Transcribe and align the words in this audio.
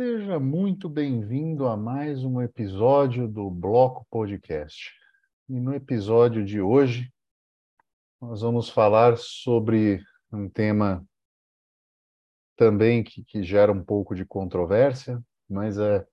Seja 0.00 0.38
muito 0.38 0.88
bem-vindo 0.88 1.66
a 1.66 1.76
mais 1.76 2.22
um 2.22 2.40
episódio 2.40 3.26
do 3.26 3.50
Bloco 3.50 4.06
Podcast. 4.08 4.92
E 5.48 5.58
no 5.58 5.74
episódio 5.74 6.44
de 6.44 6.60
hoje, 6.60 7.12
nós 8.20 8.42
vamos 8.42 8.68
falar 8.68 9.18
sobre 9.18 10.00
um 10.32 10.48
tema 10.48 11.04
também 12.56 13.02
que, 13.02 13.24
que 13.24 13.42
gera 13.42 13.72
um 13.72 13.82
pouco 13.82 14.14
de 14.14 14.24
controvérsia, 14.24 15.20
mas 15.50 15.78
é, 15.78 16.06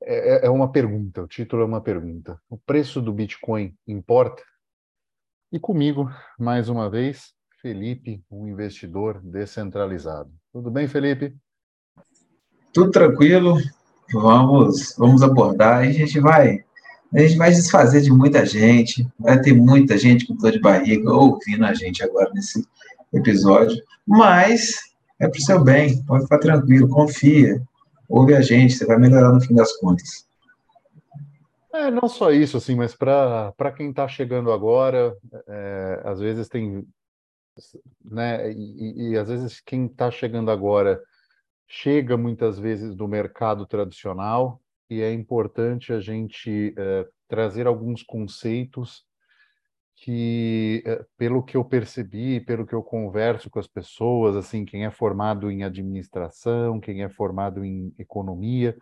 é, 0.00 0.46
é 0.46 0.48
uma 0.48 0.72
pergunta, 0.72 1.22
o 1.22 1.28
título 1.28 1.60
é 1.60 1.66
uma 1.66 1.82
pergunta. 1.82 2.40
O 2.48 2.56
preço 2.56 3.02
do 3.02 3.12
Bitcoin 3.12 3.76
importa? 3.86 4.42
E 5.52 5.60
comigo, 5.60 6.08
mais 6.38 6.70
uma 6.70 6.88
vez, 6.88 7.34
Felipe, 7.60 8.24
um 8.30 8.48
investidor 8.48 9.20
descentralizado. 9.20 10.32
Tudo 10.50 10.70
bem, 10.70 10.88
Felipe? 10.88 11.36
Tudo 12.74 12.90
tranquilo, 12.90 13.56
vamos, 14.12 14.96
vamos 14.98 15.22
abordar 15.22 15.86
e 15.86 15.90
a 15.90 15.92
gente 15.92 16.18
vai, 16.18 16.64
a 17.14 17.20
gente 17.20 17.36
vai 17.36 17.50
desfazer 17.50 18.02
de 18.02 18.10
muita 18.10 18.44
gente, 18.44 19.08
vai 19.18 19.40
ter 19.40 19.54
muita 19.54 19.96
gente 19.96 20.26
com 20.26 20.34
dor 20.34 20.50
de 20.50 20.60
barriga 20.60 21.10
ouvindo 21.12 21.64
a 21.64 21.72
gente 21.72 22.02
agora 22.02 22.30
nesse 22.34 22.66
episódio, 23.12 23.80
mas 24.04 24.74
é 25.20 25.28
para 25.28 25.38
o 25.38 25.42
seu 25.42 25.62
bem, 25.62 26.02
pode 26.02 26.24
ficar 26.24 26.38
tranquilo, 26.38 26.88
confia, 26.88 27.62
ouve 28.08 28.34
a 28.34 28.42
gente, 28.42 28.74
você 28.74 28.84
vai 28.84 28.98
melhorar 28.98 29.32
no 29.32 29.40
fim 29.40 29.54
das 29.54 29.72
contas. 29.76 30.26
É, 31.72 31.90
não 31.92 32.08
só 32.08 32.32
isso, 32.32 32.56
assim, 32.56 32.74
mas 32.74 32.94
para 32.94 33.72
quem 33.76 33.90
está 33.90 34.08
chegando 34.08 34.50
agora, 34.50 35.16
é, 35.46 36.02
às 36.04 36.18
vezes 36.18 36.48
tem, 36.48 36.84
né, 38.04 38.52
e, 38.52 39.10
e 39.10 39.16
às 39.16 39.28
vezes 39.28 39.60
quem 39.60 39.86
está 39.86 40.10
chegando 40.10 40.50
agora 40.50 41.00
chega 41.66 42.16
muitas 42.16 42.58
vezes 42.58 42.94
do 42.94 43.08
mercado 43.08 43.66
tradicional 43.66 44.60
e 44.88 45.00
é 45.00 45.12
importante 45.12 45.92
a 45.92 46.00
gente 46.00 46.74
é, 46.76 47.06
trazer 47.28 47.66
alguns 47.66 48.02
conceitos 48.02 49.04
que, 49.96 50.82
é, 50.84 51.04
pelo 51.16 51.42
que 51.42 51.56
eu 51.56 51.64
percebi, 51.64 52.40
pelo 52.40 52.66
que 52.66 52.74
eu 52.74 52.82
converso 52.82 53.48
com 53.48 53.58
as 53.58 53.66
pessoas, 53.66 54.36
assim, 54.36 54.64
quem 54.64 54.84
é 54.84 54.90
formado 54.90 55.50
em 55.50 55.62
administração, 55.62 56.80
quem 56.80 57.02
é 57.02 57.08
formado 57.08 57.64
em 57.64 57.94
economia, 57.98 58.76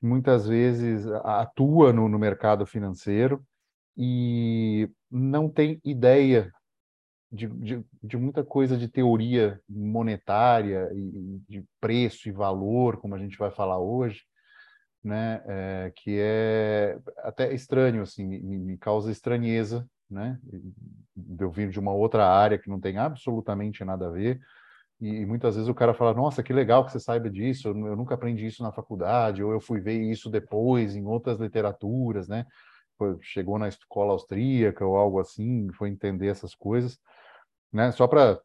muitas 0.00 0.46
vezes 0.46 1.06
atua 1.24 1.92
no, 1.92 2.08
no 2.08 2.18
mercado 2.18 2.66
financeiro 2.66 3.44
e 3.96 4.88
não 5.10 5.48
tem 5.48 5.80
ideia 5.84 6.52
de, 7.34 7.48
de, 7.48 7.84
de, 8.02 8.16
muita 8.16 8.44
coisa 8.44 8.76
de 8.76 8.88
teoria 8.88 9.60
monetária 9.68 10.88
e 10.94 11.40
de 11.48 11.64
preço 11.80 12.28
e 12.28 12.32
valor, 12.32 12.98
como 12.98 13.14
a 13.14 13.18
gente 13.18 13.36
vai 13.36 13.50
falar 13.50 13.78
hoje, 13.78 14.22
né, 15.02 15.42
é, 15.46 15.92
que 15.96 16.18
é 16.18 16.98
até 17.18 17.52
estranho, 17.52 18.02
assim, 18.02 18.24
me, 18.24 18.40
me, 18.40 18.78
causa 18.78 19.10
estranheza, 19.10 19.86
né, 20.08 20.38
eu 21.38 21.50
vim 21.50 21.68
de 21.68 21.78
uma 21.78 21.92
outra 21.92 22.26
área 22.26 22.58
que 22.58 22.70
não 22.70 22.80
tem 22.80 22.96
absolutamente 22.96 23.84
nada 23.84 24.06
a 24.06 24.10
ver, 24.10 24.40
e, 25.00 25.08
e 25.08 25.26
muitas 25.26 25.56
vezes 25.56 25.68
o 25.68 25.74
cara 25.74 25.92
fala, 25.92 26.14
nossa, 26.14 26.42
que 26.42 26.52
legal 26.52 26.86
que 26.86 26.92
você 26.92 27.00
saiba 27.00 27.28
disso, 27.28 27.68
eu, 27.68 27.86
eu 27.86 27.96
nunca 27.96 28.14
aprendi 28.14 28.46
isso 28.46 28.62
na 28.62 28.72
faculdade, 28.72 29.42
ou 29.42 29.52
eu 29.52 29.60
fui 29.60 29.80
ver 29.80 30.00
isso 30.00 30.30
depois 30.30 30.94
em 30.94 31.04
outras 31.04 31.38
literaturas, 31.38 32.28
né, 32.28 32.46
chegou 33.20 33.58
na 33.58 33.68
escola 33.68 34.12
austríaca 34.12 34.86
ou 34.86 34.96
algo 34.96 35.20
assim, 35.20 35.68
foi 35.72 35.90
entender 35.90 36.28
essas 36.28 36.54
coisas, 36.54 36.98
né? 37.74 37.90
Só 37.92 38.06
para 38.06 38.40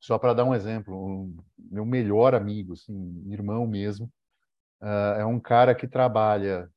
só 0.00 0.16
para 0.16 0.32
dar 0.32 0.44
um 0.44 0.54
exemplo, 0.54 0.94
um, 0.94 1.36
meu 1.58 1.84
melhor 1.84 2.32
amigo, 2.32 2.74
assim, 2.74 3.24
irmão 3.32 3.66
mesmo, 3.66 4.06
uh, 4.80 5.18
é 5.18 5.26
um 5.26 5.40
cara 5.40 5.74
que 5.74 5.88
trabalha 5.88 6.70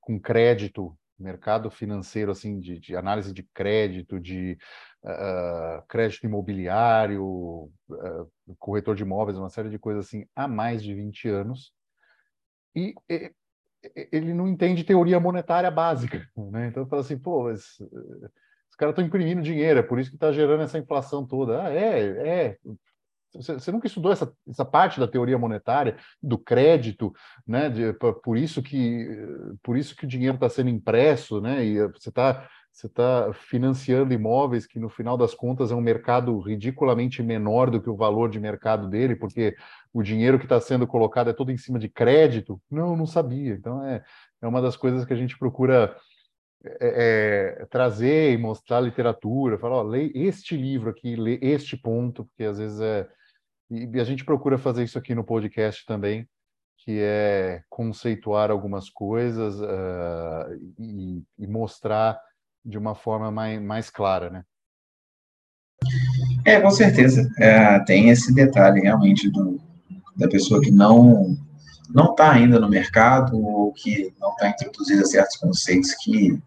com 0.00 0.18
crédito, 0.18 0.96
mercado 1.18 1.72
financeiro, 1.72 2.30
assim, 2.30 2.60
de, 2.60 2.78
de 2.78 2.94
análise 2.94 3.32
de 3.32 3.42
crédito, 3.52 4.20
de 4.20 4.56
uh, 5.02 5.84
crédito 5.88 6.24
imobiliário, 6.24 7.24
uh, 7.24 8.30
corretor 8.60 8.94
de 8.94 9.02
imóveis, 9.02 9.36
uma 9.36 9.50
série 9.50 9.68
de 9.68 9.78
coisas 9.78 10.06
assim, 10.06 10.24
há 10.34 10.46
mais 10.46 10.84
de 10.84 10.94
20 10.94 11.28
anos. 11.28 11.72
E, 12.76 12.94
e 13.10 13.32
ele 14.12 14.32
não 14.32 14.46
entende 14.46 14.84
teoria 14.84 15.18
monetária 15.18 15.70
básica, 15.70 16.24
né? 16.52 16.68
Então, 16.68 16.86
fala 16.86 17.02
assim, 17.02 17.18
pô, 17.18 17.44
mas 17.44 17.76
caras 18.80 18.92
estão 18.94 19.04
imprimindo 19.04 19.42
dinheiro, 19.42 19.78
é 19.78 19.82
por 19.82 20.00
isso 20.00 20.10
que 20.10 20.16
está 20.16 20.32
gerando 20.32 20.62
essa 20.62 20.78
inflação 20.78 21.26
toda. 21.26 21.62
Ah, 21.62 21.70
é, 21.70 22.00
é. 22.28 22.56
Você, 23.32 23.70
nunca 23.70 23.86
estudou 23.86 24.10
essa, 24.10 24.32
essa 24.48 24.64
parte 24.64 24.98
da 24.98 25.06
teoria 25.06 25.38
monetária, 25.38 25.96
do 26.20 26.36
crédito, 26.36 27.12
né? 27.46 27.68
De, 27.68 27.92
por, 28.24 28.36
isso 28.36 28.60
que, 28.60 29.06
por 29.62 29.76
isso 29.76 29.94
que 29.94 30.04
o 30.04 30.08
dinheiro 30.08 30.34
está 30.34 30.48
sendo 30.48 30.68
impresso, 30.68 31.40
né? 31.40 31.64
E 31.64 31.86
você 31.88 32.08
está 32.08 32.48
você 32.72 32.86
está 32.86 33.32
financiando 33.32 34.14
imóveis 34.14 34.64
que, 34.66 34.78
no 34.78 34.88
final 34.88 35.16
das 35.16 35.34
contas, 35.34 35.72
é 35.72 35.74
um 35.74 35.80
mercado 35.80 36.38
ridiculamente 36.38 37.22
menor 37.22 37.68
do 37.68 37.80
que 37.82 37.90
o 37.90 37.96
valor 37.96 38.30
de 38.30 38.38
mercado 38.38 38.88
dele, 38.88 39.16
porque 39.16 39.56
o 39.92 40.02
dinheiro 40.02 40.38
que 40.38 40.44
está 40.44 40.60
sendo 40.60 40.86
colocado 40.86 41.30
é 41.30 41.32
todo 41.32 41.50
em 41.50 41.58
cima 41.58 41.78
de 41.78 41.88
crédito. 41.88 42.60
Não, 42.70 42.96
não 42.96 43.06
sabia. 43.06 43.54
Então, 43.54 43.84
é, 43.84 44.02
é 44.40 44.46
uma 44.46 44.62
das 44.62 44.76
coisas 44.76 45.04
que 45.04 45.12
a 45.12 45.16
gente 45.16 45.36
procura 45.36 45.94
é, 46.62 47.58
é, 47.60 47.66
trazer 47.66 48.32
e 48.32 48.38
mostrar 48.38 48.80
literatura, 48.80 49.58
falar, 49.58 49.76
ó, 49.76 49.82
lê 49.82 50.10
este 50.14 50.56
livro 50.56 50.90
aqui, 50.90 51.16
lê 51.16 51.38
este 51.40 51.76
ponto, 51.76 52.24
porque 52.26 52.44
às 52.44 52.58
vezes 52.58 52.80
é. 52.80 53.08
E 53.70 54.00
a 54.00 54.04
gente 54.04 54.24
procura 54.24 54.58
fazer 54.58 54.82
isso 54.82 54.98
aqui 54.98 55.14
no 55.14 55.22
podcast 55.22 55.86
também, 55.86 56.28
que 56.78 56.98
é 57.00 57.62
conceituar 57.70 58.50
algumas 58.50 58.90
coisas 58.90 59.60
uh, 59.60 60.74
e, 60.76 61.22
e, 61.38 61.46
mostrar 61.46 62.20
de 62.64 62.76
uma 62.76 62.96
forma 62.96 63.30
mais, 63.30 63.62
mais 63.62 63.88
clara, 63.88 64.28
né? 64.28 64.44
É, 66.44 66.60
com 66.60 66.70
certeza. 66.70 67.30
É, 67.38 67.78
tem 67.84 68.10
esse 68.10 68.34
detalhe 68.34 68.80
realmente 68.80 69.30
do, 69.30 69.60
da 70.16 70.28
pessoa 70.28 70.60
que 70.60 70.70
não 70.70 71.36
não 71.92 72.12
está 72.12 72.32
ainda 72.32 72.60
no 72.60 72.68
mercado 72.68 73.36
ou 73.36 73.72
que 73.72 74.14
não 74.20 74.30
está 74.30 74.48
introduzindo 74.50 75.06
certos 75.06 75.36
conceitos 75.36 75.94
que 75.94 76.40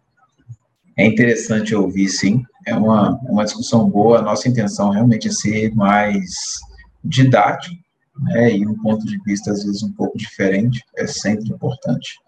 é 0.97 1.05
interessante 1.05 1.75
ouvir, 1.75 2.07
sim. 2.09 2.43
É 2.65 2.75
uma, 2.75 3.17
uma 3.23 3.43
discussão 3.43 3.89
boa. 3.89 4.19
A 4.19 4.21
nossa 4.21 4.47
intenção 4.47 4.89
realmente 4.89 5.27
é 5.27 5.31
ser 5.31 5.73
mais 5.75 6.59
didático, 7.03 7.75
né, 8.19 8.51
e 8.51 8.65
um 8.65 8.79
ponto 8.81 9.05
de 9.05 9.17
vista, 9.23 9.51
às 9.51 9.63
vezes, 9.63 9.83
um 9.83 9.91
pouco 9.93 10.17
diferente, 10.17 10.83
é 10.95 11.05
sempre 11.07 11.49
importante. 11.49 12.19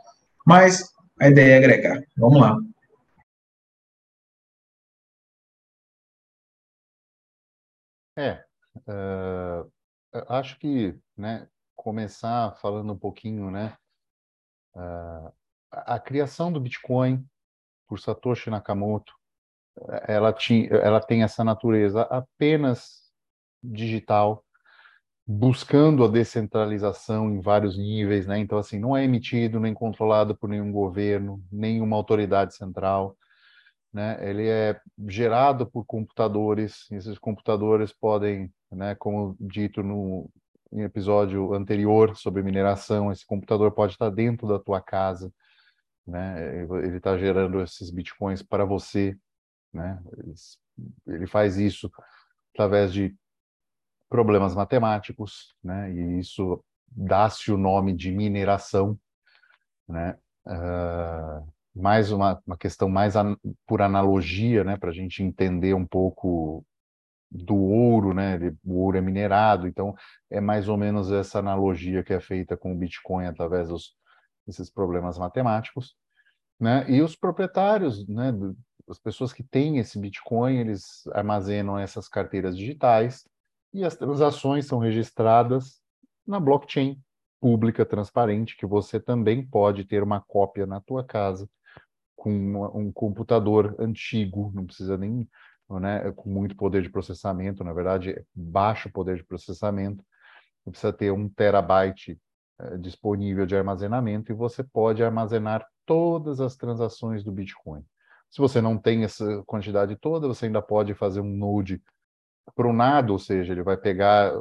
Mas 0.46 0.92
a 1.20 1.30
ideia 1.30 1.54
é 1.54 1.58
agregar. 1.58 2.04
Vamos 2.18 2.42
lá. 2.42 2.58
É, 8.18 8.44
uh, 8.88 9.72
acho 10.30 10.58
que, 10.60 10.98
né, 11.18 11.48
começar 11.76 12.56
falando 12.62 12.94
um 12.94 12.98
pouquinho, 12.98 13.52
né, 13.52 13.78
uh, 14.76 15.32
a 15.72 16.00
criação 16.00 16.52
do 16.52 16.60
Bitcoin 16.60 17.26
por 17.88 18.00
Satoshi 18.00 18.50
Nakamoto, 18.50 19.14
ela, 20.08 20.32
tinha, 20.32 20.70
ela 20.70 21.02
tem 21.02 21.24
essa 21.24 21.44
natureza 21.44 22.04
apenas 22.04 23.12
digital, 23.64 24.44
buscando 25.28 26.04
a 26.04 26.08
descentralização 26.08 27.30
em 27.32 27.42
vários 27.42 27.78
níveis, 27.78 28.28
né? 28.28 28.38
Então, 28.38 28.58
assim, 28.58 28.80
não 28.80 28.96
é 28.96 29.04
emitido 29.04 29.60
nem 29.60 29.74
controlado 29.74 30.36
por 30.36 30.48
nenhum 30.48 30.72
governo, 30.72 31.44
nenhuma 31.52 31.96
autoridade 31.96 32.56
central, 32.56 33.18
né? 33.92 34.18
Ele 34.22 34.48
é 34.48 34.80
gerado 35.08 35.66
por 35.66 35.86
computadores, 35.86 36.90
esses 36.92 37.18
computadores 37.18 37.92
podem, 37.92 38.52
né, 38.72 38.94
como 38.96 39.36
dito 39.40 39.82
no 39.82 40.30
episódio 40.74 41.54
anterior 41.54 42.16
sobre 42.16 42.44
mineração, 42.44 43.12
esse 43.12 43.26
computador 43.26 43.72
pode 43.72 43.94
estar 43.94 44.10
dentro 44.10 44.48
da 44.48 44.60
tua 44.60 44.82
casa, 44.82 45.32
né? 46.08 46.64
Ele 46.64 46.98
está 46.98 47.18
gerando 47.18 47.62
esses 47.62 47.90
bitcoins 47.90 48.44
para 48.44 48.66
você, 48.66 49.18
né? 49.74 50.02
Ele 51.08 51.26
faz 51.28 51.58
isso 51.58 51.92
através 52.54 52.94
de 52.94 53.16
problemas 54.10 54.56
matemáticos, 54.56 55.56
né? 55.64 55.92
E 55.92 56.20
isso 56.20 56.64
dá-se 56.88 57.52
o 57.52 57.58
nome 57.58 57.94
de 57.94 58.12
mineração, 58.12 58.98
né? 59.88 60.18
Uh, 60.46 61.52
mais 61.76 62.12
uma, 62.12 62.42
uma 62.46 62.58
questão 62.58 62.88
mais 62.88 63.16
an 63.16 63.36
por 63.68 63.82
analogia, 63.82 64.64
né? 64.64 64.78
Para 64.78 64.92
a 64.92 64.94
gente 64.94 65.24
entender 65.24 65.74
um 65.74 65.86
pouco 65.86 66.66
do 67.32 67.56
ouro, 67.56 68.14
né? 68.14 68.38
O 68.64 68.80
ouro 68.80 68.98
é 68.98 69.02
minerado, 69.02 69.68
então 69.68 69.96
é 70.30 70.40
mais 70.40 70.70
ou 70.70 70.78
menos 70.78 71.12
essa 71.12 71.40
analogia 71.40 72.04
que 72.04 72.14
é 72.14 72.20
feita 72.20 72.56
com 72.56 72.72
o 72.72 72.78
Bitcoin 72.78 73.26
através 73.26 73.70
dos 73.70 73.96
esses 74.48 74.70
problemas 74.70 75.18
matemáticos, 75.18 75.96
né? 76.60 76.90
E 76.90 77.02
os 77.02 77.16
proprietários, 77.16 78.08
né, 78.08 78.34
as 78.90 79.00
pessoas 79.00 79.34
que 79.34 79.44
têm 79.44 79.78
esse 79.78 80.00
Bitcoin, 80.00 80.58
eles 80.58 81.06
armazenam 81.14 81.78
essas 81.78 82.08
carteiras 82.08 82.58
digitais 82.58 83.28
e 83.74 83.84
as 83.84 83.96
transações 83.96 84.66
são 84.66 84.80
registradas 84.80 85.82
na 86.26 86.40
blockchain 86.40 87.02
pública, 87.42 87.86
transparente, 87.86 88.58
que 88.58 88.66
você 88.66 89.00
também 89.00 89.46
pode 89.46 89.86
ter 89.86 90.02
uma 90.02 90.22
cópia 90.22 90.66
na 90.66 90.80
tua 90.80 91.04
casa 91.04 91.50
com 92.16 92.32
um 92.74 92.92
computador 92.92 93.76
antigo, 93.78 94.52
não 94.56 94.66
precisa 94.66 94.98
nem 94.98 95.30
né, 95.70 96.12
com 96.14 96.30
muito 96.30 96.56
poder 96.56 96.82
de 96.82 96.90
processamento, 96.90 97.64
na 97.64 97.74
verdade, 97.74 98.24
baixo 98.34 98.90
poder 98.92 99.18
de 99.18 99.24
processamento, 99.24 100.04
precisa 100.66 100.94
ter 100.94 101.12
um 101.12 101.30
terabyte 101.30 102.20
disponível 102.80 103.46
de 103.46 103.56
armazenamento 103.56 104.32
e 104.32 104.36
você 104.36 104.64
pode 104.64 105.04
armazenar 105.04 105.66
todas 105.86 106.40
as 106.40 106.56
transações 106.56 107.24
do 107.24 107.32
Bitcoin. 107.32 107.84
Se 108.32 108.40
você 108.40 108.62
não 108.62 108.78
tem 108.78 109.04
essa 109.04 109.44
quantidade 109.44 109.96
toda, 109.96 110.28
você 110.28 110.46
ainda 110.46 110.62
pode 110.62 110.94
fazer 110.94 111.22
um 111.22 111.30
node 111.30 111.82
pronado, 112.56 113.14
ou 113.14 113.20
seja, 113.20 113.54
ele 113.54 113.64
vai 113.64 113.78
pegar 113.78 114.34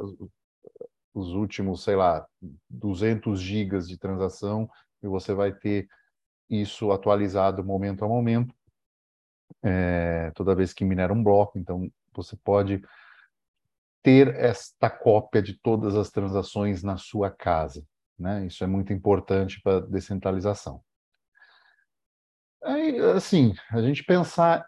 os 1.13 1.29
últimos, 1.33 1.83
sei 1.83 1.95
lá, 1.95 2.25
200 2.69 3.39
gigas 3.39 3.87
de 3.87 3.97
transação 3.97 4.69
e 5.01 5.07
você 5.07 5.33
vai 5.33 5.53
ter 5.53 5.87
isso 6.49 6.91
atualizado 6.91 7.63
momento 7.63 8.03
a 8.03 8.07
momento, 8.07 8.53
é, 9.63 10.31
toda 10.35 10.55
vez 10.55 10.73
que 10.73 10.85
minera 10.85 11.13
um 11.13 11.23
bloco. 11.23 11.57
Então, 11.57 11.89
você 12.13 12.35
pode 12.35 12.81
ter 14.03 14.35
esta 14.35 14.89
cópia 14.89 15.41
de 15.41 15.57
todas 15.59 15.95
as 15.95 16.11
transações 16.11 16.83
na 16.83 16.97
sua 16.97 17.31
casa. 17.31 17.83
Né? 18.17 18.45
Isso 18.45 18.63
é 18.63 18.67
muito 18.67 18.93
importante 18.93 19.61
para 19.61 19.81
descentralização. 19.81 20.81
Aí, 22.63 22.97
assim, 23.15 23.53
a 23.71 23.81
gente 23.81 24.03
pensar 24.03 24.65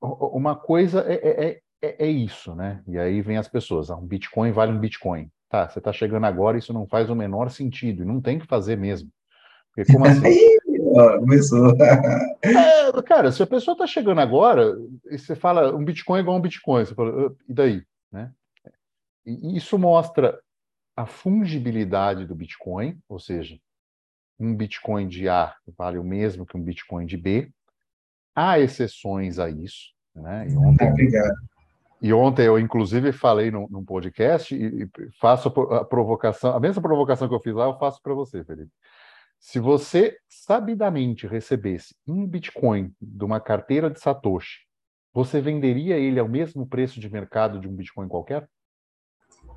uma 0.00 0.54
coisa 0.54 1.00
é, 1.00 1.14
é, 1.14 1.48
é, 1.48 1.60
é, 1.82 2.06
é 2.06 2.08
isso, 2.08 2.54
né? 2.54 2.82
E 2.86 2.98
aí 2.98 3.20
vem 3.22 3.36
as 3.36 3.48
pessoas, 3.48 3.90
ah, 3.90 3.96
um 3.96 4.06
Bitcoin 4.06 4.52
vale 4.52 4.72
um 4.72 4.78
Bitcoin. 4.78 5.30
Tá, 5.48 5.68
você 5.68 5.78
está 5.78 5.92
chegando 5.92 6.26
agora, 6.26 6.58
isso 6.58 6.72
não 6.72 6.86
faz 6.86 7.08
o 7.08 7.14
menor 7.14 7.50
sentido, 7.50 8.02
e 8.02 8.06
não 8.06 8.20
tem 8.20 8.38
que 8.38 8.46
fazer 8.46 8.76
mesmo. 8.76 9.10
Porque 9.74 9.92
como 9.92 10.04
assim? 10.06 10.56
Começou. 11.20 11.74
é, 12.42 13.02
cara, 13.02 13.30
se 13.32 13.42
a 13.42 13.46
pessoa 13.46 13.72
está 13.74 13.86
chegando 13.86 14.20
agora, 14.20 14.76
e 15.10 15.18
você 15.18 15.34
fala 15.34 15.74
um 15.74 15.84
Bitcoin 15.84 16.18
é 16.18 16.22
igual 16.22 16.36
um 16.36 16.40
Bitcoin, 16.40 16.84
você 16.84 16.94
fala, 16.94 17.34
e 17.48 17.54
daí? 17.54 17.82
Né? 18.10 18.30
E 19.24 19.56
isso 19.56 19.78
mostra 19.78 20.38
a 20.96 21.04
fungibilidade 21.04 22.24
do 22.24 22.34
Bitcoin, 22.34 22.98
ou 23.08 23.20
seja, 23.20 23.60
um 24.40 24.54
Bitcoin 24.54 25.06
de 25.06 25.28
A 25.28 25.54
vale 25.76 25.98
o 25.98 26.04
mesmo 26.04 26.46
que 26.46 26.56
um 26.56 26.62
Bitcoin 26.62 27.06
de 27.06 27.16
B. 27.16 27.50
Há 28.34 28.58
exceções 28.58 29.38
a 29.38 29.50
isso. 29.50 29.92
Né? 30.14 30.48
E 30.48 30.56
ontem, 30.56 30.90
Obrigado. 30.90 31.34
E 32.00 32.12
ontem 32.12 32.46
eu, 32.46 32.58
inclusive, 32.58 33.10
falei 33.12 33.50
num, 33.50 33.66
num 33.68 33.84
podcast 33.84 34.54
e, 34.54 34.84
e, 34.84 34.88
faço 35.18 35.48
a 35.48 35.84
provocação, 35.84 36.54
a 36.54 36.60
mesma 36.60 36.82
provocação 36.82 37.28
que 37.28 37.34
eu 37.34 37.40
fiz 37.40 37.54
lá, 37.54 37.64
eu 37.64 37.78
faço 37.78 38.02
para 38.02 38.14
você, 38.14 38.44
Felipe. 38.44 38.70
Se 39.38 39.58
você 39.58 40.16
sabidamente 40.28 41.26
recebesse 41.26 41.94
um 42.06 42.26
Bitcoin 42.26 42.92
de 43.00 43.24
uma 43.24 43.40
carteira 43.40 43.90
de 43.90 44.00
Satoshi, 44.00 44.66
você 45.12 45.40
venderia 45.40 45.96
ele 45.96 46.18
ao 46.18 46.28
mesmo 46.28 46.66
preço 46.66 47.00
de 47.00 47.08
mercado 47.08 47.58
de 47.58 47.66
um 47.66 47.74
Bitcoin 47.74 48.08
qualquer? 48.08 48.46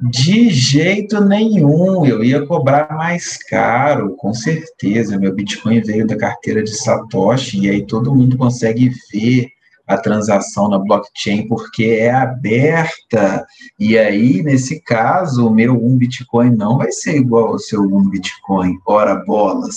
De 0.01 0.50
jeito 0.50 1.19
nenhum, 1.19 2.06
eu 2.06 2.24
ia 2.24 2.46
cobrar 2.46 2.96
mais 2.96 3.36
caro, 3.36 4.16
com 4.16 4.34
certeza. 4.34 5.19
Meu 5.19 5.34
Bitcoin 5.34 5.81
veio 5.81 6.07
da 6.07 6.18
carteira 6.18 6.63
de 6.63 6.72
Satoshi 6.72 7.60
e 7.60 7.69
aí 7.69 7.86
todo 7.86 8.16
mundo 8.16 8.38
consegue 8.38 8.92
ver 9.12 9.50
a 9.86 9.98
transação 9.98 10.69
na 10.69 10.78
blockchain 10.78 11.48
porque 11.48 11.98
é 12.00 12.12
aberta. 12.12 13.46
E 13.78 13.98
aí, 13.98 14.42
nesse 14.42 14.81
caso, 14.81 15.48
o 15.48 15.54
meu 15.54 15.74
um 15.74 15.98
Bitcoin 15.98 16.52
não 16.52 16.78
vai 16.78 16.92
ser 16.92 17.18
igual 17.18 17.48
ao 17.48 17.60
seu 17.60 17.81
um 17.81 18.10
Bitcoin, 18.10 18.80
ora 18.88 19.16
bolas. 19.16 19.75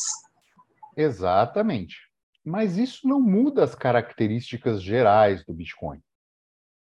Exatamente. 0.96 1.96
Mas 2.44 2.76
isso 2.76 3.08
não 3.08 3.20
muda 3.20 3.64
as 3.64 3.74
características 3.74 4.82
gerais 4.82 5.44
do 5.44 5.54
Bitcoin. 5.54 6.00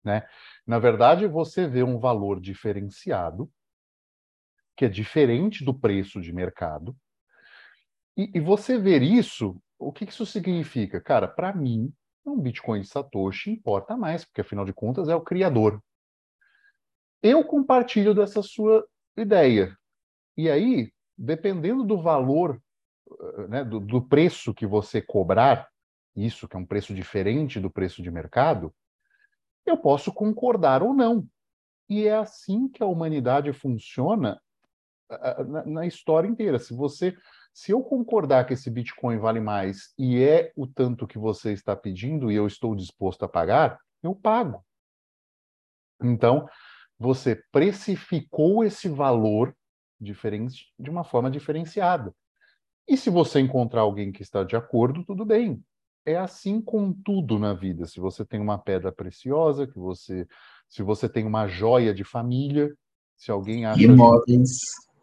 Né? 0.05 0.23
Na 0.69 0.79
verdade, 0.79 1.27
você 1.27 1.67
vê 1.67 1.83
um 1.83 1.99
valor 1.99 2.39
diferenciado, 2.39 3.51
que 4.77 4.85
é 4.85 4.89
diferente 4.89 5.65
do 5.65 5.73
preço 5.73 6.21
de 6.21 6.31
mercado, 6.31 6.95
e, 8.15 8.31
e 8.35 8.39
você 8.39 8.77
ver 8.77 9.03
isso, 9.03 9.59
o 9.79 9.91
que 9.91 10.05
isso 10.05 10.27
significa? 10.27 11.01
Cara, 11.01 11.27
para 11.27 11.55
mim, 11.55 11.91
um 12.23 12.39
Bitcoin 12.39 12.85
Satoshi 12.85 13.51
importa 13.51 13.97
mais, 13.97 14.27
porque 14.27 14.43
afinal 14.43 14.67
de 14.67 14.75
contas 14.75 15.09
é 15.09 15.17
o 15.17 15.23
criador. 15.23 15.83
Eu 17.23 17.43
compartilho 17.45 18.15
dessa 18.15 18.43
sua 18.43 18.87
ideia. 19.17 19.75
E 20.37 20.51
aí, 20.51 20.93
dependendo 21.17 21.83
do 21.83 22.03
valor, 22.03 22.61
eh, 23.11 23.49
né, 23.49 23.65
do, 23.65 23.81
do 23.81 24.03
preço 24.07 24.53
que 24.53 24.67
você 24.67 25.01
cobrar, 25.01 25.67
isso 26.15 26.47
que 26.47 26.57
é 26.57 26.59
um 26.59 26.67
preço 26.67 26.95
diferente 26.95 27.59
do 27.59 27.71
preço 27.71 28.03
de 28.03 28.11
mercado, 28.11 28.71
eu 29.71 29.77
posso 29.77 30.13
concordar 30.13 30.83
ou 30.83 30.95
não. 30.95 31.27
E 31.89 32.07
é 32.07 32.17
assim 32.17 32.69
que 32.69 32.83
a 32.83 32.87
humanidade 32.87 33.53
funciona 33.53 34.41
na, 35.67 35.87
história 35.87 36.29
inteira. 36.29 36.59
Se 36.59 36.75
você, 36.75 37.17
se 37.53 37.73
eu 37.73 37.83
concordar 37.83 38.47
que 38.47 38.53
esse 38.53 38.71
Bitcoin 38.71 39.19
vale 39.19 39.41
mais 39.41 39.95
e 39.99 40.23
é 40.23 40.53
o 40.55 40.67
tanto 40.67 41.07
que 41.07 41.19
você 41.19 41.53
está 41.53 41.75
pedindo 41.75 42.31
e 42.31 42.35
eu 42.35 42.47
estou 42.47 42.75
disposto 42.75 43.25
a 43.25 43.29
pagar, 43.29 43.79
eu 44.03 44.15
pago. 44.15 44.65
Então, 46.03 46.47
você 46.99 47.43
precificou 47.51 48.63
esse 48.63 48.89
valor 48.89 49.57
diferente 50.01 50.73
de 50.79 50.91
uma 50.91 51.05
forma 51.05 51.31
diferenciada. 51.31 52.15
E 52.87 52.97
se 52.97 53.11
você 53.11 53.41
encontrar 53.41 53.83
alguém 53.83 54.13
que 54.13 54.23
está 54.23 54.45
de 54.45 54.57
acordo, 54.57 55.05
tudo 55.05 55.25
bem 55.25 55.63
é 56.05 56.17
assim 56.17 56.61
com 56.61 56.93
tudo 56.93 57.39
na 57.39 57.55
vida. 57.55 57.87
Se 57.87 58.01
você 58.01 58.25
tem 58.25 58.41
uma 58.41 58.59
pedra 58.59 58.91
preciosa, 58.91 59.67
que 59.67 59.79
você, 59.79 60.27
se 60.69 60.83
você 60.83 61.09
tem 61.09 61.27
uma 61.27 61.47
joia 61.47 61.95
de 61.95 62.05
família, 62.05 62.73
se 63.17 63.31
alguém 63.31 63.67
acha 63.67 63.83
imóveis, 63.83 64.61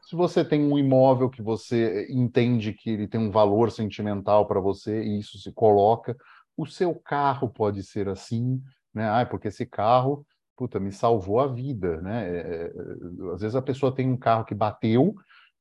se 0.08 0.16
você 0.16 0.46
tem 0.46 0.64
um 0.64 0.78
imóvel 0.78 1.30
que 1.30 1.42
você 1.42 2.08
entende 2.10 2.74
que 2.74 2.90
ele 2.92 3.08
tem 3.08 3.20
um 3.20 3.32
valor 3.32 3.72
sentimental 3.72 4.48
para 4.48 4.60
você 4.60 5.04
e 5.04 5.20
isso 5.20 5.38
se 5.40 5.52
coloca, 5.52 6.16
o 6.56 6.66
seu 6.66 6.96
carro 6.96 7.50
pode 7.50 7.84
ser 7.84 8.08
assim, 8.08 8.62
né? 8.94 9.10
Ah, 9.10 9.26
porque 9.26 9.48
esse 9.48 9.66
carro, 9.66 10.26
puta, 10.56 10.80
me 10.80 10.92
salvou 10.92 11.40
a 11.40 11.48
vida, 11.48 12.00
né? 12.02 12.30
É, 12.30 12.40
é, 12.40 12.72
às 13.34 13.42
vezes 13.42 13.56
a 13.56 13.62
pessoa 13.62 13.94
tem 13.94 14.10
um 14.10 14.18
carro 14.18 14.46
que 14.46 14.56
bateu 14.56 15.16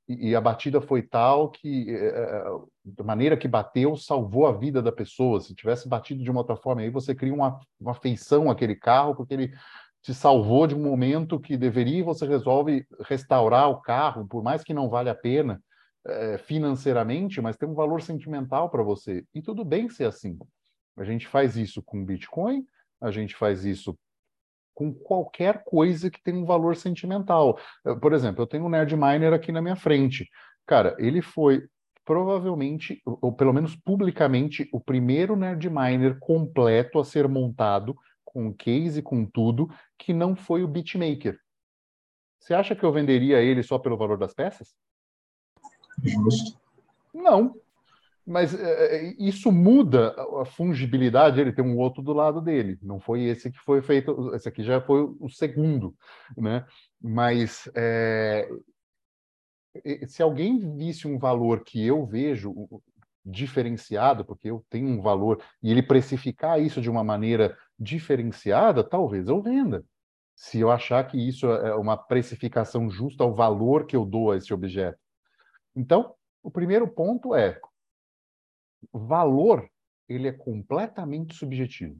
e, 0.08 0.36
a 0.36 0.40
batida 0.40 0.80
foi 0.80 1.02
tal 1.02 1.50
que 1.50 1.90
é, 1.90 2.44
da 2.84 3.04
maneira 3.04 3.36
que 3.36 3.48
bateu 3.48 3.96
salvou 3.96 4.46
a 4.46 4.52
vida 4.52 4.82
da 4.82 4.92
pessoa. 4.92 5.40
Se 5.40 5.54
tivesse 5.54 5.88
batido 5.88 6.22
de 6.22 6.30
uma 6.30 6.40
outra 6.40 6.56
forma, 6.56 6.82
aí 6.82 6.90
você 6.90 7.14
cria 7.14 7.32
uma, 7.32 7.58
uma 7.80 7.92
afeição 7.92 8.50
àquele 8.50 8.74
carro 8.74 9.14
porque 9.14 9.32
ele 9.32 9.54
te 10.02 10.12
salvou 10.12 10.66
de 10.66 10.74
um 10.74 10.82
momento 10.82 11.40
que 11.40 11.56
deveria 11.56 12.00
e 12.00 12.02
você 12.02 12.26
resolve 12.26 12.86
restaurar 13.00 13.70
o 13.70 13.80
carro, 13.80 14.26
por 14.28 14.42
mais 14.42 14.62
que 14.62 14.74
não 14.74 14.90
vale 14.90 15.08
a 15.08 15.14
pena 15.14 15.62
é, 16.06 16.36
financeiramente, 16.36 17.40
mas 17.40 17.56
tem 17.56 17.66
um 17.66 17.74
valor 17.74 18.02
sentimental 18.02 18.68
para 18.68 18.82
você. 18.82 19.24
E 19.34 19.40
tudo 19.40 19.64
bem 19.64 19.88
ser 19.88 20.04
assim. 20.04 20.38
A 20.98 21.04
gente 21.04 21.26
faz 21.26 21.56
isso 21.56 21.82
com 21.82 22.04
Bitcoin, 22.04 22.66
a 23.00 23.10
gente 23.10 23.34
faz 23.34 23.64
isso 23.64 23.98
com 24.74 24.92
qualquer 24.92 25.62
coisa 25.64 26.10
que 26.10 26.22
tenha 26.22 26.38
um 26.38 26.44
valor 26.44 26.76
sentimental. 26.76 27.58
Por 28.00 28.12
exemplo, 28.12 28.42
eu 28.42 28.46
tenho 28.46 28.64
um 28.64 28.68
Nerd 28.68 28.94
Miner 28.96 29.32
aqui 29.32 29.52
na 29.52 29.62
minha 29.62 29.76
frente. 29.76 30.28
Cara, 30.66 30.96
ele 30.98 31.22
foi 31.22 31.62
provavelmente, 32.04 33.00
ou 33.06 33.32
pelo 33.32 33.52
menos 33.52 33.74
publicamente, 33.76 34.68
o 34.72 34.80
primeiro 34.80 35.36
Nerd 35.36 35.70
Miner 35.70 36.18
completo 36.18 36.98
a 36.98 37.04
ser 37.04 37.26
montado 37.28 37.96
com 38.24 38.52
case, 38.52 39.00
com 39.00 39.24
tudo, 39.24 39.68
que 39.98 40.12
não 40.12 40.36
foi 40.36 40.62
o 40.62 40.68
Bitmaker. 40.68 41.38
Você 42.38 42.52
acha 42.52 42.76
que 42.76 42.84
eu 42.84 42.92
venderia 42.92 43.40
ele 43.40 43.62
só 43.62 43.78
pelo 43.78 43.96
valor 43.96 44.18
das 44.18 44.34
peças? 44.34 44.74
Justo. 46.02 46.60
Não, 47.14 47.54
mas 48.26 48.54
é, 48.54 48.96
é, 48.96 49.14
isso 49.18 49.52
muda 49.52 50.14
a 50.40 50.44
fungibilidade, 50.44 51.40
ele 51.40 51.52
tem 51.52 51.64
um 51.64 51.76
outro 51.76 52.02
do 52.02 52.12
lado 52.12 52.40
dele. 52.40 52.78
Não 52.82 52.98
foi 52.98 53.24
esse 53.24 53.50
que 53.50 53.58
foi 53.58 53.82
feito, 53.82 54.34
esse 54.34 54.48
aqui 54.48 54.62
já 54.62 54.80
foi 54.80 55.02
o 55.20 55.28
segundo, 55.28 55.94
né? 56.36 56.64
Mas 57.00 57.70
é, 57.74 58.48
se 60.06 60.22
alguém 60.22 60.76
visse 60.76 61.06
um 61.06 61.18
valor 61.18 61.64
que 61.64 61.84
eu 61.84 62.06
vejo 62.06 62.54
diferenciado, 63.24 64.24
porque 64.24 64.50
eu 64.50 64.64
tenho 64.70 64.88
um 64.88 65.00
valor, 65.00 65.42
e 65.62 65.70
ele 65.70 65.82
precificar 65.82 66.60
isso 66.60 66.80
de 66.80 66.90
uma 66.90 67.02
maneira 67.02 67.56
diferenciada, 67.78 68.84
talvez 68.84 69.28
eu 69.28 69.42
venda. 69.42 69.84
Se 70.36 70.60
eu 70.60 70.70
achar 70.70 71.06
que 71.06 71.16
isso 71.16 71.46
é 71.46 71.74
uma 71.74 71.96
precificação 71.96 72.90
justa 72.90 73.22
ao 73.22 73.34
valor 73.34 73.86
que 73.86 73.96
eu 73.96 74.04
dou 74.04 74.32
a 74.32 74.36
esse 74.36 74.52
objeto. 74.52 74.98
Então, 75.76 76.14
o 76.42 76.50
primeiro 76.50 76.86
ponto 76.88 77.34
é 77.34 77.58
valor 78.92 79.68
ele 80.08 80.28
é 80.28 80.32
completamente 80.32 81.34
subjetivo, 81.34 81.98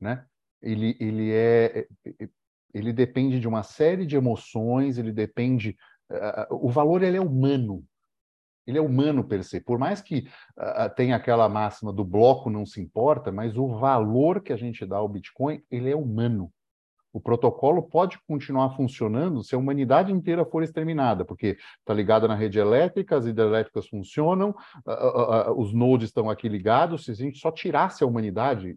né? 0.00 0.26
Ele, 0.60 0.96
ele 0.98 1.30
é, 1.30 1.86
é, 2.04 2.24
é 2.24 2.28
ele 2.72 2.92
depende 2.92 3.38
de 3.38 3.46
uma 3.46 3.62
série 3.62 4.04
de 4.04 4.16
emoções, 4.16 4.98
ele 4.98 5.12
depende 5.12 5.76
o 6.50 6.70
valor 6.70 7.02
ele 7.02 7.16
é 7.16 7.20
humano. 7.20 7.84
Ele 8.66 8.78
é 8.78 8.80
humano 8.80 9.24
per 9.24 9.44
se. 9.44 9.60
Por 9.60 9.78
mais 9.78 10.00
que 10.00 10.26
uh, 10.58 10.94
tenha 10.96 11.16
aquela 11.16 11.48
máxima 11.48 11.92
do 11.92 12.04
bloco 12.04 12.48
não 12.48 12.64
se 12.64 12.80
importa, 12.80 13.30
mas 13.30 13.56
o 13.56 13.68
valor 13.78 14.42
que 14.42 14.52
a 14.52 14.56
gente 14.56 14.86
dá 14.86 14.96
ao 14.96 15.08
Bitcoin, 15.08 15.62
ele 15.70 15.90
é 15.90 15.96
humano. 15.96 16.50
O 17.14 17.20
protocolo 17.20 17.80
pode 17.80 18.18
continuar 18.26 18.70
funcionando 18.70 19.44
se 19.44 19.54
a 19.54 19.58
humanidade 19.58 20.12
inteira 20.12 20.44
for 20.44 20.64
exterminada, 20.64 21.24
porque 21.24 21.56
está 21.78 21.94
ligado 21.94 22.26
na 22.26 22.34
rede 22.34 22.58
elétrica, 22.58 23.16
as 23.16 23.24
hidrelétricas 23.24 23.86
funcionam, 23.86 24.52
os 25.56 25.72
nodes 25.72 26.08
estão 26.08 26.28
aqui 26.28 26.48
ligados. 26.48 27.04
Se 27.04 27.12
a 27.12 27.14
gente 27.14 27.38
só 27.38 27.52
tirasse 27.52 28.02
a 28.02 28.06
humanidade, 28.08 28.76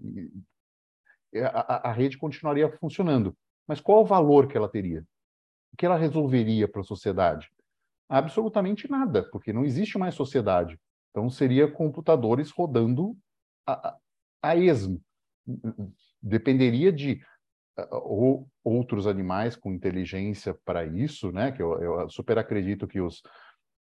a, 1.33 1.91
rede 1.91 2.15
continuaria 2.15 2.69
funcionando. 2.77 3.35
Mas 3.67 3.81
qual 3.81 4.03
o 4.03 4.05
valor 4.05 4.47
que 4.47 4.55
ela 4.55 4.69
teria? 4.69 5.03
O 5.73 5.75
que 5.75 5.87
ela 5.87 5.97
resolveria 5.97 6.67
para 6.67 6.81
a 6.81 6.83
sociedade? 6.83 7.49
Absolutamente 8.07 8.89
nada, 8.89 9.27
porque 9.31 9.51
não 9.51 9.65
existe 9.65 9.97
mais 9.97 10.13
sociedade. 10.13 10.79
Então, 11.09 11.27
seria 11.27 11.71
computadores 11.71 12.51
rodando 12.51 13.17
a 14.43 14.55
esmo. 14.55 15.01
Dependeria 16.21 16.91
de 16.91 17.19
ou 17.91 18.47
outros 18.63 19.07
animais 19.07 19.55
com 19.55 19.71
inteligência 19.71 20.55
para 20.65 20.85
isso, 20.85 21.31
né? 21.31 21.51
Que 21.51 21.61
eu, 21.61 21.81
eu, 21.81 22.09
super 22.09 22.37
acredito 22.37 22.87
que 22.87 22.99
os 22.99 23.21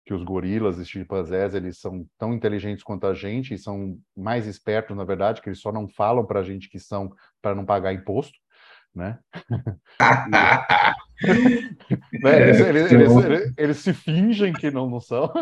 que 0.05 0.15
os 0.15 0.23
gorilas 0.23 0.79
e 0.79 0.85
chimpanzés 0.85 1.53
eles 1.53 1.81
são 1.81 2.07
tão 2.17 2.33
inteligentes 2.33 2.85
quanto 2.85 3.09
a 3.09 3.13
gente 3.13 3.55
e 3.55 3.59
são 3.59 3.99
mais 4.17 4.47
espertos, 4.47 4.97
na 4.97 5.03
verdade, 5.03 5.43
que 5.43 5.49
eles 5.49 5.61
só 5.61 5.73
não 5.73 5.89
falam 5.89 6.25
para 6.25 6.39
a 6.39 6.43
gente 6.45 6.69
que 6.69 6.79
são 6.79 7.11
para 7.43 7.57
não 7.57 7.67
pagar 7.67 7.93
imposto, 7.93 8.39
né? 8.95 9.19
né? 10.31 10.95
Eles, 12.23 12.61
eles, 12.61 12.93
eles, 12.93 13.55
eles, 13.57 13.77
se 13.79 13.95
fingem 13.95 14.53
que 14.53 14.71
não, 14.71 14.89
não 14.89 15.01
são. 15.01 15.33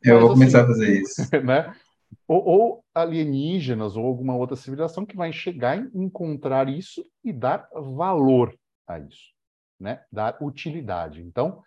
Eu 0.00 0.20
vou 0.20 0.28
começar 0.30 0.62
assim, 0.62 0.70
a 0.70 0.74
fazer 0.74 1.00
isso. 1.00 1.28
Né? 1.44 1.74
Ou, 2.26 2.44
ou, 2.44 2.84
alienígenas 2.94 3.96
ou 3.96 4.06
alguma 4.06 4.34
outra 4.36 4.56
civilização 4.56 5.04
que 5.04 5.16
vai 5.16 5.32
chegar 5.32 5.78
e 5.78 5.90
encontrar 5.94 6.68
isso 6.68 7.04
e 7.24 7.32
dar 7.32 7.68
valor 7.72 8.56
a 8.86 8.98
isso, 8.98 9.32
né? 9.78 10.04
dar 10.10 10.42
utilidade. 10.42 11.22
Então, 11.22 11.62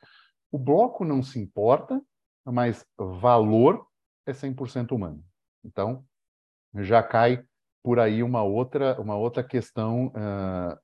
o 0.52 0.58
bloco 0.58 1.06
não 1.06 1.24
se 1.24 1.40
importa, 1.40 2.02
mas 2.46 2.86
valor 2.98 3.86
é 4.26 4.34
100% 4.34 4.92
humano. 4.92 5.24
Então, 5.64 6.04
já 6.76 7.02
cai 7.02 7.44
por 7.84 8.00
aí 8.00 8.22
uma 8.22 8.44
outra, 8.44 9.00
uma 9.00 9.16
outra 9.16 9.44
questão 9.44 10.08
uh, 10.08 10.78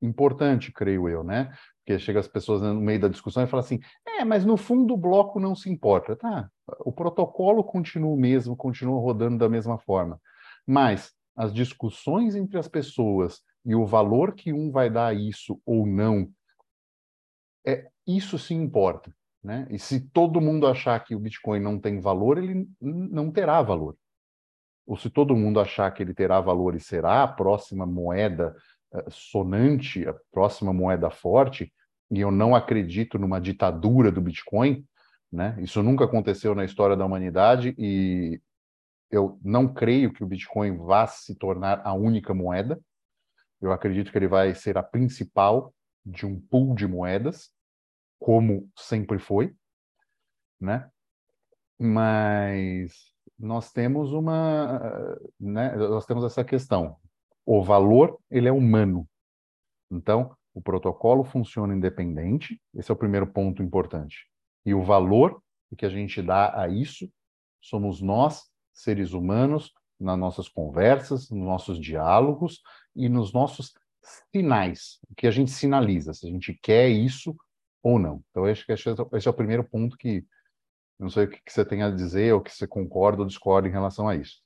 importante, 0.00 0.72
creio 0.72 1.08
eu, 1.08 1.22
né? 1.22 1.54
Chega 1.98 2.20
as 2.20 2.28
pessoas 2.28 2.62
no 2.62 2.74
meio 2.74 3.00
da 3.00 3.08
discussão 3.08 3.42
e 3.42 3.46
falam 3.46 3.64
assim: 3.64 3.80
é, 4.06 4.24
mas 4.24 4.44
no 4.44 4.56
fundo 4.56 4.94
o 4.94 4.98
bloco 4.98 5.40
não 5.40 5.54
se 5.54 5.70
importa. 5.70 6.16
Tá, 6.16 6.50
o 6.80 6.92
protocolo 6.92 7.64
continua 7.64 8.12
o 8.12 8.16
mesmo, 8.16 8.56
continua 8.56 9.00
rodando 9.00 9.38
da 9.38 9.48
mesma 9.48 9.78
forma. 9.78 10.20
Mas 10.66 11.12
as 11.36 11.52
discussões 11.52 12.36
entre 12.36 12.58
as 12.58 12.68
pessoas 12.68 13.40
e 13.64 13.74
o 13.74 13.86
valor 13.86 14.34
que 14.34 14.52
um 14.52 14.70
vai 14.70 14.90
dar 14.90 15.08
a 15.08 15.14
isso 15.14 15.60
ou 15.64 15.86
não, 15.86 16.30
é, 17.66 17.90
isso 18.06 18.38
sim 18.38 18.62
importa. 18.62 19.12
Né? 19.42 19.66
E 19.70 19.78
se 19.78 20.00
todo 20.00 20.40
mundo 20.40 20.66
achar 20.66 21.02
que 21.02 21.14
o 21.14 21.18
Bitcoin 21.18 21.60
não 21.60 21.78
tem 21.78 21.98
valor, 21.98 22.38
ele 22.38 22.68
não 22.80 23.30
terá 23.30 23.62
valor. 23.62 23.96
Ou 24.86 24.96
se 24.96 25.08
todo 25.08 25.36
mundo 25.36 25.60
achar 25.60 25.90
que 25.92 26.02
ele 26.02 26.12
terá 26.12 26.40
valor 26.40 26.74
e 26.74 26.80
será 26.80 27.22
a 27.22 27.28
próxima 27.28 27.86
moeda 27.86 28.54
eh, 28.92 29.04
sonante, 29.08 30.06
a 30.06 30.14
próxima 30.32 30.72
moeda 30.72 31.10
forte, 31.10 31.72
e 32.10 32.20
eu 32.20 32.30
não 32.30 32.54
acredito 32.54 33.18
numa 33.18 33.40
ditadura 33.40 34.10
do 34.10 34.20
Bitcoin, 34.20 34.86
né? 35.30 35.56
Isso 35.60 35.82
nunca 35.82 36.04
aconteceu 36.04 36.54
na 36.54 36.64
história 36.64 36.96
da 36.96 37.04
humanidade 37.04 37.74
e 37.78 38.40
eu 39.10 39.38
não 39.42 39.72
creio 39.72 40.12
que 40.12 40.22
o 40.22 40.26
Bitcoin 40.26 40.76
vá 40.76 41.06
se 41.06 41.34
tornar 41.34 41.80
a 41.84 41.92
única 41.92 42.34
moeda. 42.34 42.80
Eu 43.60 43.72
acredito 43.72 44.10
que 44.10 44.18
ele 44.18 44.28
vai 44.28 44.54
ser 44.54 44.76
a 44.78 44.82
principal 44.82 45.74
de 46.04 46.26
um 46.26 46.40
pool 46.40 46.74
de 46.74 46.86
moedas, 46.86 47.50
como 48.18 48.68
sempre 48.76 49.18
foi, 49.18 49.54
né? 50.60 50.90
Mas 51.78 52.92
nós 53.38 53.72
temos 53.72 54.12
uma, 54.12 55.18
né, 55.38 55.74
nós 55.76 56.04
temos 56.06 56.24
essa 56.24 56.44
questão 56.44 56.96
o 57.44 57.64
valor 57.64 58.16
ele 58.30 58.48
é 58.48 58.52
humano. 58.52 59.08
Então, 59.90 60.36
o 60.54 60.60
protocolo 60.60 61.24
funciona 61.24 61.74
independente, 61.74 62.60
esse 62.74 62.90
é 62.90 62.94
o 62.94 62.96
primeiro 62.96 63.26
ponto 63.26 63.62
importante. 63.62 64.26
E 64.64 64.74
o 64.74 64.82
valor 64.82 65.42
que 65.76 65.86
a 65.86 65.90
gente 65.90 66.20
dá 66.20 66.60
a 66.60 66.68
isso 66.68 67.10
somos 67.60 68.00
nós, 68.00 68.50
seres 68.72 69.12
humanos, 69.12 69.72
nas 69.98 70.18
nossas 70.18 70.48
conversas, 70.48 71.30
nos 71.30 71.44
nossos 71.44 71.78
diálogos 71.78 72.60
e 72.96 73.08
nos 73.08 73.32
nossos 73.32 73.72
sinais, 74.34 74.98
o 75.08 75.14
que 75.14 75.26
a 75.26 75.30
gente 75.30 75.50
sinaliza, 75.50 76.14
se 76.14 76.26
a 76.26 76.30
gente 76.30 76.58
quer 76.62 76.88
isso 76.88 77.36
ou 77.82 77.98
não. 77.98 78.22
Então, 78.30 78.46
acho 78.46 78.64
que 78.64 78.72
esse 78.72 78.88
é 78.88 79.30
o 79.30 79.34
primeiro 79.34 79.62
ponto 79.62 79.96
que 79.96 80.24
não 80.98 81.08
sei 81.08 81.24
o 81.24 81.30
que 81.30 81.40
você 81.46 81.64
tem 81.64 81.82
a 81.82 81.90
dizer, 81.90 82.34
ou 82.34 82.40
que 82.40 82.50
você 82.50 82.66
concorda 82.66 83.22
ou 83.22 83.26
discorda 83.26 83.66
em 83.66 83.70
relação 83.70 84.06
a 84.06 84.16
isso. 84.16 84.42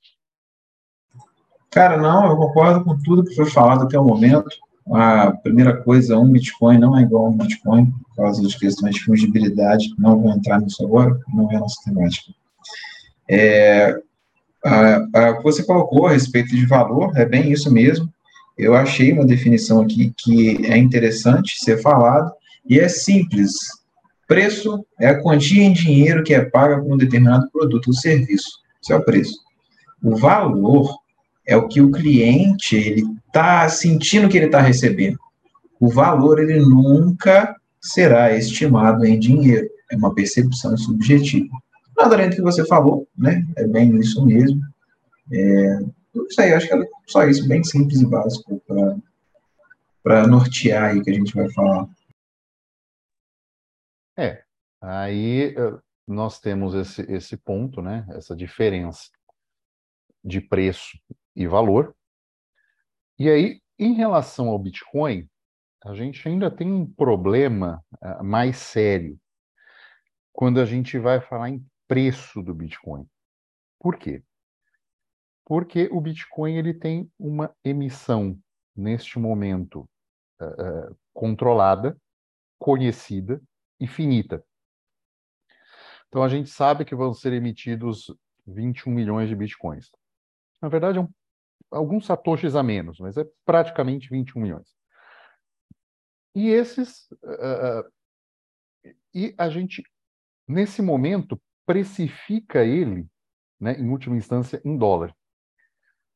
Cara, 1.69 1.97
não, 1.97 2.29
eu 2.29 2.37
concordo 2.37 2.83
com 2.85 2.97
tudo 2.97 3.25
que 3.25 3.35
foi 3.35 3.45
falado 3.45 3.83
até 3.83 3.99
o 3.99 4.05
momento. 4.05 4.47
A 4.91 5.31
primeira 5.31 5.75
coisa, 5.77 6.17
um 6.17 6.29
Bitcoin 6.29 6.77
não 6.77 6.97
é 6.97 7.01
igual 7.01 7.25
a 7.25 7.29
um 7.29 7.37
Bitcoin, 7.37 7.85
por 7.85 8.23
causa 8.23 8.41
das 8.41 8.55
questões 8.55 8.95
de 8.95 9.03
fungibilidade. 9.03 9.93
Não 9.97 10.21
vou 10.21 10.31
entrar 10.31 10.61
nisso 10.61 10.83
agora, 10.85 11.19
não 11.33 11.51
é 11.51 11.55
a 11.55 11.59
nossa 11.59 11.81
temática. 11.83 12.31
É, 13.27 13.99
a, 14.63 14.95
a, 15.13 15.41
você 15.41 15.63
colocou 15.63 16.05
a 16.05 16.11
respeito 16.11 16.49
de 16.49 16.65
valor, 16.65 17.11
é 17.17 17.25
bem 17.25 17.51
isso 17.51 17.71
mesmo. 17.71 18.07
Eu 18.57 18.73
achei 18.75 19.11
uma 19.11 19.25
definição 19.25 19.81
aqui 19.81 20.13
que 20.17 20.65
é 20.65 20.77
interessante 20.77 21.59
ser 21.59 21.81
falado 21.81 22.31
e 22.69 22.79
é 22.79 22.87
simples. 22.87 23.53
Preço 24.27 24.85
é 24.99 25.07
a 25.07 25.21
quantia 25.21 25.63
em 25.63 25.73
dinheiro 25.73 26.23
que 26.23 26.33
é 26.33 26.45
paga 26.45 26.79
por 26.79 26.93
um 26.93 26.97
determinado 26.97 27.49
produto 27.51 27.87
ou 27.87 27.93
serviço. 27.93 28.49
Isso 28.81 28.93
é 28.93 28.95
o 28.95 29.03
preço. 29.03 29.39
O 30.01 30.15
valor 30.15 30.95
é 31.45 31.55
o 31.57 31.67
que 31.67 31.81
o 31.81 31.91
cliente 31.91 32.75
ele 32.75 33.03
está 33.35 33.67
sentindo 33.67 34.29
que 34.29 34.37
ele 34.37 34.45
está 34.45 34.61
recebendo. 34.61 35.19
O 35.77 35.89
valor 35.89 36.39
ele 36.39 36.57
nunca 36.59 37.53
será 37.81 38.33
estimado 38.35 39.05
em 39.05 39.19
dinheiro, 39.19 39.69
é 39.91 39.97
uma 39.97 40.15
percepção 40.15 40.75
subjetiva. 40.77 41.53
Nada 41.97 42.15
além 42.15 42.29
do 42.29 42.37
que 42.37 42.41
você 42.41 42.65
falou, 42.65 43.07
né? 43.17 43.45
É 43.57 43.67
bem 43.67 43.97
isso 43.97 44.25
mesmo. 44.25 44.61
É, 45.31 45.79
isso 46.29 46.41
aí, 46.41 46.53
acho 46.53 46.67
que 46.67 46.73
é 46.73 46.81
só 47.07 47.27
isso, 47.27 47.47
bem 47.47 47.63
simples 47.63 47.99
e 47.99 48.05
básico 48.05 48.61
para 50.01 50.27
nortear 50.27 50.91
aí 50.91 51.03
que 51.03 51.09
a 51.09 51.13
gente 51.13 51.35
vai 51.35 51.51
falar. 51.51 51.87
É, 54.17 54.43
aí 54.81 55.53
eh, 55.57 55.77
nós 56.07 56.39
temos 56.39 56.73
esse, 56.73 57.01
esse 57.11 57.35
ponto, 57.35 57.81
né? 57.81 58.05
Essa 58.11 58.33
diferença 58.35 59.09
de 60.23 60.39
preço 60.39 60.97
e 61.35 61.45
valor. 61.47 61.93
E 63.17 63.29
aí, 63.29 63.61
em 63.79 63.93
relação 63.93 64.49
ao 64.49 64.59
Bitcoin, 64.59 65.29
a 65.83 65.93
gente 65.93 66.27
ainda 66.27 66.51
tem 66.51 66.71
um 66.71 66.85
problema 66.85 67.83
uh, 68.01 68.23
mais 68.23 68.57
sério 68.57 69.19
quando 70.33 70.59
a 70.59 70.65
gente 70.65 70.97
vai 70.97 71.21
falar 71.21 71.49
em 71.49 71.65
preço 71.87 72.41
do 72.41 72.53
Bitcoin. 72.53 73.07
Por 73.79 73.97
quê? 73.97 74.23
Porque 75.45 75.87
o 75.91 76.01
Bitcoin 76.01 76.57
ele 76.57 76.73
tem 76.73 77.09
uma 77.17 77.55
emissão 77.63 78.37
neste 78.75 79.17
momento 79.17 79.87
uh, 80.41 80.89
uh, 80.91 80.97
controlada, 81.13 81.97
conhecida 82.59 83.41
e 83.79 83.87
finita. 83.87 84.43
Então 86.09 86.23
a 86.23 86.27
gente 86.27 86.49
sabe 86.49 86.83
que 86.83 86.95
vão 86.95 87.13
ser 87.13 87.31
emitidos 87.31 88.13
21 88.47 88.91
milhões 88.91 89.29
de 89.29 89.35
bitcoins. 89.35 89.89
Na 90.61 90.69
verdade, 90.69 90.97
é 90.97 91.01
um 91.01 91.09
alguns 91.71 92.05
satoshis 92.05 92.55
a 92.55 92.63
menos, 92.63 92.99
mas 92.99 93.17
é 93.17 93.25
praticamente 93.45 94.09
21 94.09 94.41
milhões. 94.41 94.75
E 96.33 96.49
esses. 96.49 97.09
Uh, 97.23 97.91
e 99.13 99.33
a 99.37 99.49
gente, 99.49 99.81
nesse 100.47 100.81
momento, 100.81 101.41
precifica 101.65 102.63
ele, 102.63 103.07
né, 103.59 103.73
em 103.79 103.89
última 103.89 104.17
instância, 104.17 104.61
em 104.63 104.77
dólar. 104.77 105.15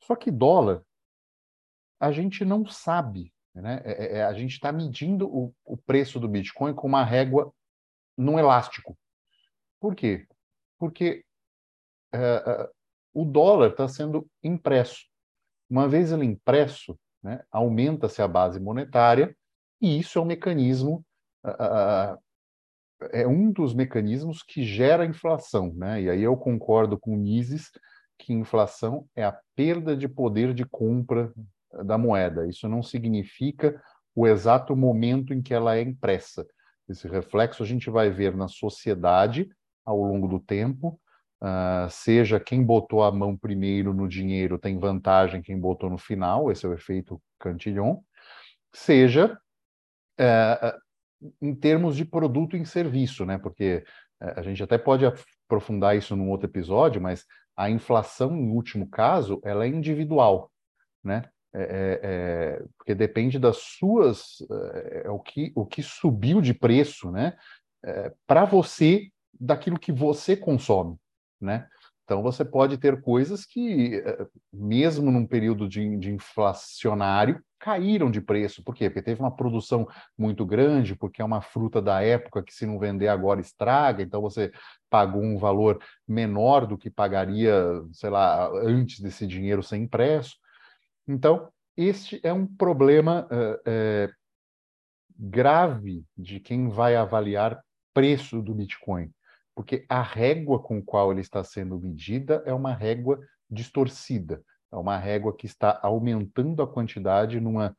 Só 0.04 0.16
que 0.16 0.30
dólar, 0.30 0.84
a 2.00 2.12
gente 2.12 2.44
não 2.44 2.66
sabe. 2.66 3.34
Né? 3.54 3.82
É, 3.84 3.92
é, 3.92 4.18
é 4.18 4.24
a 4.24 4.34
gente 4.34 4.52
está 4.52 4.72
medindo 4.72 5.28
o, 5.28 5.54
o 5.66 5.78
preço 5.78 6.20
do 6.20 6.28
Bitcoin 6.28 6.74
com 6.74 6.88
uma 6.88 7.04
régua 7.04 7.54
num 8.18 8.38
elástico. 8.38 8.98
Por 9.80 9.96
quê? 9.96 10.28
Porque 10.78 11.26
uh, 12.14 12.64
uh, 12.64 12.70
o 13.14 13.26
dólar 13.26 13.72
está 13.72 13.88
sendo 13.88 14.30
impresso. 14.44 15.09
Uma 15.70 15.88
vez 15.88 16.12
ele 16.12 16.26
impresso, 16.26 16.98
né, 17.22 17.44
aumenta-se 17.52 18.22
a 18.22 18.28
base 18.28 18.60
monetária, 18.60 19.36
e 19.82 20.00
isso 20.00 20.18
é 20.18 20.22
um 20.22 20.26
mecanismo 20.26 21.06
uh, 21.46 22.18
é 23.12 23.26
um 23.28 23.52
dos 23.52 23.74
mecanismos 23.74 24.44
que 24.44 24.64
gera 24.64 25.06
inflação, 25.06 25.74
né? 25.74 26.02
E 26.02 26.10
aí 26.10 26.22
eu 26.22 26.36
concordo 26.36 27.00
com 27.00 27.16
Mises 27.16 27.70
que 28.18 28.34
inflação 28.34 29.08
é 29.16 29.24
a 29.24 29.38
perda 29.56 29.96
de 29.96 30.08
poder 30.08 30.54
de 30.54 30.66
compra 30.66 31.32
da 31.86 31.98
moeda. 31.98 32.48
Isso 32.48 32.68
não 32.68 32.84
significa 32.84 33.82
o 34.14 34.28
exato 34.28 34.76
momento 34.76 35.34
em 35.34 35.42
que 35.42 35.54
ela 35.54 35.78
é 35.78 35.82
impressa. 35.82 36.46
Esse 36.90 37.08
reflexo 37.08 37.64
a 37.64 37.66
gente 37.66 37.90
vai 37.90 38.10
ver 38.10 38.36
na 38.36 38.48
sociedade 38.48 39.50
ao 39.86 39.98
longo 40.02 40.28
do 40.28 40.40
tempo, 40.40 41.00
uh, 41.42 41.90
seja 41.90 42.40
quem 42.40 42.64
botou 42.64 43.04
a 43.04 43.12
mão 43.12 43.36
primeiro 43.36 43.94
no 43.94 44.08
dinheiro 44.08 44.58
tem 44.58 44.78
vantagem 44.78 45.42
quem 45.42 45.60
botou 45.60 45.90
no 45.90 45.98
final, 45.98 46.52
esse 46.52 46.66
é 46.66 46.70
o 46.70 46.74
efeito 46.74 47.22
Cantillon, 47.40 47.98
seja 48.74 49.38
uh, 50.20 50.80
em 51.42 51.54
termos 51.54 51.96
de 51.96 52.06
produto 52.06 52.56
e 52.56 52.66
serviço, 52.66 53.26
né? 53.26 53.38
Porque 53.38 53.84
uh, 54.22 54.40
a 54.40 54.42
gente 54.42 54.62
até 54.64 54.78
pode 54.78 55.06
aprofundar 55.06 55.98
isso 55.98 56.16
num 56.16 56.30
outro 56.30 56.48
episódio, 56.48 57.02
mas 57.02 57.26
a 57.56 57.70
inflação, 57.70 58.36
em 58.38 58.52
último 58.52 58.90
caso, 58.90 59.42
ela 59.44 59.66
é 59.66 59.68
individual, 59.68 60.52
né? 61.04 61.24
É, 61.52 61.62
é, 61.62 62.00
é, 62.04 62.64
porque 62.78 62.94
depende 62.94 63.40
das 63.40 63.58
suas, 63.58 64.38
é, 65.04 65.10
o, 65.10 65.20
que, 65.20 65.52
o 65.56 65.66
que 65.66 65.82
subiu 65.82 66.42
de 66.42 66.54
preço, 66.54 67.12
né? 67.12 67.36
É, 67.84 68.14
Para 68.28 68.46
você, 68.46 69.10
daquilo 69.34 69.80
que 69.80 69.92
você 69.92 70.38
consome, 70.38 70.96
né? 71.40 71.68
Então 72.04 72.24
você 72.24 72.44
pode 72.44 72.78
ter 72.78 73.02
coisas 73.02 73.46
que, 73.46 74.02
é, 74.04 74.26
mesmo 74.52 75.12
num 75.12 75.28
período 75.28 75.70
de, 75.70 75.96
de 75.98 76.12
inflacionário, 76.12 77.40
caíram 77.60 78.10
de 78.10 78.20
preço. 78.20 78.64
Por 78.64 78.74
quê? 78.74 78.90
Porque 78.90 79.04
teve 79.04 79.20
uma 79.20 79.36
produção 79.36 79.88
muito 80.18 80.44
grande, 80.44 80.96
porque 80.96 81.22
é 81.22 81.26
uma 81.26 81.42
fruta 81.42 81.80
da 81.80 82.02
época 82.02 82.42
que 82.42 82.52
se 82.54 82.66
não 82.66 82.80
vender 82.80 83.10
agora 83.10 83.42
estraga, 83.42 84.02
então 84.02 84.22
você 84.22 84.52
pagou 84.90 85.22
um 85.22 85.38
valor 85.38 85.80
menor 86.08 86.66
do 86.66 86.78
que 86.78 86.90
pagaria, 86.90 87.54
sei 87.92 88.10
lá, 88.10 88.50
antes 88.64 89.02
desse 89.02 89.28
dinheiro 89.28 89.62
ser 89.62 89.78
impresso. 89.78 90.36
Então, 91.08 91.50
este 91.78 92.20
é 92.24 92.34
um 92.34 92.48
problema 92.48 93.28
é, 93.66 94.10
grave 95.16 96.04
de 96.18 96.40
quem 96.40 96.70
vai 96.70 96.96
avaliar 96.96 97.62
preço 97.94 98.42
do 98.42 98.54
Bitcoin, 98.56 99.12
porque 99.60 99.86
a 99.90 100.02
régua 100.02 100.58
com 100.58 100.82
qual 100.82 101.12
ele 101.12 101.20
está 101.20 101.44
sendo 101.44 101.78
medida 101.78 102.42
é 102.46 102.54
uma 102.54 102.74
régua 102.74 103.20
distorcida, 103.52 104.42
é 104.72 104.78
uma 104.78 104.98
régua 104.98 105.36
que 105.36 105.46
está 105.46 105.78
aumentando 105.84 106.64
a 106.64 106.68
quantidade 106.68 107.42
numa, 107.42 107.76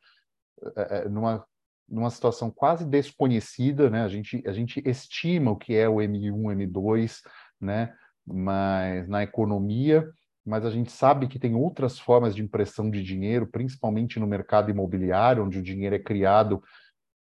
é, 0.76 1.08
numa, 1.08 1.42
numa 1.88 2.10
situação 2.10 2.50
quase 2.50 2.84
desconhecida, 2.84 3.88
né? 3.88 4.02
A 4.02 4.08
gente, 4.08 4.46
a 4.46 4.52
gente 4.52 4.82
estima 4.84 5.52
o 5.52 5.56
que 5.56 5.75
é 5.75 5.88
o 5.88 6.02
M1, 6.02 6.54
M2, 6.54 7.22
né? 7.58 7.94
Mas 8.26 9.08
na 9.08 9.22
economia 9.22 10.06
mas 10.44 10.66
a 10.66 10.70
gente 10.70 10.92
sabe 10.92 11.28
que 11.28 11.38
tem 11.38 11.54
outras 11.54 11.99
formas 11.99 12.34
de 12.34 12.42
impressão 12.42 12.90
de 12.90 13.02
dinheiro, 13.02 13.46
principalmente 13.46 14.20
no 14.20 14.26
mercado 14.26 14.70
imobiliário, 14.70 15.44
onde 15.44 15.58
o 15.58 15.62
dinheiro 15.62 15.94
é 15.94 15.99
criado 15.99 16.62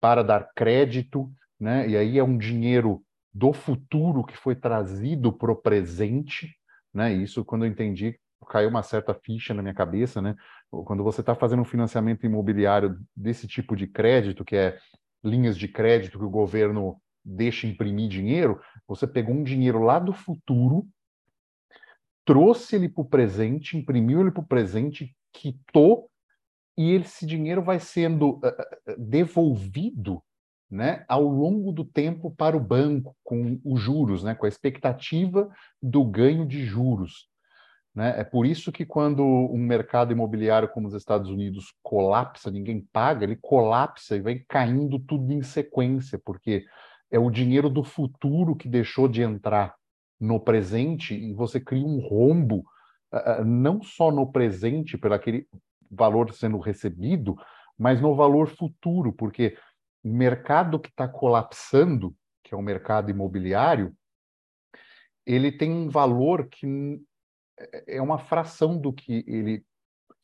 para 0.01 0.21
dar 0.21 0.51
crédito, 0.53 1.31
né? 1.57 1.87
E 1.87 1.95
aí 1.95 2.17
é 2.17 2.23
um 2.23 2.37
dinheiro 2.37 3.03
do 3.33 3.51
futuro 3.53 4.23
que 4.23 4.37
foi 4.37 4.55
trazido 4.55 5.33
para 5.33 5.51
o 5.51 5.55
presente, 5.55 6.55
né? 6.93 7.11
Isso, 7.13 7.43
quando 7.43 7.65
eu 7.65 7.71
entendi, 7.71 8.19
caiu 8.49 8.69
uma 8.69 8.83
certa 8.83 9.13
ficha 9.13 9.53
na 9.53 9.61
minha 9.61 9.73
cabeça, 9.73 10.21
né? 10.21 10.35
Quando 10.69 11.03
você 11.03 11.21
está 11.21 11.33
fazendo 11.33 11.61
um 11.61 11.65
financiamento 11.65 12.25
imobiliário 12.25 12.99
desse 13.15 13.47
tipo 13.47 13.75
de 13.75 13.87
crédito, 13.87 14.45
que 14.45 14.55
é 14.55 14.77
linhas 15.23 15.57
de 15.57 15.67
crédito 15.67 16.19
que 16.19 16.25
o 16.25 16.29
governo 16.29 17.01
deixa 17.23 17.65
imprimir 17.65 18.09
dinheiro, 18.09 18.61
você 18.87 19.07
pegou 19.07 19.33
um 19.33 19.43
dinheiro 19.43 19.79
lá 19.79 19.97
do 19.97 20.13
futuro 20.13 20.85
trouxe 22.25 22.75
ele 22.75 22.89
para 22.89 23.01
o 23.01 23.05
presente, 23.05 23.77
imprimiu 23.77 24.21
ele 24.21 24.31
para 24.31 24.41
o 24.41 24.47
presente, 24.47 25.15
quitou, 25.31 26.09
e 26.77 26.91
esse 26.91 27.25
dinheiro 27.25 27.61
vai 27.61 27.79
sendo 27.79 28.37
uh, 28.37 28.41
devolvido 28.97 30.23
né, 30.73 31.05
ao 31.07 31.23
longo 31.23 31.71
do 31.71 31.85
tempo 31.85 32.31
para 32.31 32.57
o 32.57 32.59
banco, 32.59 33.15
com 33.23 33.61
os 33.63 33.79
juros, 33.79 34.23
né, 34.23 34.33
com 34.33 34.47
a 34.47 34.49
expectativa 34.49 35.47
do 35.79 36.03
ganho 36.03 36.47
de 36.47 36.65
juros. 36.65 37.29
Né? 37.93 38.19
É 38.19 38.23
por 38.23 38.43
isso 38.43 38.71
que 38.71 38.83
quando 38.83 39.23
um 39.23 39.59
mercado 39.59 40.11
imobiliário 40.11 40.67
como 40.67 40.87
os 40.87 40.95
Estados 40.95 41.29
Unidos 41.29 41.75
colapsa, 41.83 42.49
ninguém 42.49 42.81
paga, 42.91 43.23
ele 43.23 43.37
colapsa 43.39 44.15
e 44.15 44.21
vai 44.21 44.41
caindo 44.49 44.97
tudo 44.97 45.31
em 45.31 45.43
sequência, 45.43 46.19
porque 46.25 46.65
é 47.11 47.19
o 47.19 47.29
dinheiro 47.29 47.69
do 47.69 47.83
futuro 47.83 48.55
que 48.55 48.67
deixou 48.67 49.07
de 49.07 49.21
entrar 49.21 49.75
no 50.19 50.39
presente 50.39 51.13
e 51.13 51.33
você 51.33 51.59
cria 51.59 51.85
um 51.85 51.99
rombo, 51.99 52.65
uh, 53.13 53.45
não 53.45 53.83
só 53.83 54.09
no 54.09 54.31
presente, 54.31 54.97
pelo 54.97 55.13
aquele 55.13 55.45
valor 55.91 56.33
sendo 56.33 56.57
recebido, 56.57 57.35
mas 57.77 58.01
no 58.01 58.15
valor 58.15 58.47
futuro, 58.47 59.13
porque 59.13 59.55
mercado 60.03 60.79
que 60.79 60.89
está 60.89 61.07
colapsando, 61.07 62.15
que 62.43 62.53
é 62.53 62.57
o 62.57 62.61
mercado 62.61 63.09
imobiliário, 63.09 63.95
ele 65.25 65.51
tem 65.51 65.71
um 65.71 65.89
valor 65.89 66.47
que 66.47 67.01
é 67.87 68.01
uma 68.01 68.17
fração 68.17 68.77
do 68.77 68.91
que 68.91 69.23
ele 69.27 69.65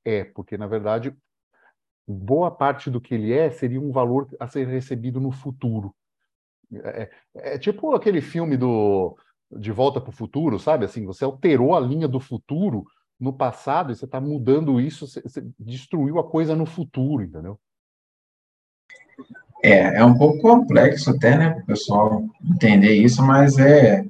é, 0.03 0.23
porque 0.23 0.57
na 0.57 0.67
verdade 0.67 1.15
boa 2.07 2.49
parte 2.49 2.89
do 2.89 2.99
que 2.99 3.13
ele 3.13 3.31
é 3.31 3.51
seria 3.51 3.79
um 3.79 3.91
valor 3.91 4.27
a 4.39 4.47
ser 4.47 4.67
recebido 4.67 5.21
no 5.21 5.31
futuro. 5.31 5.95
É, 6.73 7.01
é, 7.35 7.53
é 7.55 7.59
tipo 7.59 7.93
aquele 7.93 8.21
filme 8.21 8.57
do 8.57 9.15
de 9.51 9.71
volta 9.71 9.99
para 9.99 10.09
o 10.09 10.15
futuro, 10.15 10.59
sabe? 10.59 10.85
Assim, 10.85 11.05
você 11.05 11.23
alterou 11.23 11.75
a 11.75 11.79
linha 11.79 12.07
do 12.07 12.19
futuro 12.19 12.85
no 13.19 13.33
passado 13.33 13.91
e 13.91 13.95
você 13.95 14.05
está 14.05 14.21
mudando 14.21 14.79
isso, 14.79 15.07
você, 15.07 15.21
você, 15.21 15.41
destruiu 15.57 16.19
a 16.19 16.29
coisa 16.29 16.55
no 16.55 16.65
futuro, 16.65 17.23
entendeu? 17.23 17.59
É, 19.63 19.97
é 19.97 20.05
um 20.05 20.17
pouco 20.17 20.39
complexo 20.39 21.09
até, 21.09 21.37
né, 21.37 21.49
para 21.49 21.63
o 21.63 21.65
pessoal 21.65 22.23
entender 22.49 22.93
isso, 22.93 23.21
mas 23.21 23.57
é, 23.57 24.05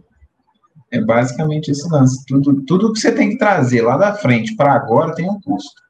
é 0.91 1.01
basicamente 1.01 1.71
esse 1.71 1.89
lance. 1.89 2.23
Tudo, 2.25 2.61
tudo 2.65 2.93
que 2.93 2.99
você 2.99 3.11
tem 3.11 3.29
que 3.29 3.37
trazer 3.37 3.81
lá 3.81 3.97
da 3.97 4.13
frente 4.13 4.55
para 4.55 4.73
agora 4.73 5.15
tem 5.15 5.29
um 5.29 5.39
custo. 5.41 5.81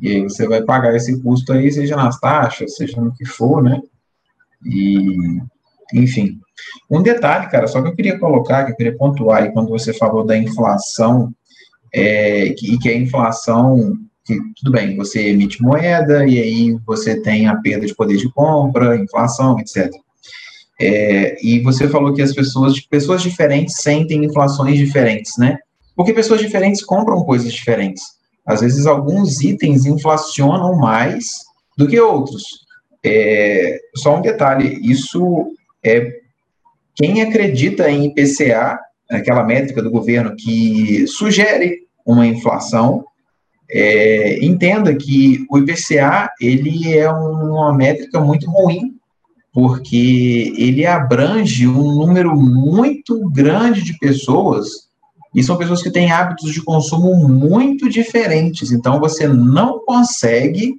E 0.00 0.08
aí 0.08 0.22
você 0.22 0.46
vai 0.46 0.62
pagar 0.62 0.94
esse 0.94 1.20
custo 1.22 1.52
aí, 1.52 1.70
seja 1.72 1.96
nas 1.96 2.18
taxas, 2.20 2.76
seja 2.76 3.00
no 3.00 3.12
que 3.12 3.24
for, 3.24 3.62
né? 3.62 3.80
E, 4.64 5.40
enfim, 5.94 6.38
um 6.90 7.02
detalhe, 7.02 7.48
cara, 7.50 7.66
só 7.66 7.80
que 7.80 7.88
eu 7.88 7.94
queria 7.94 8.18
colocar, 8.18 8.64
que 8.64 8.72
eu 8.72 8.76
queria 8.76 8.96
pontuar 8.96 9.42
aí, 9.42 9.52
quando 9.52 9.68
você 9.68 9.92
falou 9.92 10.24
da 10.24 10.36
inflação, 10.36 11.32
é, 11.92 12.50
que, 12.50 12.78
que 12.78 12.88
a 12.88 12.96
inflação, 12.96 13.94
que, 14.26 14.36
tudo 14.56 14.72
bem, 14.72 14.96
você 14.96 15.28
emite 15.28 15.62
moeda 15.62 16.26
e 16.26 16.40
aí 16.40 16.76
você 16.84 17.20
tem 17.20 17.46
a 17.46 17.56
perda 17.56 17.86
de 17.86 17.94
poder 17.94 18.16
de 18.16 18.28
compra, 18.30 18.96
inflação, 18.96 19.58
etc. 19.60 19.90
É, 20.80 21.36
e 21.42 21.60
você 21.60 21.88
falou 21.88 22.12
que 22.12 22.20
as 22.20 22.34
pessoas, 22.34 22.78
pessoas 22.80 23.22
diferentes 23.22 23.76
sentem 23.76 24.24
inflações 24.24 24.76
diferentes, 24.76 25.32
né? 25.38 25.56
Porque 25.94 26.12
pessoas 26.12 26.40
diferentes 26.40 26.84
compram 26.84 27.24
coisas 27.24 27.52
diferentes. 27.52 28.02
Às 28.44 28.60
vezes, 28.60 28.86
alguns 28.86 29.40
itens 29.40 29.86
inflacionam 29.86 30.76
mais 30.76 31.26
do 31.78 31.86
que 31.86 31.98
outros. 31.98 32.42
É, 33.04 33.78
só 33.96 34.16
um 34.16 34.20
detalhe, 34.20 34.78
isso 34.82 35.46
é 35.84 36.12
quem 36.94 37.22
acredita 37.22 37.88
em 37.90 38.06
IPCA, 38.06 38.78
aquela 39.10 39.44
métrica 39.44 39.82
do 39.82 39.90
governo 39.90 40.34
que 40.36 41.06
sugere 41.06 41.86
uma 42.04 42.26
inflação, 42.26 43.04
é, 43.70 44.44
entenda 44.44 44.94
que 44.94 45.44
o 45.50 45.58
IPCA 45.58 46.30
ele 46.40 46.92
é 46.92 47.10
uma 47.10 47.72
métrica 47.72 48.20
muito 48.20 48.50
ruim, 48.50 48.94
porque 49.52 50.52
ele 50.56 50.84
abrange 50.84 51.66
um 51.66 51.94
número 51.94 52.36
muito 52.36 53.28
grande 53.30 53.82
de 53.82 53.98
pessoas 53.98 54.86
e 55.34 55.42
são 55.42 55.56
pessoas 55.56 55.82
que 55.82 55.90
têm 55.90 56.10
hábitos 56.10 56.52
de 56.52 56.62
consumo 56.62 57.28
muito 57.28 57.88
diferentes. 57.88 58.72
Então 58.72 59.00
você 59.00 59.26
não 59.26 59.80
consegue 59.84 60.76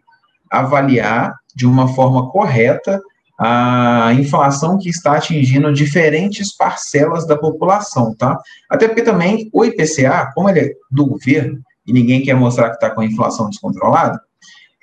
avaliar 0.50 1.34
de 1.56 1.66
uma 1.66 1.88
forma 1.88 2.30
correta 2.30 3.02
a 3.40 4.12
inflação 4.14 4.80
que 4.80 4.90
está 4.90 5.18
atingindo 5.18 5.72
diferentes 5.72 6.56
parcelas 6.56 7.28
da 7.28 7.38
população, 7.38 8.16
tá? 8.16 8.40
Até 8.68 8.88
porque 8.88 9.04
também 9.04 9.48
o 9.54 9.64
IPCA, 9.64 10.32
como 10.34 10.50
ele 10.50 10.60
é 10.60 10.72
do 10.90 11.06
governo, 11.06 11.60
e 11.88 11.94
ninguém 11.94 12.22
quer 12.22 12.36
mostrar 12.36 12.70
que 12.70 12.76
está 12.76 12.90
com 12.90 13.02
a 13.02 13.06
inflação 13.06 13.50
descontrolada, 13.50 14.22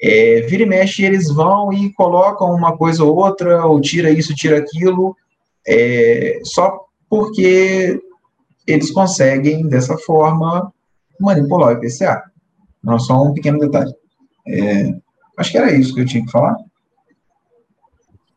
é, 0.03 0.41
vira 0.43 0.65
e 0.65 0.67
mexe, 0.67 1.05
eles 1.05 1.31
vão 1.31 1.73
e 1.73 1.93
colocam 1.93 2.53
uma 2.55 2.77
coisa 2.77 3.05
ou 3.05 3.17
outra, 3.17 3.65
ou 3.65 3.81
tira 3.81 4.11
isso, 4.11 4.35
tira 4.35 4.59
aquilo, 4.59 5.17
é, 5.67 6.41
só 6.45 6.85
porque 7.09 8.01
eles 8.67 8.91
conseguem, 8.91 9.69
dessa 9.69 9.97
forma, 9.99 10.73
manipular 11.21 11.69
o 11.69 11.73
IPCA. 11.73 12.23
Não, 12.83 12.99
só 12.99 13.23
um 13.23 13.33
pequeno 13.33 13.59
detalhe. 13.59 13.95
É, 14.47 14.95
acho 15.39 15.51
que 15.51 15.59
era 15.59 15.73
isso 15.73 15.95
que 15.95 16.01
eu 16.01 16.07
tinha 16.07 16.25
que 16.25 16.31
falar. 16.31 16.57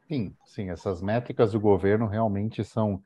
Sim, 0.07 0.33
sim, 0.45 0.69
essas 0.69 1.01
métricas 1.01 1.51
do 1.51 1.59
governo 1.59 2.07
realmente 2.07 2.63
são, 2.63 3.01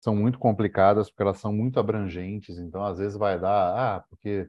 são 0.00 0.16
muito 0.16 0.38
complicadas, 0.38 1.08
porque 1.08 1.22
elas 1.22 1.38
são 1.38 1.52
muito 1.52 1.78
abrangentes, 1.78 2.58
então 2.58 2.84
às 2.84 2.98
vezes 2.98 3.16
vai 3.16 3.38
dar, 3.38 3.76
ah, 3.76 4.04
porque 4.10 4.48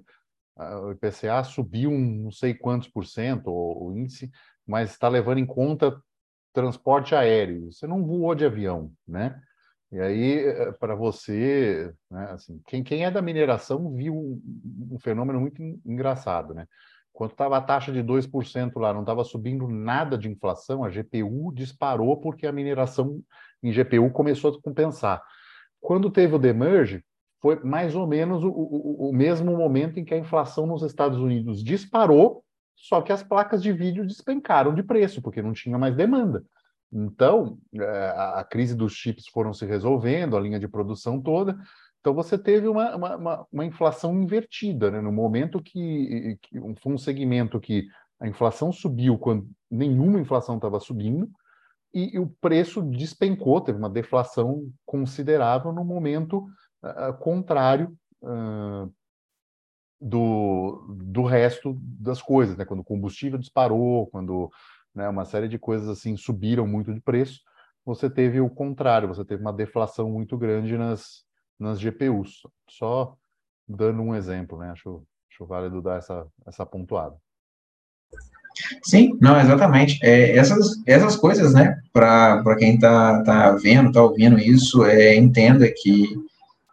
o 0.58 0.92
IPCA 0.92 1.44
subiu 1.44 1.90
um 1.90 2.24
não 2.24 2.32
sei 2.32 2.54
quantos 2.54 2.88
por 2.88 3.06
cento, 3.06 3.48
o, 3.48 3.88
o 3.88 3.98
índice, 3.98 4.32
mas 4.66 4.92
está 4.92 5.08
levando 5.08 5.40
em 5.40 5.46
conta 5.46 6.00
transporte 6.54 7.16
aéreo. 7.16 7.72
Você 7.72 7.88
não 7.88 8.06
voou 8.06 8.36
de 8.36 8.46
avião, 8.46 8.92
né? 9.08 9.42
E 9.92 10.00
aí, 10.00 10.40
eh, 10.40 10.72
para 10.74 10.96
você, 10.96 11.94
né, 12.10 12.32
assim, 12.32 12.60
quem, 12.66 12.84
quem 12.84 13.06
é 13.06 13.12
da 13.12 13.22
mineração 13.22 13.94
viu 13.94 14.16
um, 14.16 14.42
um 14.92 15.00
fenômeno 15.00 15.40
muito 15.40 15.62
engraçado, 15.86 16.54
né? 16.54 16.68
Quando 17.12 17.32
estava 17.32 17.58
a 17.58 17.62
taxa 17.62 17.92
de 17.92 18.02
2% 18.02 18.80
lá, 18.80 18.92
não 18.92 19.02
estava 19.02 19.24
subindo 19.24 19.68
nada 19.68 20.18
de 20.18 20.28
inflação, 20.28 20.84
a 20.84 20.90
GPU 20.90 21.52
disparou 21.54 22.20
porque 22.20 22.48
a 22.48 22.52
mineração 22.52 23.22
em 23.62 23.72
GPU 23.72 24.10
começou 24.10 24.52
a 24.52 24.62
compensar. 24.62 25.22
Quando 25.80 26.10
teve 26.10 26.34
o 26.34 26.40
demerge, 26.40 27.04
foi 27.44 27.62
mais 27.62 27.94
ou 27.94 28.08
menos 28.08 28.42
o, 28.42 28.50
o, 28.50 29.10
o 29.10 29.14
mesmo 29.14 29.54
momento 29.58 30.00
em 30.00 30.06
que 30.06 30.14
a 30.14 30.18
inflação 30.18 30.66
nos 30.66 30.82
Estados 30.82 31.20
Unidos 31.20 31.62
disparou, 31.62 32.42
só 32.74 33.02
que 33.02 33.12
as 33.12 33.22
placas 33.22 33.62
de 33.62 33.74
vídeo 33.74 34.08
despencaram 34.08 34.74
de 34.74 34.82
preço, 34.82 35.22
porque 35.22 35.42
não 35.42 35.52
tinha 35.52 35.78
mais 35.78 35.94
demanda. 35.94 36.42
Então, 36.90 37.58
eh, 37.76 38.14
a 38.16 38.46
crise 38.50 38.74
dos 38.74 38.94
chips 38.94 39.28
foram 39.28 39.54
se 39.54 39.66
resolvendo, 39.66 40.38
a 40.38 40.40
linha 40.40 40.58
de 40.58 40.70
produção 40.70 41.20
toda, 41.22 41.58
então 42.00 42.14
você 42.14 42.38
teve 42.38 42.66
uma, 42.66 42.96
uma, 42.96 43.48
uma 43.52 43.66
inflação 43.66 44.16
invertida, 44.22 44.90
né? 44.90 45.02
no 45.02 45.12
momento 45.12 45.62
que, 45.62 46.40
que 46.42 46.60
foi 46.82 46.94
um 46.94 46.98
segmento 46.98 47.60
que 47.60 47.88
a 48.22 48.28
inflação 48.28 48.72
subiu 48.72 49.18
quando 49.18 49.50
nenhuma 49.70 50.18
inflação 50.18 50.56
estava 50.56 50.80
subindo, 50.80 51.30
e, 51.94 52.16
e, 52.16 52.20
o 52.20 52.28
preço 52.40 52.82
despencou, 52.82 53.60
teve 53.60 53.78
uma 53.78 53.90
deflação 53.90 54.72
considerável 54.86 55.74
no 55.74 55.84
momento 55.84 56.48
contrário 57.20 57.98
uh, 58.22 58.92
do, 60.00 60.86
do 60.90 61.24
resto 61.24 61.78
das 61.82 62.22
coisas, 62.22 62.58
né? 62.58 62.66
quando 62.66 62.82
o 62.82 62.86
combustível 62.86 63.40
disparou, 63.40 64.08
quando 64.08 64.52
né, 64.94 65.08
uma 65.08 65.26
série 65.26 65.48
de 65.48 65.58
coisas 65.58 65.88
assim 65.88 66.18
subiram 66.18 66.68
muito 66.68 66.94
de 66.94 67.00
preço, 67.00 67.42
você 67.86 68.10
teve 68.10 68.40
o 68.40 68.50
contrário, 68.50 69.08
você 69.08 69.26
teve 69.26 69.42
uma 69.42 69.54
deflação 69.54 70.10
muito 70.10 70.38
grande 70.38 70.78
nas, 70.78 71.24
nas 71.60 71.80
GPUs. 71.80 72.42
Só 72.70 73.16
dando 73.68 74.02
um 74.02 74.16
exemplo, 74.16 74.58
né? 74.58 74.72
Acho, 74.72 75.04
acho 75.30 75.46
válido 75.46 75.82
dar 75.82 75.98
essa, 75.98 76.28
essa 76.46 76.66
pontuada. 76.66 77.16
Sim, 78.84 79.18
não, 79.20 79.40
exatamente. 79.40 80.00
É, 80.04 80.38
essas, 80.38 80.82
essas 80.86 81.16
coisas, 81.16 81.54
né, 81.54 81.82
para 81.92 82.56
quem 82.58 82.76
está 82.76 83.24
tá 83.24 83.52
vendo, 83.52 83.88
está 83.88 84.02
ouvindo 84.04 84.38
isso, 84.38 84.86
é, 84.86 85.16
entenda 85.16 85.70
que 85.76 86.16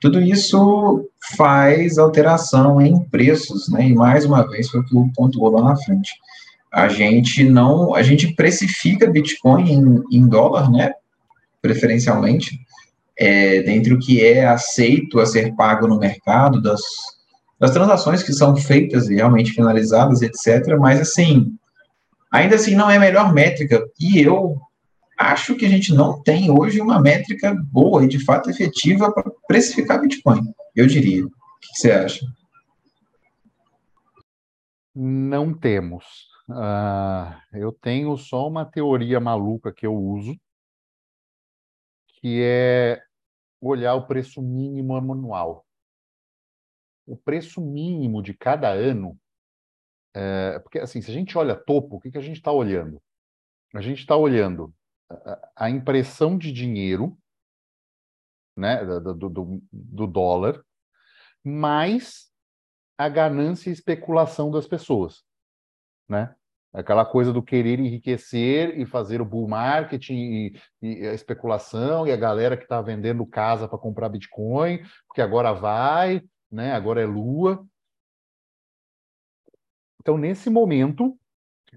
tudo 0.01 0.21
isso 0.21 1.09
faz 1.37 1.99
alteração 1.99 2.81
em 2.81 2.99
preços, 3.05 3.69
né, 3.69 3.89
e 3.89 3.95
mais 3.95 4.25
uma 4.25 4.49
vez 4.49 4.71
foi 4.71 4.81
o 4.81 4.85
que 4.85 4.97
o 4.97 5.13
pontuou 5.15 5.51
lá 5.51 5.63
na 5.63 5.77
frente. 5.77 6.11
A 6.73 6.89
gente 6.89 7.45
não, 7.45 7.95
a 7.95 8.03
gente 8.03 8.35
precifica 8.35 9.11
Bitcoin 9.11 9.71
em, 9.71 10.19
em 10.19 10.27
dólar, 10.27 10.71
né, 10.71 10.93
preferencialmente, 11.61 12.59
é, 13.19 13.63
dentre 13.63 13.93
o 13.93 13.99
que 13.99 14.25
é 14.25 14.47
aceito 14.47 15.21
a 15.21 15.27
ser 15.27 15.55
pago 15.55 15.87
no 15.87 15.99
mercado, 15.99 16.63
das, 16.63 16.81
das 17.59 17.71
transações 17.71 18.23
que 18.23 18.33
são 18.33 18.57
feitas 18.57 19.11
e 19.11 19.17
realmente 19.17 19.53
finalizadas, 19.53 20.23
etc. 20.23 20.79
Mas, 20.79 20.99
assim, 21.01 21.53
ainda 22.33 22.55
assim 22.55 22.75
não 22.75 22.91
é 22.91 22.97
a 22.97 23.01
melhor 23.01 23.35
métrica. 23.35 23.85
E 24.01 24.19
eu 24.21 24.59
acho 25.21 25.55
que 25.55 25.67
a 25.67 25.69
gente 25.69 25.93
não 25.93 26.23
tem 26.23 26.51
hoje 26.51 26.81
uma 26.81 26.99
métrica 26.99 27.55
boa 27.55 28.03
e, 28.03 28.09
de 28.09 28.25
fato, 28.25 28.49
efetiva 28.49 29.13
para 29.13 29.31
precificar 29.47 30.01
Bitcoin, 30.01 30.41
eu 30.75 30.87
diria. 30.87 31.27
O 31.27 31.31
que 31.61 31.77
você 31.77 31.93
acha? 31.93 32.27
Não 34.95 35.53
temos. 35.53 36.31
Uh, 36.49 37.37
eu 37.53 37.71
tenho 37.71 38.17
só 38.17 38.49
uma 38.49 38.65
teoria 38.65 39.21
maluca 39.21 39.73
que 39.73 39.87
eu 39.87 39.95
uso, 39.95 40.35
que 42.07 42.43
é 42.43 43.03
olhar 43.61 43.95
o 43.95 44.07
preço 44.07 44.41
mínimo 44.41 44.97
anual. 44.97 45.67
O 47.07 47.15
preço 47.15 47.61
mínimo 47.61 48.23
de 48.23 48.33
cada 48.33 48.71
ano, 48.71 49.19
é, 50.15 50.59
porque 50.61 50.79
assim, 50.79 51.03
se 51.03 51.11
a 51.11 51.15
gente 51.15 51.37
olha 51.37 51.55
topo, 51.55 51.97
o 51.97 52.01
que, 52.01 52.11
que 52.11 52.19
a 52.19 52.23
gente 52.23 52.37
está 52.37 52.53
olhando? 52.53 53.03
A 53.75 53.81
gente 53.81 54.01
está 54.01 54.17
olhando 54.17 54.73
a, 55.57 55.71
impressão 55.71 56.37
de 56.39 56.53
dinheiro, 56.53 57.17
né, 58.57 58.85
do, 58.85 59.15
do, 59.15 59.63
do 59.73 60.07
dólar, 60.07 60.63
mais 61.45 62.31
a 62.99 63.09
ganância 63.09 63.71
e 63.71 63.73
especulação 63.73 64.51
das 64.51 64.67
pessoas, 64.67 65.23
né? 66.09 66.35
Aquela 66.73 67.05
coisa 67.05 67.33
do 67.33 67.43
querer 67.43 67.81
enriquecer 67.81 68.79
e 68.79 68.87
fazer 68.87 69.21
o 69.21 69.25
bull 69.25 69.49
marketing 69.49 70.15
e, 70.15 70.61
e 70.81 71.07
a 71.09 71.13
especulação 71.13 72.07
e 72.07 72.13
a 72.13 72.17
galera 72.17 72.57
que 72.57 72.63
está 72.63 72.81
vendendo 72.81 73.27
casa 73.27 73.67
para 73.67 73.79
comprar 73.79 74.09
Bitcoin, 74.09 74.81
porque 75.09 75.21
agora 75.21 75.53
vai, 75.53 76.23
né? 76.51 76.73
agora 76.73 77.01
é 77.01 77.07
lua. 77.07 77.67
Então, 80.01 80.17
nesse 80.17 80.49
momento, 80.49 81.19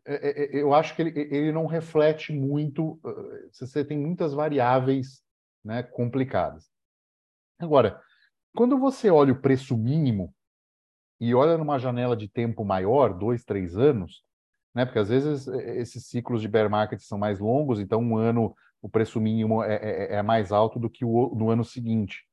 eu 0.06 0.74
acho 0.74 0.96
que 0.96 1.02
ele, 1.02 1.20
ele 1.20 1.52
não 1.52 1.66
reflete 1.66 2.34
muito, 2.34 3.00
você 3.52 3.86
tem 3.86 3.98
muitas 3.98 4.34
variáveis 4.34 5.24
né, 5.64 5.84
complicadas. 5.84 6.70
Agora, 7.60 8.02
quando 8.56 8.78
você 8.78 9.10
olha 9.10 9.34
o 9.34 9.42
preço 9.42 9.78
mínimo 9.78 10.34
e 11.20 11.34
olha 11.34 11.58
numa 11.58 11.80
janela 11.80 12.18
de 12.18 12.28
tempo 12.28 12.66
maior, 12.66 13.18
dois, 13.18 13.44
três 13.44 13.78
anos, 13.78 14.24
né? 14.74 14.86
Porque 14.86 15.00
às 15.00 15.10
vezes 15.10 15.48
esses 15.48 16.08
ciclos 16.08 16.42
de 16.42 16.48
bear 16.48 16.70
market 16.70 17.00
são 17.00 17.18
mais 17.18 17.40
longos, 17.40 17.80
então 17.80 18.02
um 18.02 18.18
ano 18.18 18.56
o 18.82 18.90
preço 18.90 19.22
mínimo 19.22 19.64
é, 19.64 19.76
é, 19.76 20.16
é 20.16 20.22
mais 20.22 20.52
alto 20.52 20.78
do 20.78 20.90
que 20.90 21.06
o 21.06 21.34
no 21.36 21.50
ano 21.50 21.64
seguinte. 21.64 22.26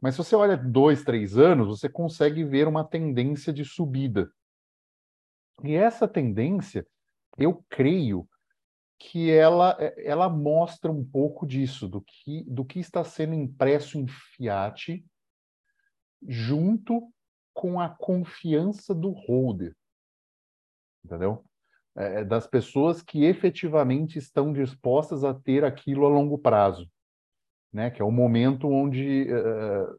Mas 0.00 0.14
se 0.14 0.18
você 0.18 0.34
olha 0.36 0.56
dois, 0.56 1.02
três 1.02 1.36
anos, 1.36 1.66
você 1.66 1.88
consegue 1.88 2.44
ver 2.44 2.68
uma 2.68 2.84
tendência 2.84 3.52
de 3.52 3.64
subida. 3.64 4.30
E 5.64 5.74
essa 5.74 6.06
tendência, 6.06 6.86
eu 7.36 7.64
creio 7.68 8.28
que 8.98 9.30
ela, 9.30 9.76
ela 9.98 10.28
mostra 10.28 10.90
um 10.90 11.04
pouco 11.04 11.46
disso, 11.46 11.88
do 11.88 12.02
que, 12.02 12.44
do 12.44 12.64
que 12.64 12.80
está 12.80 13.04
sendo 13.04 13.34
impresso 13.34 13.98
em 13.98 14.06
fiat 14.06 15.04
junto 16.26 17.12
com 17.54 17.80
a 17.80 17.88
confiança 17.88 18.94
do 18.94 19.10
holder. 19.10 19.74
Entendeu? 21.04 21.44
É, 21.96 22.20
é, 22.20 22.24
das 22.24 22.46
pessoas 22.46 23.02
que 23.02 23.24
efetivamente 23.24 24.18
estão 24.18 24.52
dispostas 24.52 25.24
a 25.24 25.34
ter 25.34 25.64
aquilo 25.64 26.06
a 26.06 26.08
longo 26.08 26.38
prazo, 26.38 26.88
né? 27.72 27.90
Que 27.90 28.00
é 28.00 28.04
o 28.04 28.10
momento 28.10 28.68
onde 28.68 29.26
uh, 29.32 29.98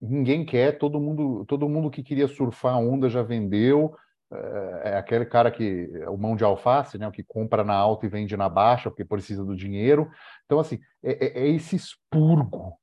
ninguém 0.00 0.44
quer, 0.44 0.78
todo 0.78 1.00
mundo, 1.00 1.44
todo 1.46 1.68
mundo 1.68 1.90
que 1.90 2.02
queria 2.02 2.26
surfar 2.26 2.74
a 2.74 2.78
onda 2.78 3.08
já 3.08 3.22
vendeu. 3.22 3.94
Uh, 4.30 4.76
é 4.84 4.96
aquele 4.96 5.26
cara 5.26 5.50
que 5.50 5.90
o 6.08 6.16
mão 6.16 6.36
de 6.36 6.44
alface, 6.44 6.96
né? 6.98 7.08
O 7.08 7.12
que 7.12 7.22
compra 7.22 7.64
na 7.64 7.74
alta 7.74 8.06
e 8.06 8.08
vende 8.08 8.36
na 8.36 8.48
baixa 8.48 8.88
porque 8.88 9.04
precisa 9.04 9.44
do 9.44 9.56
dinheiro. 9.56 10.10
Então, 10.46 10.60
assim, 10.60 10.78
é, 11.02 11.40
é 11.40 11.48
esse 11.48 11.74
expurgo, 11.74 12.78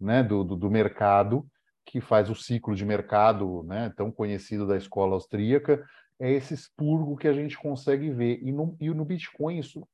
né? 0.00 0.22
Do, 0.22 0.44
do, 0.44 0.56
do 0.56 0.70
mercado 0.70 1.46
que 1.84 2.00
faz 2.00 2.30
o 2.30 2.34
ciclo 2.34 2.74
de 2.74 2.84
mercado, 2.84 3.64
né? 3.64 3.92
Tão 3.96 4.10
conhecido 4.12 4.66
da 4.66 4.76
escola 4.76 5.14
austríaca 5.14 5.84
é 6.22 6.30
esse 6.30 6.54
expurgo 6.54 7.16
que 7.16 7.26
a 7.26 7.32
gente 7.32 7.58
consegue 7.58 8.10
ver. 8.10 8.38
E 8.42 8.52
no, 8.52 8.76
e 8.80 8.88
no 8.90 9.04
Bitcoin 9.04 9.58
isso, 9.58 9.86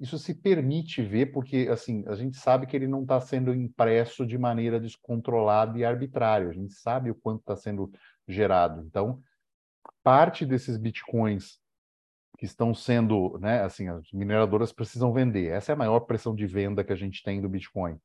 isso 0.00 0.18
se 0.18 0.34
permite 0.34 1.00
ver, 1.00 1.26
porque 1.26 1.68
assim 1.70 2.04
a 2.08 2.16
gente 2.16 2.36
sabe 2.36 2.66
que 2.66 2.76
ele 2.76 2.88
não 2.88 3.02
está 3.02 3.20
sendo 3.20 3.54
impresso 3.54 4.26
de 4.26 4.36
maneira 4.36 4.80
descontrolada 4.80 5.78
e 5.78 5.84
arbitrária. 5.84 6.48
A 6.48 6.52
gente 6.52 6.74
sabe 6.74 7.10
o 7.10 7.14
quanto 7.14 7.40
está 7.40 7.54
sendo 7.54 7.90
gerado. 8.26 8.82
Então, 8.84 9.22
parte 10.02 10.44
desses 10.44 10.76
Bitcoins 10.76 11.58
que 12.38 12.46
estão 12.46 12.74
sendo, 12.74 13.38
né, 13.38 13.62
assim, 13.62 13.88
as 13.88 14.10
mineradoras 14.12 14.72
precisam 14.72 15.12
vender. 15.12 15.48
Essa 15.48 15.72
é 15.72 15.74
a 15.74 15.78
maior 15.78 16.00
pressão 16.00 16.34
de 16.34 16.46
venda 16.46 16.82
que 16.82 16.92
a 16.92 16.96
gente 16.96 17.22
tem 17.22 17.40
do 17.40 17.48
Bitcoin. 17.48 17.98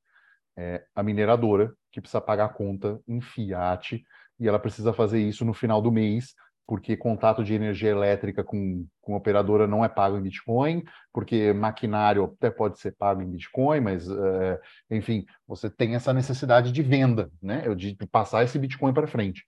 É 0.58 0.86
a 0.94 1.04
mineradora 1.04 1.74
que 1.92 2.02
precisa 2.02 2.22
pagar 2.22 2.46
a 2.46 2.50
conta 2.50 3.00
em 3.08 3.22
fiat 3.22 4.04
e 4.40 4.48
ela 4.48 4.60
precisa 4.60 4.94
fazer 4.94 5.20
isso 5.20 5.46
no 5.46 5.54
final 5.54 5.82
do 5.82 5.92
mês 5.92 6.34
porque 6.68 6.98
contato 6.98 7.44
de 7.44 7.54
energia 7.54 7.90
elétrica 7.90 8.44
com, 8.44 8.86
com 9.02 9.16
operadora 9.16 9.68
não 9.68 9.86
é 9.86 9.90
pago 9.90 10.18
em 10.18 10.22
Bitcoin, 10.22 10.84
porque 11.14 11.54
maquinário 11.54 12.24
até 12.24 12.50
pode 12.50 12.80
ser 12.80 12.96
pago 12.96 13.22
em 13.22 13.30
Bitcoin, 13.30 13.82
mas, 13.82 14.10
uh, 14.10 14.58
enfim, 14.90 15.26
você 15.48 15.70
tem 15.70 15.96
essa 15.96 16.14
necessidade 16.14 16.72
de 16.72 16.82
venda, 16.82 17.30
né? 17.42 17.74
de 17.76 17.96
passar 18.12 18.44
esse 18.44 18.58
Bitcoin 18.58 18.94
para 18.94 19.08
frente. 19.08 19.46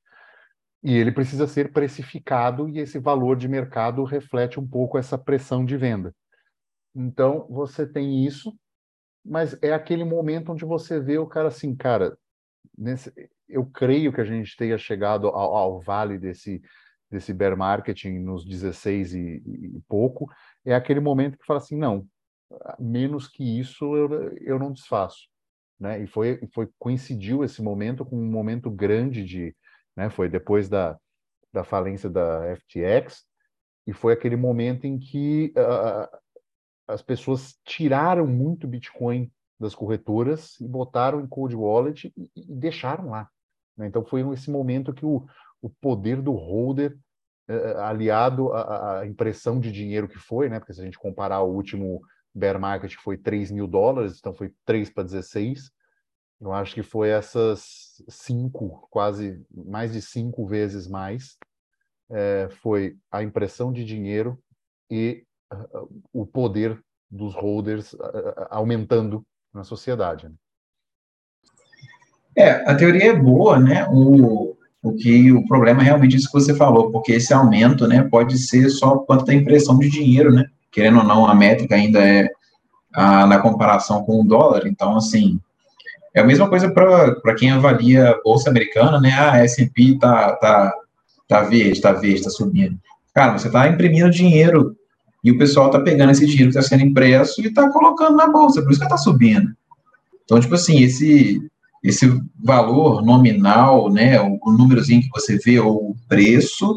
E 0.83 0.93
ele 0.93 1.11
precisa 1.11 1.47
ser 1.47 1.71
precificado 1.71 2.69
e 2.69 2.79
esse 2.79 2.99
valor 2.99 3.35
de 3.35 3.47
mercado 3.47 4.03
reflete 4.03 4.59
um 4.59 4.67
pouco 4.67 4.97
essa 4.97 5.17
pressão 5.17 5.65
de 5.65 5.75
venda. 5.75 6.13
Então, 6.95 7.47
você 7.49 7.85
tem 7.85 8.25
isso, 8.25 8.57
mas 9.25 9.57
é 9.61 9.73
aquele 9.73 10.03
momento 10.03 10.51
onde 10.51 10.65
você 10.65 10.99
vê 10.99 11.17
o 11.17 11.27
cara 11.27 11.47
assim, 11.49 11.75
cara, 11.75 12.17
nesse, 12.77 13.11
eu 13.47 13.65
creio 13.65 14.13
que 14.13 14.21
a 14.21 14.25
gente 14.25 14.55
tenha 14.55 14.77
chegado 14.77 15.27
ao, 15.27 15.55
ao 15.55 15.81
vale 15.81 16.17
desse, 16.17 16.61
desse 17.09 17.33
bear 17.33 17.57
marketing 17.57 18.19
nos 18.19 18.45
16 18.45 19.13
e, 19.13 19.19
e, 19.19 19.81
pouco, 19.87 20.29
é 20.65 20.73
aquele 20.75 20.99
momento 20.99 21.37
que 21.37 21.45
fala 21.45 21.59
assim, 21.59 21.77
não, 21.77 22.07
menos 22.79 23.27
que 23.27 23.59
isso 23.59 23.95
eu, 23.95 24.37
eu 24.39 24.59
não 24.59 24.71
desfaço. 24.71 25.27
Né? 25.79 26.03
E 26.03 26.07
foi, 26.07 26.39
foi 26.53 26.67
coincidiu 26.79 27.43
esse 27.43 27.61
momento 27.61 28.05
com 28.05 28.17
um 28.17 28.31
momento 28.31 28.69
grande 28.69 29.23
de, 29.23 29.55
né? 29.97 30.09
Foi 30.11 30.29
depois 30.29 30.69
da, 30.69 30.97
da 31.51 31.63
falência 31.63 32.07
da 32.09 32.55
FTX 32.55 33.25
e 33.87 33.91
foi 33.91 34.13
aquele 34.13 34.35
momento 34.35 34.85
em 34.85 34.99
que 34.99 35.51
uh, 35.57 36.17
as 36.87 37.01
pessoas 37.01 37.57
tiraram 37.65 38.27
muito 38.27 38.67
Bitcoin 38.67 39.31
das 39.59 39.73
corretoras 39.73 40.59
e 40.61 40.67
botaram 40.67 41.19
em 41.19 41.27
cold 41.27 41.55
wallet 41.55 42.13
e, 42.15 42.31
e 42.35 42.45
deixaram 42.45 43.09
lá. 43.09 43.27
Né? 43.75 43.87
Então 43.87 44.05
foi 44.05 44.21
esse 44.33 44.51
momento 44.51 44.93
que 44.93 45.05
o, 45.05 45.25
o 45.59 45.69
poder 45.69 46.21
do 46.21 46.33
holder 46.33 46.95
uh, 47.49 47.79
aliado 47.79 48.53
à, 48.53 48.99
à, 48.99 49.07
impressão 49.07 49.59
de 49.59 49.71
dinheiro 49.71 50.07
que 50.07 50.19
foi, 50.19 50.47
né? 50.47 50.59
Porque 50.59 50.73
se 50.73 50.81
a 50.81 50.85
gente 50.85 50.99
comparar 50.99 51.41
o 51.41 51.51
último 51.51 52.01
bear 52.35 52.59
market 52.59 52.93
foi 52.97 53.17
3 53.17 53.49
mil 53.49 53.65
dólares, 53.65 54.17
então 54.19 54.33
foi 54.33 54.53
3 54.63 54.91
para 54.91 55.03
16. 55.03 55.71
Eu 56.39 56.53
acho 56.53 56.73
que 56.75 56.83
foi 56.83 57.09
essas 57.09 58.01
cinco, 58.07 58.87
quase 58.91 59.41
mais 59.51 59.93
de 59.93 60.01
cinco 60.01 60.45
vezes 60.45 60.87
mais, 60.87 61.37
é, 62.09 62.47
foi 62.61 62.95
a 63.11 63.23
impressão 63.23 63.73
de 63.73 63.83
dinheiro 63.83 64.39
e 64.89 65.23
uh, 65.51 66.03
o 66.13 66.25
poder 66.25 66.79
dos 67.09 67.33
holders 67.33 67.93
uh, 67.93 68.47
aumentando 68.49 69.25
na 69.53 69.63
sociedade. 69.63 70.29
Né? 70.29 70.35
É, 72.35 72.51
a 72.69 72.75
teoria 72.75 73.11
é 73.11 73.15
boa, 73.15 73.59
né? 73.59 73.87
O, 73.89 74.55
o 74.83 74.93
que 74.93 75.31
o 75.31 75.45
problema 75.47 75.81
é 75.81 75.85
realmente 75.85 76.15
isso 76.15 76.27
que 76.27 76.39
você 76.39 76.53
falou, 76.53 76.91
porque 76.91 77.13
esse 77.13 77.33
aumento, 77.33 77.87
né, 77.87 78.03
pode 78.03 78.37
ser 78.37 78.69
só 78.69 78.99
quanto 78.99 79.25
da 79.25 79.33
impressão 79.33 79.77
de 79.79 79.89
dinheiro, 79.89 80.31
né? 80.31 80.45
Querendo 80.71 80.99
ou 80.99 81.03
não, 81.03 81.25
a 81.25 81.33
métrica 81.33 81.75
ainda 81.75 81.99
é 81.99 82.29
a, 82.93 83.25
na 83.25 83.39
comparação 83.39 84.03
com 84.03 84.21
o 84.21 84.23
dólar, 84.23 84.67
então, 84.67 84.95
assim, 84.95 85.39
é 86.17 86.21
a 86.21 86.25
mesma 86.25 86.49
coisa 86.49 86.69
para 86.69 87.35
quem 87.35 87.51
avalia 87.51 88.09
a 88.09 88.21
bolsa 88.21 88.49
americana, 88.49 88.99
né? 88.99 89.13
Ah, 89.17 89.37
S&P 89.43 89.97
tá, 89.99 90.35
tá, 90.35 90.73
tá 91.27 91.41
verde, 91.43 91.81
tá 91.81 91.91
verde, 91.91 92.23
tá 92.23 92.29
subindo. 92.29 92.77
Cara, 93.13 93.37
você 93.37 93.47
está 93.47 93.67
imprimindo 93.67 94.09
dinheiro 94.09 94.75
e 95.23 95.31
o 95.31 95.37
pessoal 95.37 95.69
tá 95.69 95.79
pegando 95.79 96.11
esse 96.11 96.25
dinheiro 96.25 96.51
que 96.51 96.57
está 96.57 96.61
sendo 96.61 96.87
impresso 96.87 97.41
e 97.41 97.47
está 97.47 97.69
colocando 97.69 98.15
na 98.15 98.27
bolsa, 98.27 98.61
por 98.61 98.71
isso 98.71 98.79
que 98.79 98.85
está 98.85 98.97
subindo. 98.97 99.51
Então, 100.23 100.39
tipo 100.39 100.55
assim, 100.55 100.81
esse 100.81 101.41
esse 101.83 102.21
valor 102.43 103.03
nominal, 103.03 103.89
né, 103.89 104.19
o, 104.19 104.37
o 104.43 104.51
númerozinho 104.51 105.01
que 105.01 105.09
você 105.13 105.37
vê, 105.37 105.59
ou 105.59 105.91
o 105.91 105.95
preço, 106.07 106.75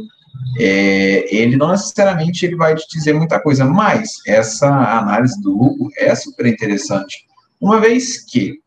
é, 0.59 1.35
ele 1.35 1.57
não 1.57 1.71
necessariamente 1.71 2.45
ele 2.45 2.57
vai 2.57 2.75
te 2.75 2.87
dizer 2.89 3.15
muita 3.15 3.41
coisa, 3.41 3.65
mas 3.65 4.19
essa 4.27 4.69
análise 4.69 5.41
do 5.43 5.51
lucro 5.51 5.89
é 5.99 6.15
super 6.15 6.47
interessante. 6.47 7.27
Uma 7.61 7.81
vez 7.81 8.25
que, 8.25 8.61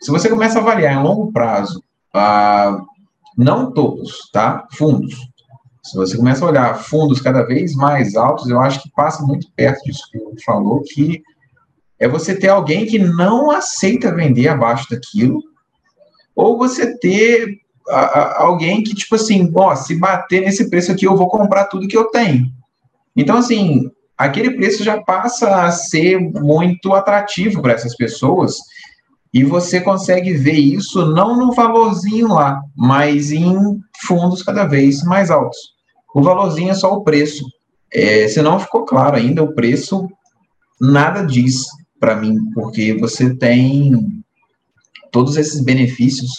se 0.00 0.10
você 0.10 0.28
começa 0.28 0.58
a 0.58 0.62
avaliar 0.62 0.94
em 0.94 1.02
longo 1.02 1.32
prazo, 1.32 1.82
ah, 2.14 2.80
não 3.36 3.72
todos, 3.72 4.30
tá? 4.32 4.66
Fundos. 4.72 5.14
Se 5.82 5.96
você 5.96 6.16
começa 6.16 6.44
a 6.44 6.48
olhar 6.48 6.78
fundos 6.78 7.20
cada 7.20 7.42
vez 7.42 7.74
mais 7.74 8.14
altos, 8.14 8.48
eu 8.48 8.60
acho 8.60 8.82
que 8.82 8.90
passa 8.90 9.22
muito 9.24 9.46
perto 9.54 9.82
disso 9.84 10.08
que 10.10 10.18
o 10.18 10.34
falou, 10.44 10.82
que 10.82 11.22
é 11.98 12.08
você 12.08 12.34
ter 12.34 12.48
alguém 12.48 12.86
que 12.86 12.98
não 12.98 13.50
aceita 13.50 14.14
vender 14.14 14.48
abaixo 14.48 14.88
daquilo, 14.90 15.42
ou 16.34 16.56
você 16.56 16.96
ter 16.98 17.58
a, 17.88 18.00
a, 18.00 18.42
alguém 18.42 18.82
que, 18.82 18.94
tipo 18.94 19.14
assim, 19.16 19.50
ó, 19.54 19.74
se 19.74 19.96
bater 19.96 20.42
nesse 20.42 20.70
preço 20.70 20.92
aqui, 20.92 21.06
eu 21.06 21.16
vou 21.16 21.28
comprar 21.28 21.66
tudo 21.66 21.88
que 21.88 21.96
eu 21.96 22.06
tenho. 22.06 22.46
Então, 23.14 23.36
assim, 23.36 23.90
aquele 24.16 24.52
preço 24.52 24.82
já 24.82 25.00
passa 25.02 25.64
a 25.64 25.70
ser 25.70 26.18
muito 26.18 26.94
atrativo 26.94 27.60
para 27.60 27.72
essas 27.72 27.96
pessoas 27.96 28.56
e 29.32 29.44
você 29.44 29.80
consegue 29.80 30.32
ver 30.32 30.58
isso 30.58 31.06
não 31.06 31.36
no 31.36 31.52
valorzinho 31.52 32.28
lá, 32.28 32.60
mas 32.76 33.30
em 33.30 33.80
fundos 34.04 34.42
cada 34.42 34.64
vez 34.66 35.02
mais 35.04 35.30
altos. 35.30 35.58
O 36.14 36.22
valorzinho 36.22 36.70
é 36.70 36.74
só 36.74 36.92
o 36.92 37.04
preço. 37.04 37.44
É, 37.92 38.26
se 38.28 38.42
não 38.42 38.58
ficou 38.58 38.84
claro 38.84 39.16
ainda, 39.16 39.42
o 39.42 39.54
preço 39.54 40.08
nada 40.80 41.22
diz 41.22 41.66
para 41.98 42.16
mim, 42.16 42.50
porque 42.54 42.94
você 42.94 43.34
tem 43.34 44.22
todos 45.12 45.36
esses 45.36 45.60
benefícios 45.60 46.30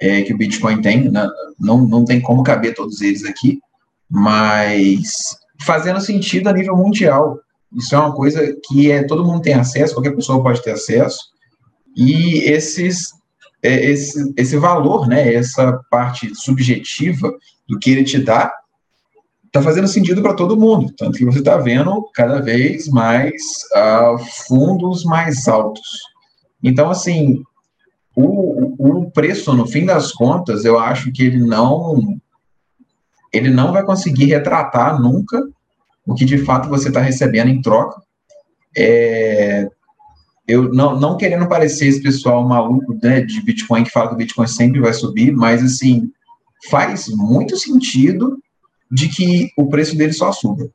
é, 0.00 0.22
que 0.22 0.34
o 0.34 0.36
Bitcoin 0.36 0.80
tem, 0.80 1.10
né? 1.10 1.28
não, 1.58 1.86
não 1.86 2.04
tem 2.04 2.20
como 2.20 2.42
caber 2.42 2.74
todos 2.74 3.00
eles 3.00 3.24
aqui, 3.24 3.60
mas 4.10 5.36
fazendo 5.64 6.00
sentido 6.00 6.48
a 6.48 6.52
nível 6.52 6.76
mundial. 6.76 7.38
Isso 7.74 7.94
é 7.94 7.98
uma 7.98 8.14
coisa 8.14 8.54
que 8.66 8.90
é, 8.90 9.04
todo 9.04 9.24
mundo 9.24 9.40
tem 9.40 9.54
acesso, 9.54 9.94
qualquer 9.94 10.14
pessoa 10.14 10.42
pode 10.42 10.62
ter 10.62 10.72
acesso, 10.72 11.18
e 11.96 12.38
esses, 12.50 13.12
é, 13.62 13.90
esse, 13.90 14.32
esse 14.36 14.56
valor, 14.56 15.06
né, 15.06 15.34
essa 15.34 15.80
parte 15.90 16.34
subjetiva 16.34 17.32
do 17.68 17.78
que 17.78 17.90
ele 17.90 18.04
te 18.04 18.18
dá, 18.18 18.52
está 19.46 19.62
fazendo 19.62 19.86
sentido 19.86 20.22
para 20.22 20.34
todo 20.34 20.58
mundo. 20.58 20.92
Tanto 20.96 21.18
que 21.18 21.24
você 21.24 21.40
está 21.40 21.58
vendo 21.58 22.08
cada 22.14 22.40
vez 22.40 22.88
mais 22.88 23.34
uh, 23.76 24.18
fundos 24.48 25.04
mais 25.04 25.46
altos. 25.46 25.86
Então, 26.62 26.90
assim, 26.90 27.42
o, 28.16 29.00
o 29.00 29.10
preço, 29.10 29.52
no 29.52 29.66
fim 29.66 29.84
das 29.84 30.12
contas, 30.12 30.64
eu 30.64 30.78
acho 30.78 31.12
que 31.12 31.24
ele 31.24 31.38
não 31.38 32.18
ele 33.32 33.48
não 33.48 33.72
vai 33.72 33.82
conseguir 33.82 34.26
retratar 34.26 35.00
nunca 35.00 35.42
o 36.06 36.14
que 36.14 36.24
de 36.24 36.38
fato 36.38 36.68
você 36.68 36.88
está 36.88 37.00
recebendo 37.00 37.48
em 37.48 37.62
troca. 37.62 38.02
É, 38.76 39.66
eu 40.52 40.72
não, 40.72 40.98
não 41.00 41.16
querendo 41.16 41.48
parecer 41.48 41.86
esse 41.86 42.02
pessoal 42.02 42.46
maluco 42.46 42.98
né, 43.02 43.22
de 43.22 43.40
Bitcoin 43.40 43.84
que 43.84 43.90
fala 43.90 44.08
que 44.08 44.14
o 44.14 44.18
Bitcoin 44.18 44.46
sempre 44.46 44.80
vai 44.80 44.92
subir, 44.92 45.32
mas 45.32 45.62
assim 45.62 46.10
faz 46.70 47.08
muito 47.08 47.56
sentido 47.56 48.38
de 48.90 49.08
que 49.08 49.50
o 49.56 49.68
preço 49.68 49.96
dele 49.96 50.12
só 50.12 50.30
suba. 50.30 50.68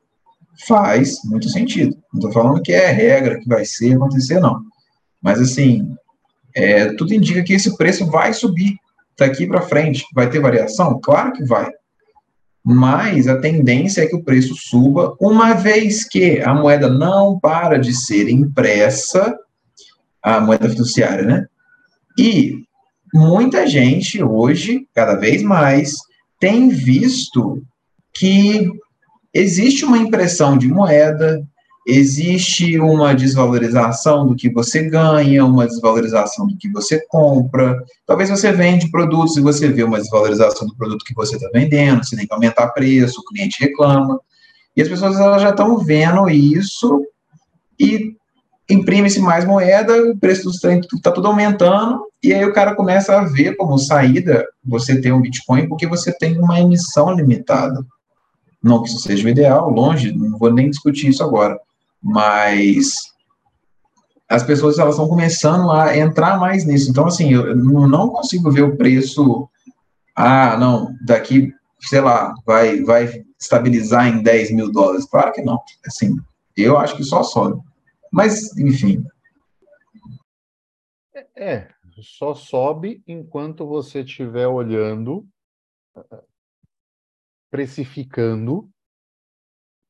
Faz 0.66 1.22
muito 1.24 1.48
sentido. 1.48 1.96
Não 2.12 2.18
estou 2.18 2.32
falando 2.32 2.60
que 2.60 2.72
é 2.72 2.90
regra 2.90 3.38
que 3.38 3.48
vai 3.48 3.64
ser 3.64 3.94
acontecer, 3.94 4.40
não. 4.40 4.60
Mas 5.22 5.40
assim, 5.40 5.94
é, 6.54 6.92
tudo 6.94 7.14
indica 7.14 7.44
que 7.44 7.52
esse 7.52 7.76
preço 7.76 8.04
vai 8.06 8.32
subir 8.32 8.74
daqui 9.16 9.46
para 9.46 9.62
frente. 9.62 10.04
Vai 10.12 10.28
ter 10.28 10.40
variação? 10.40 11.00
Claro 11.00 11.32
que 11.32 11.44
vai. 11.44 11.70
Mas 12.64 13.28
a 13.28 13.38
tendência 13.38 14.02
é 14.02 14.06
que 14.06 14.16
o 14.16 14.24
preço 14.24 14.54
suba, 14.56 15.16
uma 15.20 15.54
vez 15.54 16.04
que 16.04 16.40
a 16.40 16.52
moeda 16.52 16.88
não 16.88 17.38
para 17.38 17.78
de 17.78 17.94
ser 17.94 18.28
impressa, 18.28 19.38
a 20.22 20.40
moeda 20.40 20.68
fiduciária, 20.68 21.24
né? 21.24 21.46
E 22.18 22.64
muita 23.14 23.66
gente 23.66 24.22
hoje, 24.22 24.86
cada 24.94 25.14
vez 25.14 25.42
mais, 25.42 25.94
tem 26.40 26.68
visto 26.68 27.62
que 28.12 28.68
existe 29.32 29.84
uma 29.84 29.98
impressão 29.98 30.58
de 30.58 30.68
moeda, 30.68 31.42
existe 31.86 32.78
uma 32.78 33.14
desvalorização 33.14 34.26
do 34.26 34.36
que 34.36 34.50
você 34.50 34.82
ganha, 34.82 35.44
uma 35.44 35.66
desvalorização 35.66 36.46
do 36.46 36.56
que 36.56 36.70
você 36.70 37.02
compra. 37.08 37.82
Talvez 38.06 38.28
você 38.28 38.52
vende 38.52 38.90
produtos 38.90 39.36
e 39.36 39.40
você 39.40 39.68
vê 39.68 39.84
uma 39.84 39.98
desvalorização 39.98 40.66
do 40.66 40.76
produto 40.76 41.04
que 41.04 41.14
você 41.14 41.36
está 41.36 41.48
vendendo, 41.52 42.04
você 42.04 42.14
tem 42.14 42.26
que 42.26 42.34
aumentar 42.34 42.68
preço, 42.68 43.20
o 43.20 43.24
cliente 43.24 43.56
reclama. 43.60 44.20
E 44.76 44.82
as 44.82 44.88
pessoas 44.88 45.18
elas 45.18 45.40
já 45.40 45.50
estão 45.50 45.78
vendo 45.78 46.28
isso 46.28 47.02
e 47.80 48.17
imprime-se 48.68 49.20
mais 49.20 49.44
moeda, 49.44 50.10
o 50.10 50.18
preço 50.18 50.44
dos 50.44 50.58
trem 50.58 50.80
está 50.80 51.10
tudo 51.10 51.28
aumentando, 51.28 52.04
e 52.22 52.34
aí 52.34 52.44
o 52.44 52.52
cara 52.52 52.74
começa 52.74 53.18
a 53.18 53.24
ver 53.24 53.56
como 53.56 53.78
saída 53.78 54.44
você 54.64 55.00
ter 55.00 55.12
um 55.12 55.20
Bitcoin, 55.20 55.68
porque 55.68 55.86
você 55.86 56.12
tem 56.12 56.38
uma 56.38 56.60
emissão 56.60 57.12
limitada. 57.12 57.84
Não 58.62 58.82
que 58.82 58.88
isso 58.88 58.98
seja 58.98 59.26
o 59.26 59.30
ideal, 59.30 59.70
longe, 59.70 60.12
não 60.12 60.38
vou 60.38 60.52
nem 60.52 60.68
discutir 60.68 61.08
isso 61.08 61.22
agora 61.22 61.58
mas 62.02 63.12
as 64.28 64.42
pessoas 64.42 64.78
elas 64.78 64.94
estão 64.94 65.08
começando 65.08 65.70
a 65.70 65.96
entrar 65.96 66.38
mais 66.38 66.64
nisso. 66.64 66.90
Então, 66.90 67.06
assim, 67.06 67.32
eu 67.32 67.56
não 67.56 68.08
consigo 68.10 68.50
ver 68.50 68.62
o 68.62 68.76
preço. 68.76 69.48
Ah, 70.14 70.56
não, 70.56 70.94
daqui, 71.04 71.52
sei 71.80 72.00
lá, 72.00 72.34
vai, 72.46 72.82
vai 72.82 73.24
estabilizar 73.40 74.06
em 74.06 74.22
10 74.22 74.52
mil 74.52 74.70
dólares. 74.70 75.06
Claro 75.06 75.32
que 75.32 75.42
não. 75.42 75.60
Assim, 75.86 76.16
eu 76.56 76.76
acho 76.76 76.96
que 76.96 77.04
só 77.04 77.22
sobe. 77.22 77.60
Mas, 78.12 78.56
enfim. 78.56 79.04
É, 81.34 81.68
só 82.00 82.34
sobe 82.34 83.02
enquanto 83.06 83.66
você 83.66 84.00
estiver 84.00 84.46
olhando, 84.46 85.26
precificando 87.50 88.70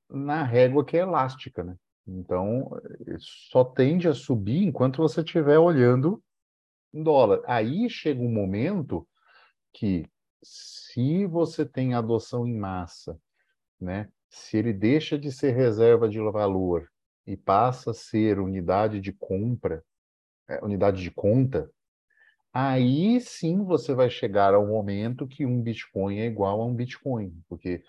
na 0.08 0.42
régua 0.42 0.84
que 0.84 0.96
é 0.96 1.00
elástica, 1.00 1.62
né? 1.62 1.76
Então, 2.06 2.70
só 3.18 3.62
tende 3.62 4.08
a 4.08 4.14
subir 4.14 4.62
enquanto 4.64 4.98
você 4.98 5.20
estiver 5.20 5.58
olhando 5.58 6.22
em 6.92 7.02
dólar. 7.02 7.42
Aí 7.46 7.90
chega 7.90 8.22
um 8.22 8.32
momento 8.32 9.06
que, 9.74 10.08
se 10.42 11.26
você 11.26 11.66
tem 11.66 11.92
adoção 11.92 12.46
em 12.46 12.56
massa, 12.56 13.20
né, 13.78 14.10
se 14.30 14.56
ele 14.56 14.72
deixa 14.72 15.18
de 15.18 15.30
ser 15.30 15.50
reserva 15.50 16.08
de 16.08 16.18
valor 16.18 16.90
e 17.28 17.36
passa 17.36 17.90
a 17.90 17.94
ser 17.94 18.40
unidade 18.40 19.00
de 19.00 19.12
compra, 19.12 19.84
é, 20.48 20.64
unidade 20.64 21.02
de 21.02 21.10
conta, 21.10 21.70
aí 22.50 23.20
sim 23.20 23.62
você 23.62 23.92
vai 23.92 24.08
chegar 24.08 24.54
ao 24.54 24.66
momento 24.66 25.26
que 25.26 25.44
um 25.44 25.60
Bitcoin 25.60 26.20
é 26.20 26.26
igual 26.26 26.62
a 26.62 26.64
um 26.64 26.74
Bitcoin, 26.74 27.38
porque 27.46 27.82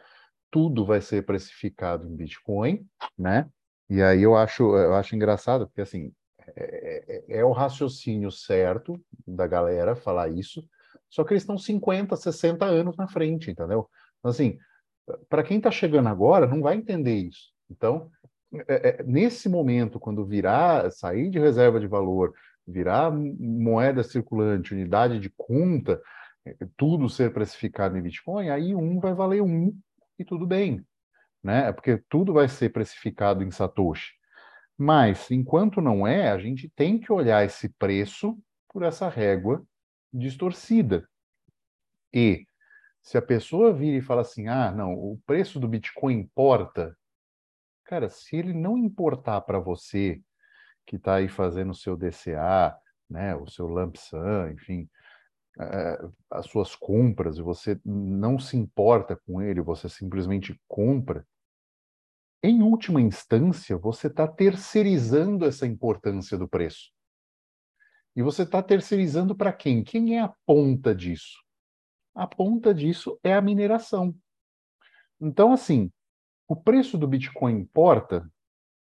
tudo 0.52 0.86
vai 0.86 1.00
ser 1.00 1.26
precificado 1.26 2.06
em 2.06 2.16
Bitcoin, 2.18 2.86
né? 3.18 3.50
E 3.90 4.02
aí 4.02 4.22
eu 4.22 4.36
acho, 4.36 4.76
eu 4.76 4.94
acho 4.94 5.16
engraçado, 5.16 5.68
porque 5.68 5.82
assim, 5.82 6.12
é, 6.58 7.24
é, 7.30 7.38
é 7.40 7.46
o 7.46 7.54
raciocínio 7.54 8.32
certo 8.32 9.02
da 9.26 9.48
galera 9.48 9.96
falar 9.96 10.28
isso, 10.28 10.68
só 11.10 11.24
que 11.24 11.32
eles 11.32 11.44
estão 11.44 11.58
50, 11.58 12.14
60 12.18 12.66
anos 12.66 12.98
na 12.98 13.08
frente, 13.08 13.52
entendeu? 13.52 13.90
Então, 14.20 14.32
assim, 14.32 14.60
para 15.30 15.44
quem 15.44 15.58
está 15.58 15.72
chegando 15.72 16.10
agora, 16.10 16.46
não 16.46 16.62
vai 16.62 16.76
entender 16.76 17.16
isso. 17.16 17.54
Então, 17.70 18.12
é, 18.68 18.90
é, 18.90 19.04
nesse 19.04 19.48
momento, 19.48 20.00
quando 20.00 20.26
virar, 20.26 20.92
sair 20.92 21.30
de 21.30 21.40
reserva 21.40 21.80
de 21.80 21.88
valor, 21.88 22.34
virar 22.66 23.12
moeda 23.12 24.04
circulante, 24.04 24.74
unidade 24.74 25.20
de 25.20 25.30
conta, 25.38 26.02
é, 26.46 26.56
tudo 26.76 27.10
ser 27.10 27.34
precificado 27.34 27.98
em 27.98 28.02
Bitcoin, 28.02 28.50
aí 28.50 28.74
um 28.74 29.00
vai 29.00 29.14
valer 29.14 29.42
um 29.42 29.76
e 30.18 30.26
tudo 30.26 30.46
bem, 30.48 30.86
né? 31.44 31.72
Porque 31.72 32.02
tudo 32.10 32.34
vai 32.34 32.48
ser 32.48 32.70
precificado 32.70 33.44
em 33.44 33.52
Satoshi. 33.52 34.14
Mas, 34.78 35.30
enquanto 35.30 35.82
não 35.82 36.08
é, 36.08 36.32
a 36.32 36.38
gente 36.38 36.70
tem 36.70 36.98
que 36.98 37.12
olhar 37.12 37.46
esse 37.46 37.70
preço 37.70 38.38
por 38.70 38.84
essa 38.84 39.10
régua 39.10 39.64
distorcida. 40.12 41.08
E 42.14 42.46
se 43.02 43.18
a 43.18 43.22
pessoa 43.22 43.74
vira 43.74 43.98
e 43.98 44.02
fala 44.02 44.22
assim: 44.22 44.48
ah, 44.48 44.72
não, 44.72 44.94
o 44.94 45.20
preço 45.26 45.60
do 45.60 45.68
Bitcoin 45.68 46.16
importa, 46.16 46.98
cara, 47.90 48.08
se 48.08 48.36
ele 48.36 48.54
não 48.54 48.78
importar 48.78 49.42
para 49.42 49.60
você 49.60 50.22
que 50.86 50.96
está 50.96 51.16
aí 51.16 51.28
fazendo 51.28 51.72
o 51.72 51.76
seu 51.76 51.98
DCA, 51.98 52.78
né, 53.10 53.36
o 53.36 53.48
seu 53.48 53.66
lump 53.66 53.96
sum, 53.96 54.48
enfim, 54.52 54.88
uh, 55.58 56.14
as 56.30 56.46
suas 56.46 56.76
compras, 56.76 57.40
e 57.40 57.42
você 57.42 57.82
não 57.84 58.38
se 58.38 58.56
importa 58.56 59.16
com 59.16 59.42
ele, 59.42 59.60
você 59.60 59.90
simplesmente 59.90 60.56
compra, 60.68 61.26
em 62.44 62.62
última 62.62 63.02
instância, 63.02 63.76
você 63.76 64.06
está 64.06 64.28
terceirizando 64.28 65.44
essa 65.44 65.66
importância 65.66 66.38
do 66.38 66.48
preço. 66.48 66.92
E 68.16 68.22
você 68.22 68.44
está 68.44 68.62
terceirizando 68.62 69.36
para 69.36 69.52
quem? 69.52 69.84
Quem 69.84 70.16
é 70.16 70.22
a 70.22 70.32
ponta 70.46 70.94
disso? 70.94 71.44
A 72.14 72.28
ponta 72.28 72.72
disso 72.72 73.20
é 73.24 73.34
a 73.34 73.42
mineração. 73.42 74.16
Então, 75.20 75.52
assim, 75.52 75.92
o 76.50 76.56
preço 76.56 76.98
do 76.98 77.08
Bitcoin 77.08 77.60
importa? 77.60 78.28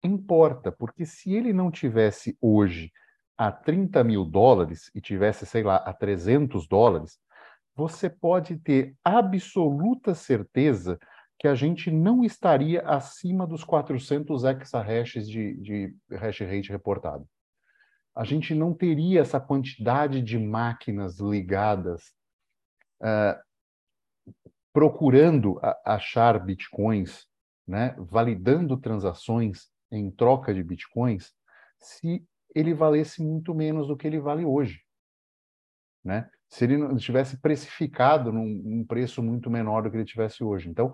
Importa, 0.03 0.69
porque 0.69 1.05
se 1.05 1.33
ele 1.33 1.53
não 1.53 1.71
tivesse 1.71 2.37
hoje 2.41 2.91
a 3.37 3.49
30 3.53 4.03
mil 4.03 4.25
dólares 4.25 4.91
e 4.93 4.99
tivesse, 4.99 5.45
sei 5.45 5.63
lá, 5.63 5.77
a 5.77 5.93
300 5.93 6.67
dólares, 6.67 7.17
você 7.73 8.09
pode 8.09 8.57
ter 8.57 8.97
absoluta 9.01 10.13
certeza 10.13 10.99
que 11.39 11.47
a 11.47 11.55
gente 11.55 11.89
não 11.89 12.25
estaria 12.25 12.81
acima 12.81 13.47
dos 13.47 13.63
400 13.63 14.43
exahashes 14.43 15.29
de, 15.29 15.55
de 15.55 15.95
hash 16.11 16.41
rate 16.41 16.69
reportado. 16.69 17.25
A 18.13 18.25
gente 18.25 18.53
não 18.53 18.73
teria 18.73 19.21
essa 19.21 19.39
quantidade 19.39 20.21
de 20.21 20.37
máquinas 20.37 21.17
ligadas 21.17 22.13
uh, 23.01 23.41
procurando 24.73 25.59
achar 25.85 26.37
bitcoins, 26.39 27.25
né, 27.67 27.95
validando 27.97 28.77
transações 28.77 29.67
em 29.91 30.09
troca 30.11 30.53
de 30.53 30.63
bitcoins, 30.63 31.33
se 31.79 32.25
ele 32.55 32.73
valesse 32.73 33.23
muito 33.23 33.53
menos 33.53 33.87
do 33.87 33.97
que 33.97 34.07
ele 34.07 34.19
vale 34.19 34.45
hoje. 34.45 34.81
Né? 36.03 36.29
Se 36.49 36.65
ele 36.65 36.77
não 36.77 36.95
tivesse 36.95 37.37
precificado 37.37 38.31
num, 38.31 38.45
num 38.45 38.85
preço 38.85 39.23
muito 39.23 39.49
menor 39.49 39.83
do 39.83 39.91
que 39.91 39.97
ele 39.97 40.05
tivesse 40.05 40.43
hoje. 40.43 40.69
Então, 40.69 40.93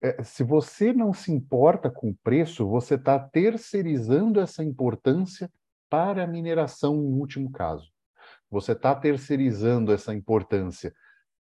é, 0.00 0.22
se 0.22 0.44
você 0.44 0.92
não 0.92 1.12
se 1.12 1.32
importa 1.32 1.90
com 1.90 2.10
o 2.10 2.16
preço, 2.22 2.66
você 2.66 2.94
está 2.94 3.18
terceirizando 3.18 4.40
essa 4.40 4.62
importância 4.62 5.50
para 5.90 6.24
a 6.24 6.26
mineração, 6.26 6.94
em 6.94 7.12
último 7.14 7.50
caso. 7.50 7.90
Você 8.50 8.72
está 8.72 8.94
terceirizando 8.94 9.92
essa 9.92 10.14
importância 10.14 10.94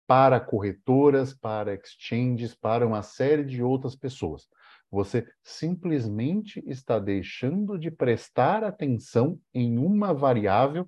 para 0.06 0.40
corretoras, 0.40 1.34
para 1.34 1.74
exchanges, 1.74 2.54
para 2.54 2.86
uma 2.86 3.02
série 3.02 3.44
de 3.44 3.64
outras 3.64 3.96
pessoas. 3.96 4.48
Você 4.92 5.28
simplesmente 5.42 6.64
está 6.68 7.00
deixando 7.00 7.80
de 7.80 7.90
prestar 7.90 8.64
atenção 8.64 9.40
em 9.54 9.78
uma 9.78 10.14
variável 10.14 10.88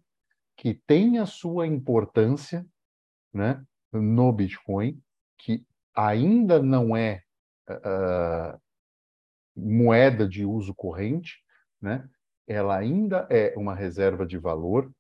que 0.56 0.74
tem 0.86 1.18
a 1.18 1.26
sua 1.26 1.66
importância 1.66 2.66
né, 3.34 3.64
no 3.92 4.32
Bitcoin, 4.32 5.02
que 5.38 5.66
ainda 5.94 6.62
não 6.62 6.96
é 6.96 7.24
uh, 7.70 8.60
moeda 9.56 10.28
de 10.28 10.46
uso 10.46 10.74
corrente, 10.76 11.44
né? 11.82 12.08
ela 12.48 12.78
ainda 12.78 13.28
é 13.30 13.54
uma 13.58 13.74
reserva 13.74 14.26
de 14.26 14.38
valor 14.38 14.92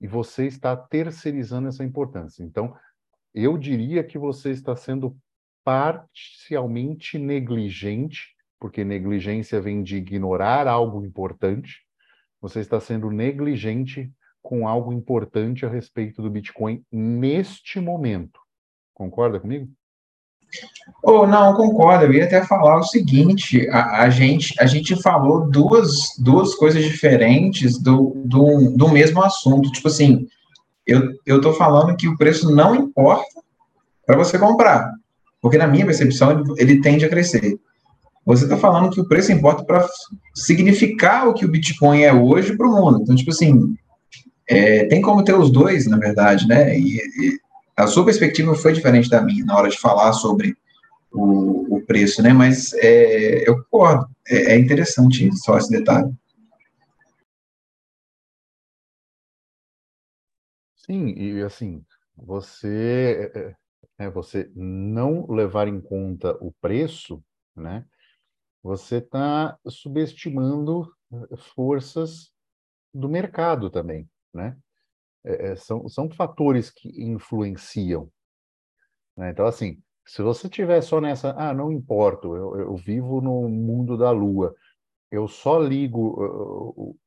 e 0.00 0.06
você 0.06 0.46
está 0.46 0.76
terceirizando 0.76 1.68
essa 1.68 1.84
importância. 1.84 2.42
Então, 2.42 2.76
eu 3.34 3.58
diria 3.58 4.04
que 4.04 4.18
você 4.18 4.50
está 4.50 4.76
sendo 4.76 5.16
parcialmente 5.64 7.18
negligente 7.18 8.34
porque 8.64 8.82
negligência 8.82 9.60
vem 9.60 9.82
de 9.82 9.96
ignorar 9.96 10.66
algo 10.66 11.04
importante, 11.04 11.82
você 12.40 12.60
está 12.60 12.80
sendo 12.80 13.10
negligente 13.10 14.10
com 14.42 14.66
algo 14.66 14.90
importante 14.90 15.66
a 15.66 15.68
respeito 15.68 16.22
do 16.22 16.30
Bitcoin 16.30 16.82
neste 16.90 17.78
momento. 17.78 18.40
Concorda 18.94 19.38
comigo? 19.38 19.68
Oh, 21.02 21.26
não, 21.26 21.52
concordo. 21.52 22.06
Eu 22.06 22.14
ia 22.14 22.24
até 22.24 22.42
falar 22.42 22.78
o 22.78 22.84
seguinte: 22.84 23.68
a, 23.68 24.04
a, 24.04 24.08
gente, 24.08 24.54
a 24.58 24.64
gente 24.64 24.96
falou 25.02 25.50
duas, 25.50 26.16
duas 26.18 26.54
coisas 26.54 26.82
diferentes 26.82 27.78
do, 27.78 28.14
do, 28.24 28.70
do 28.74 28.88
mesmo 28.88 29.22
assunto. 29.22 29.70
Tipo 29.72 29.88
assim, 29.88 30.26
eu, 30.86 31.40
tô 31.40 31.52
falando 31.52 31.96
que 31.96 32.08
o 32.08 32.16
preço 32.16 32.54
não 32.54 32.74
importa 32.74 33.40
para 34.06 34.16
você 34.16 34.38
comprar, 34.38 34.90
porque 35.40 35.58
na 35.58 35.66
minha 35.66 35.86
percepção 35.86 36.30
ele, 36.30 36.42
ele 36.58 36.80
tende 36.80 37.04
a 37.04 37.08
crescer. 37.08 37.58
Você 38.26 38.44
está 38.44 38.56
falando 38.56 38.90
que 38.90 39.00
o 39.00 39.06
preço 39.06 39.32
importa 39.32 39.64
para 39.64 39.86
significar 40.34 41.28
o 41.28 41.34
que 41.34 41.44
o 41.44 41.50
Bitcoin 41.50 42.02
é 42.02 42.12
hoje 42.12 42.56
para 42.56 42.66
o 42.66 42.72
mundo. 42.72 43.00
Então, 43.02 43.14
tipo 43.14 43.30
assim, 43.30 43.74
é, 44.48 44.84
tem 44.86 45.02
como 45.02 45.22
ter 45.22 45.34
os 45.34 45.50
dois, 45.50 45.86
na 45.86 45.98
verdade, 45.98 46.46
né? 46.46 46.78
E, 46.78 46.96
e, 46.96 47.38
a 47.76 47.86
sua 47.86 48.04
perspectiva 48.04 48.54
foi 48.54 48.72
diferente 48.72 49.10
da 49.10 49.20
minha 49.20 49.44
na 49.44 49.56
hora 49.56 49.68
de 49.68 49.78
falar 49.78 50.12
sobre 50.12 50.56
o, 51.12 51.76
o 51.76 51.80
preço, 51.82 52.22
né? 52.22 52.32
Mas 52.32 52.72
é, 52.74 53.48
eu 53.48 53.62
concordo. 53.64 54.06
É, 54.28 54.54
é 54.54 54.58
interessante 54.58 55.28
só 55.36 55.58
esse 55.58 55.70
detalhe. 55.70 56.10
Sim, 60.84 61.14
e 61.16 61.42
assim, 61.42 61.82
você, 62.14 63.56
é, 63.98 64.10
você 64.10 64.50
não 64.54 65.26
levar 65.30 65.66
em 65.66 65.80
conta 65.80 66.36
o 66.44 66.52
preço, 66.60 67.24
né? 67.56 67.86
você 68.62 68.96
está 68.96 69.58
subestimando 69.66 70.90
eh, 71.12 71.36
forças 71.54 72.30
do 72.92 73.08
mercado 73.08 73.70
também, 73.70 74.08
né? 74.32 74.56
É, 75.24 75.52
é, 75.52 75.56
são, 75.56 75.88
são 75.88 76.10
fatores 76.10 76.70
que 76.70 76.88
influenciam. 77.02 78.10
Né? 79.16 79.30
Então, 79.30 79.46
assim, 79.46 79.82
se 80.06 80.22
você 80.22 80.48
tiver 80.50 80.82
só 80.82 81.00
nessa, 81.00 81.34
ah, 81.38 81.54
não 81.54 81.72
importo, 81.72 82.36
eu, 82.36 82.60
eu 82.60 82.76
vivo 82.76 83.22
no 83.22 83.48
mundo 83.48 83.96
da 83.96 84.10
lua, 84.10 84.54
eu 85.10 85.28
só 85.28 85.58
ligo, 85.58 86.98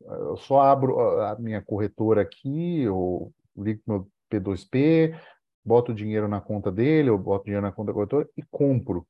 eu 0.00 0.36
só 0.36 0.60
abro 0.60 0.98
a 1.20 1.36
minha 1.38 1.62
corretora 1.62 2.22
aqui, 2.22 2.82
eu 2.82 3.32
ligo 3.56 3.82
meu 3.86 4.10
P2P, 4.30 5.18
boto 5.64 5.92
o 5.92 5.94
dinheiro 5.94 6.28
na 6.28 6.40
conta 6.40 6.70
dele, 6.70 7.10
eu 7.10 7.18
boto 7.18 7.44
dinheiro 7.44 7.64
na 7.64 7.72
conta 7.72 7.88
da 7.88 7.94
corretora 7.94 8.28
e 8.36 8.42
compro, 8.50 9.06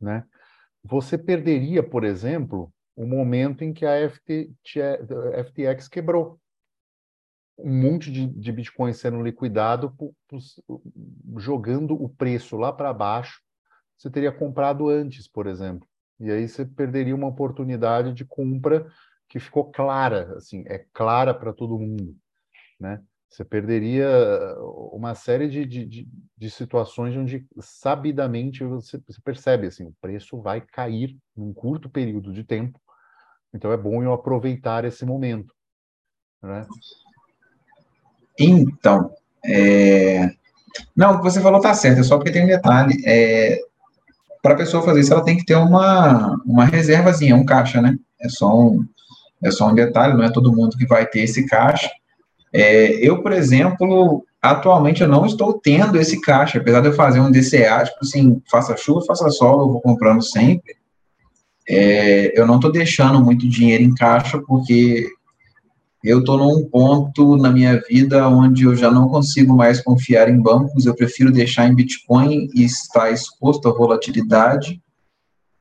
né? 0.00 0.24
você 0.84 1.16
perderia, 1.16 1.82
por 1.82 2.04
exemplo, 2.04 2.72
o 2.94 3.06
momento 3.06 3.64
em 3.64 3.72
que 3.72 3.86
a 3.86 4.08
FT, 4.08 4.52
FTX 5.46 5.88
quebrou. 5.88 6.38
Um 7.56 7.72
monte 7.72 8.12
de, 8.12 8.26
de 8.26 8.52
Bitcoin 8.52 8.92
sendo 8.92 9.22
liquidado, 9.22 9.94
jogando 11.38 11.94
o 11.94 12.08
preço 12.08 12.56
lá 12.56 12.72
para 12.72 12.92
baixo. 12.92 13.40
Você 13.96 14.10
teria 14.10 14.32
comprado 14.32 14.88
antes, 14.88 15.26
por 15.26 15.46
exemplo. 15.46 15.88
E 16.20 16.30
aí 16.30 16.48
você 16.48 16.66
perderia 16.66 17.14
uma 17.14 17.28
oportunidade 17.28 18.12
de 18.12 18.24
compra 18.24 18.86
que 19.34 19.40
ficou 19.40 19.64
clara, 19.64 20.32
assim, 20.36 20.62
é 20.68 20.84
clara 20.92 21.34
para 21.34 21.52
todo 21.52 21.76
mundo, 21.76 22.14
né? 22.78 23.02
Você 23.28 23.44
perderia 23.44 24.08
uma 24.92 25.16
série 25.16 25.48
de, 25.48 25.66
de, 25.66 26.08
de, 26.38 26.50
situações 26.50 27.16
onde 27.16 27.44
sabidamente 27.58 28.62
você, 28.62 28.96
você, 29.04 29.20
percebe 29.24 29.66
assim, 29.66 29.86
o 29.86 29.94
preço 30.00 30.40
vai 30.40 30.60
cair 30.60 31.16
num 31.36 31.52
curto 31.52 31.90
período 31.90 32.32
de 32.32 32.44
tempo. 32.44 32.80
Então 33.52 33.72
é 33.72 33.76
bom 33.76 34.04
eu 34.04 34.12
aproveitar 34.12 34.84
esse 34.84 35.04
momento. 35.04 35.52
Né? 36.40 36.64
Então, 38.38 39.12
é... 39.44 40.30
não, 40.94 41.20
você 41.20 41.40
falou 41.40 41.58
está 41.58 41.74
certo, 41.74 41.98
é 41.98 42.04
só 42.04 42.18
porque 42.18 42.30
tem 42.30 42.44
um 42.44 42.46
detalhe. 42.46 43.02
É... 43.04 43.58
Para 44.40 44.54
a 44.54 44.58
pessoa 44.58 44.84
fazer 44.84 45.00
isso, 45.00 45.12
ela 45.12 45.24
tem 45.24 45.36
que 45.36 45.44
ter 45.44 45.56
uma, 45.56 46.40
uma 46.46 46.66
reservazinha, 46.66 47.34
um 47.34 47.44
caixa, 47.44 47.82
né? 47.82 47.98
É 48.20 48.28
só 48.28 48.56
um, 48.56 48.86
é 49.44 49.50
só 49.50 49.68
um 49.68 49.74
detalhe, 49.74 50.14
não 50.14 50.24
é 50.24 50.30
todo 50.30 50.54
mundo 50.54 50.76
que 50.76 50.86
vai 50.86 51.06
ter 51.06 51.20
esse 51.20 51.46
caixa. 51.46 51.90
É, 52.52 52.94
eu, 53.06 53.22
por 53.22 53.32
exemplo, 53.32 54.24
atualmente 54.40 55.02
eu 55.02 55.08
não 55.08 55.26
estou 55.26 55.60
tendo 55.60 55.98
esse 55.98 56.20
caixa, 56.20 56.58
apesar 56.58 56.80
de 56.80 56.88
eu 56.88 56.94
fazer 56.94 57.20
um 57.20 57.30
DCA, 57.30 57.84
tipo 57.84 57.98
assim, 58.02 58.40
faça 58.50 58.76
chuva, 58.76 59.04
faça 59.04 59.28
sol, 59.28 59.60
eu 59.60 59.72
vou 59.72 59.80
comprando 59.80 60.22
sempre. 60.22 60.76
É, 61.68 62.38
eu 62.38 62.46
não 62.46 62.56
estou 62.56 62.72
deixando 62.72 63.22
muito 63.22 63.48
dinheiro 63.48 63.82
em 63.82 63.94
caixa 63.94 64.40
porque 64.46 65.08
eu 66.02 66.20
estou 66.20 66.36
num 66.36 66.68
ponto 66.68 67.36
na 67.36 67.50
minha 67.50 67.80
vida 67.88 68.28
onde 68.28 68.64
eu 68.64 68.76
já 68.76 68.90
não 68.90 69.08
consigo 69.08 69.56
mais 69.56 69.80
confiar 69.80 70.28
em 70.28 70.40
bancos, 70.40 70.84
eu 70.84 70.94
prefiro 70.94 71.32
deixar 71.32 71.66
em 71.66 71.74
Bitcoin 71.74 72.48
e 72.54 72.64
estar 72.64 73.10
exposto 73.10 73.68
à 73.68 73.72
volatilidade 73.72 74.80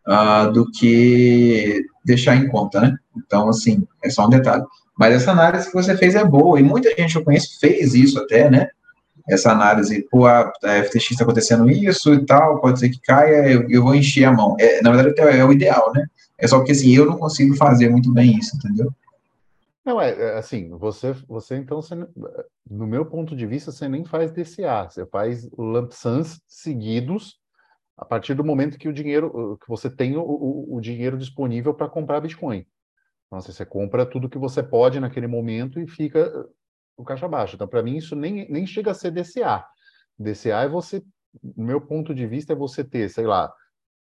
uh, 0.07 0.51
do 0.51 0.69
que 0.71 1.85
deixar 2.03 2.35
em 2.35 2.47
conta, 2.47 2.81
né? 2.81 2.97
Então, 3.15 3.49
assim, 3.49 3.87
é 4.03 4.09
só 4.09 4.25
um 4.25 4.29
detalhe. 4.29 4.63
Mas 4.97 5.15
essa 5.15 5.31
análise 5.31 5.67
que 5.67 5.73
você 5.73 5.97
fez 5.97 6.15
é 6.15 6.23
boa, 6.23 6.59
e 6.59 6.63
muita 6.63 6.89
gente 6.95 7.13
que 7.13 7.17
eu 7.17 7.23
conheço 7.23 7.59
fez 7.59 7.93
isso 7.93 8.19
até, 8.19 8.49
né? 8.49 8.69
Essa 9.27 9.51
análise, 9.51 10.05
pô, 10.11 10.25
a, 10.25 10.51
FTX 10.61 11.11
está 11.11 11.23
acontecendo 11.23 11.69
isso 11.69 12.13
e 12.13 12.25
tal, 12.25 12.59
pode 12.59 12.79
ser 12.79 12.89
que 12.89 12.99
caia, 12.99 13.49
eu, 13.49 13.69
eu 13.69 13.83
vou 13.83 13.95
encher 13.95 14.25
a 14.25 14.33
mão. 14.33 14.55
É, 14.59 14.81
na 14.81 14.91
verdade, 14.91 15.19
é, 15.21 15.39
é 15.39 15.45
o 15.45 15.51
ideal, 15.51 15.91
né? 15.93 16.05
É 16.37 16.47
só 16.47 16.61
que, 16.61 16.71
assim, 16.73 16.93
eu 16.93 17.05
não 17.05 17.17
consigo 17.17 17.55
fazer 17.55 17.89
muito 17.89 18.11
bem 18.11 18.37
isso, 18.37 18.55
entendeu? 18.57 18.91
Não, 19.85 19.99
é, 19.99 20.11
é 20.11 20.37
assim, 20.37 20.69
você, 20.69 21.13
você 21.27 21.57
então, 21.57 21.81
você, 21.81 21.95
no 22.69 22.87
meu 22.87 23.05
ponto 23.05 23.35
de 23.35 23.45
vista, 23.45 23.71
você 23.71 23.87
nem 23.87 24.05
faz 24.05 24.31
DCA, 24.31 24.87
você 24.89 25.05
faz 25.05 25.49
lump 25.57 25.91
seguidos 26.47 27.37
a 27.97 28.05
partir 28.05 28.33
do 28.33 28.43
momento 28.43 28.77
que 28.77 28.87
o 28.87 28.93
dinheiro, 28.93 29.57
que 29.61 29.67
você 29.67 29.89
tem 29.89 30.17
o, 30.17 30.65
o 30.69 30.81
dinheiro 30.81 31.17
disponível 31.17 31.73
para 31.73 31.89
comprar 31.89 32.21
Bitcoin. 32.21 32.65
Nossa, 33.31 33.51
você 33.51 33.65
compra 33.65 34.05
tudo 34.05 34.29
que 34.29 34.37
você 34.37 34.61
pode 34.61 34.99
naquele 34.99 35.27
momento 35.27 35.79
e 35.79 35.87
fica 35.87 36.29
uh, 36.39 36.53
o 36.95 37.03
caixa 37.03 37.27
baixo. 37.27 37.55
Então, 37.55 37.67
para 37.67 37.81
mim, 37.81 37.97
isso 37.97 38.15
nem, 38.15 38.47
nem 38.49 38.65
chega 38.65 38.91
a 38.91 38.93
ser 38.93 39.11
DCA. 39.11 39.65
DCA 40.17 40.63
é 40.63 40.67
você, 40.67 41.03
no 41.41 41.65
meu 41.65 41.81
ponto 41.81 42.13
de 42.13 42.27
vista, 42.27 42.53
é 42.53 42.55
você 42.55 42.83
ter, 42.83 43.09
sei 43.09 43.25
lá, 43.25 43.51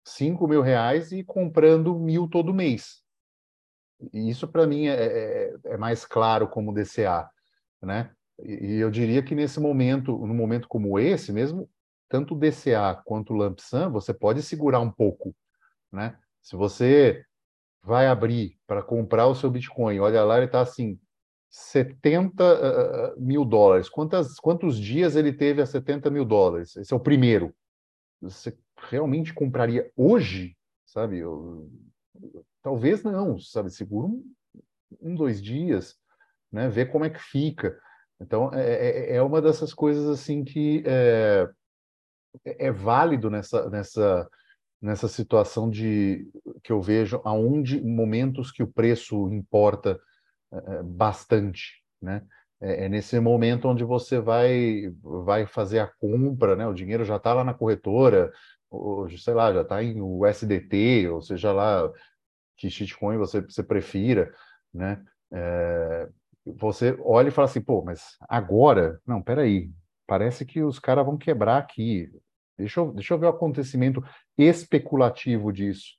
5 0.03 0.47
mil 0.47 0.61
reais 0.61 1.11
e 1.11 1.23
comprando 1.23 1.99
mil 1.99 2.27
todo 2.27 2.53
mês. 2.53 3.03
E 4.13 4.29
isso, 4.29 4.47
para 4.47 4.65
mim, 4.65 4.87
é, 4.87 4.93
é, 4.93 5.55
é, 5.65 5.77
mais 5.77 6.05
claro 6.05 6.47
como 6.47 6.73
DCA, 6.73 7.29
né? 7.81 8.11
E 8.41 8.77
eu 8.77 8.89
diria 8.89 9.21
que 9.21 9.35
nesse 9.35 9.59
momento, 9.59 10.17
num 10.17 10.33
momento 10.33 10.67
como 10.67 10.97
esse, 10.97 11.31
mesmo 11.33 11.69
tanto 12.09 12.33
o 12.33 12.37
DCA 12.37 13.01
quanto 13.05 13.33
o 13.33 13.37
lump 13.37 13.59
sum, 13.59 13.91
você 13.91 14.13
pode 14.13 14.41
segurar 14.41 14.79
um 14.79 14.91
pouco, 14.91 15.33
né? 15.91 16.17
Se 16.41 16.55
você 16.55 17.23
vai 17.83 18.07
abrir 18.07 18.57
para 18.67 18.81
comprar 18.81 19.27
o 19.27 19.35
seu 19.35 19.49
Bitcoin, 19.49 19.99
olha 19.99 20.23
lá, 20.23 20.37
ele 20.37 20.47
está 20.47 20.61
assim, 20.61 20.99
70 21.49 22.43
uh, 22.43 23.21
mil 23.21 23.45
dólares. 23.45 23.87
Quantas, 23.87 24.39
quantos 24.39 24.77
dias 24.77 25.15
ele 25.15 25.31
teve 25.31 25.61
a 25.61 25.65
70 25.65 26.09
mil 26.09 26.25
dólares? 26.25 26.75
Esse 26.75 26.93
é 26.93 26.97
o 26.97 26.99
primeiro. 26.99 27.53
Você 28.21 28.57
realmente 28.89 29.33
compraria 29.33 29.91
hoje? 29.95 30.55
Sabe? 30.85 31.19
Eu, 31.19 31.69
talvez 32.61 33.03
não, 33.03 33.39
sabe? 33.39 33.69
Segura 33.71 34.07
um, 34.07 34.23
um, 35.01 35.15
dois 35.15 35.41
dias, 35.41 35.95
né? 36.51 36.67
Ver 36.69 36.91
como 36.91 37.05
é 37.05 37.09
que 37.09 37.19
fica. 37.19 37.79
Então, 38.19 38.53
é, 38.53 38.73
é, 38.73 39.15
é 39.15 39.21
uma 39.21 39.41
dessas 39.41 39.73
coisas 39.73 40.07
assim 40.07 40.43
que 40.43 40.83
é, 40.85 41.49
é 42.45 42.71
válido 42.71 43.29
nessa, 43.29 43.69
nessa, 43.69 44.29
nessa 44.81 45.07
situação 45.07 45.69
de 45.69 46.27
que 46.63 46.71
eu 46.71 46.81
vejo 46.81 47.21
aonde 47.23 47.81
momentos 47.81 48.51
que 48.51 48.63
o 48.63 48.71
preço 48.71 49.29
importa 49.31 49.99
é, 50.51 50.83
bastante, 50.83 51.83
né? 52.01 52.23
É, 52.61 52.85
é, 52.85 52.89
nesse 52.89 53.17
momento 53.19 53.69
onde 53.69 53.83
você 53.83 54.19
vai 54.19 54.91
vai 55.01 55.45
fazer 55.45 55.79
a 55.79 55.87
compra, 55.87 56.55
né? 56.55 56.67
O 56.67 56.73
dinheiro 56.73 57.05
já 57.05 57.15
está 57.15 57.33
lá 57.33 57.43
na 57.43 57.53
corretora, 57.53 58.31
ou, 58.69 59.09
sei 59.09 59.33
lá, 59.33 59.53
já 59.53 59.61
está 59.61 59.83
em 59.83 60.01
USDT, 60.01 61.07
ou 61.09 61.21
seja 61.21 61.51
lá 61.51 61.89
que 62.57 62.69
shitcoin 62.69 63.17
você, 63.17 63.41
você 63.41 63.63
prefira, 63.63 64.33
né? 64.73 65.03
É, 65.31 66.09
você 66.45 66.97
olha 67.01 67.29
e 67.29 67.31
fala 67.31 67.47
assim, 67.47 67.61
pô, 67.61 67.83
mas 67.83 68.17
agora, 68.27 68.99
não, 69.05 69.21
peraí, 69.21 69.71
parece 70.09 70.43
que 70.43 70.63
os 70.63 70.79
caras 70.79 71.05
vão 71.05 71.15
quebrar 71.15 71.59
aqui. 71.59 72.11
Deixa 72.57 72.79
eu, 72.79 72.91
deixa 72.91 73.13
eu 73.13 73.19
ver 73.19 73.27
o 73.27 73.29
acontecimento 73.29 74.03
especulativo 74.35 75.53
disso. 75.53 75.93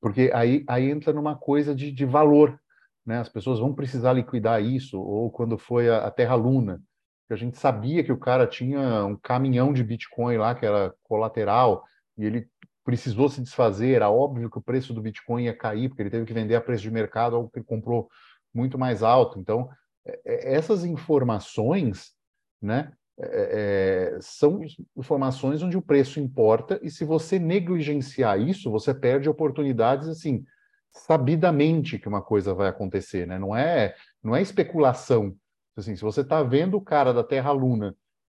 Porque 0.00 0.32
aí, 0.34 0.64
aí 0.68 0.90
entra 0.90 1.12
numa 1.12 1.36
coisa 1.36 1.72
de, 1.72 1.92
de 1.92 2.04
valor. 2.04 2.58
Né? 3.06 3.18
As 3.18 3.28
pessoas 3.28 3.60
vão 3.60 3.72
precisar 3.72 4.12
liquidar 4.12 4.60
isso, 4.60 5.00
ou 5.00 5.30
quando 5.30 5.56
foi 5.56 5.88
a, 5.88 6.06
a 6.06 6.10
Terra 6.10 6.34
Luna, 6.34 6.82
que 7.28 7.34
a 7.34 7.36
gente 7.36 7.56
sabia 7.56 8.02
que 8.02 8.12
o 8.12 8.18
cara 8.18 8.48
tinha 8.48 9.04
um 9.04 9.16
caminhão 9.16 9.72
de 9.72 9.84
Bitcoin 9.84 10.36
lá, 10.38 10.52
que 10.52 10.66
era 10.66 10.92
colateral, 11.04 11.84
e 12.18 12.24
ele 12.24 12.48
precisou 12.84 13.28
se 13.28 13.40
desfazer, 13.40 13.94
era 13.94 14.10
óbvio 14.10 14.50
que 14.50 14.58
o 14.58 14.62
preço 14.62 14.92
do 14.92 15.00
Bitcoin 15.00 15.44
ia 15.44 15.56
cair, 15.56 15.88
porque 15.88 16.02
ele 16.02 16.10
teve 16.10 16.26
que 16.26 16.32
vender 16.32 16.56
a 16.56 16.60
preço 16.60 16.82
de 16.82 16.90
mercado, 16.90 17.36
algo 17.36 17.48
que 17.48 17.58
ele 17.58 17.66
comprou 17.66 18.08
muito 18.52 18.76
mais 18.76 19.02
alto. 19.04 19.38
Então, 19.38 19.68
é, 20.04 20.20
é, 20.24 20.54
essas 20.54 20.84
informações, 20.84 22.12
né, 22.60 22.92
é, 23.18 24.12
é, 24.14 24.18
são 24.20 24.60
informações 24.96 25.62
onde 25.62 25.76
o 25.76 25.82
preço 25.82 26.20
importa 26.20 26.78
e 26.82 26.90
se 26.90 27.04
você 27.04 27.38
negligenciar 27.38 28.38
isso, 28.40 28.70
você 28.70 28.92
perde 28.92 29.28
oportunidades 29.28 30.08
assim 30.08 30.44
sabidamente 30.92 31.98
que 31.98 32.08
uma 32.08 32.22
coisa 32.22 32.54
vai 32.54 32.68
acontecer, 32.68 33.26
né? 33.26 33.38
Não 33.38 33.56
é 33.56 33.94
não 34.22 34.34
é 34.34 34.42
especulação. 34.42 35.34
Assim, 35.76 35.94
se 35.94 36.02
você 36.02 36.22
está 36.22 36.42
vendo 36.42 36.76
o 36.76 36.80
cara 36.80 37.12
da 37.12 37.22
Terra 37.22 37.52
Luna, 37.52 37.94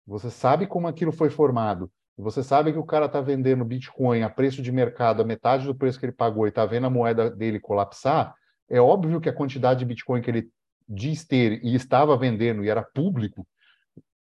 você 0.05 0.29
sabe 0.29 0.65
como 0.65 0.87
aquilo 0.87 1.11
foi 1.11 1.29
formado, 1.29 1.91
você 2.17 2.43
sabe 2.43 2.71
que 2.71 2.79
o 2.79 2.83
cara 2.83 3.05
está 3.05 3.21
vendendo 3.21 3.63
Bitcoin 3.63 4.23
a 4.23 4.29
preço 4.29 4.61
de 4.61 4.71
mercado, 4.71 5.21
a 5.21 5.25
metade 5.25 5.65
do 5.65 5.75
preço 5.75 5.99
que 5.99 6.05
ele 6.05 6.13
pagou 6.13 6.47
e 6.47 6.49
está 6.49 6.65
vendo 6.65 6.87
a 6.87 6.89
moeda 6.89 7.29
dele 7.29 7.59
colapsar, 7.59 8.33
é 8.67 8.81
óbvio 8.81 9.21
que 9.21 9.29
a 9.29 9.33
quantidade 9.33 9.79
de 9.79 9.85
Bitcoin 9.85 10.21
que 10.21 10.31
ele 10.31 10.49
diz 10.89 11.25
ter 11.25 11.63
e 11.63 11.75
estava 11.75 12.17
vendendo 12.17 12.63
e 12.63 12.69
era 12.69 12.81
público 12.81 13.45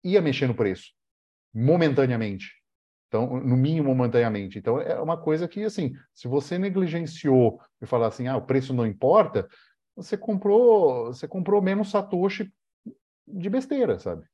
ia 0.03 0.21
mexer 0.21 0.47
no 0.47 0.55
preço, 0.55 0.91
momentaneamente. 1.55 2.61
Então, 3.09 3.41
no 3.41 3.57
mínimo 3.57 3.89
momentaneamente. 3.95 4.59
Então, 4.59 4.81
é 4.81 5.01
uma 5.01 5.17
coisa 5.17 5.49
que, 5.49 5.65
assim, 5.65 5.93
se 6.15 6.29
você 6.29 6.57
negligenciou 6.57 7.61
e 7.83 7.87
falar 7.87 8.07
assim, 8.07 8.29
ah, 8.29 8.37
o 8.37 8.43
preço 8.43 8.73
não 8.73 8.87
importa, 8.87 9.49
você 9.97 10.17
comprou, 10.17 11.07
você 11.07 11.27
comprou 11.27 11.61
menos 11.61 11.91
Satoshi 11.91 12.53
de 13.27 13.51
besteira, 13.51 13.99
sabe? 13.99 14.25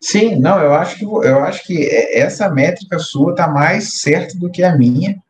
Sim, 0.00 0.36
não, 0.36 0.60
eu 0.60 0.74
acho 0.74 0.98
que 0.98 1.04
eu 1.04 1.44
acho 1.44 1.64
que 1.64 1.88
essa 2.12 2.48
métrica 2.50 2.98
sua 2.98 3.32
está 3.32 3.46
mais 3.46 4.00
certa 4.00 4.36
do 4.36 4.50
que 4.50 4.64
a 4.64 4.76
minha. 4.76 5.22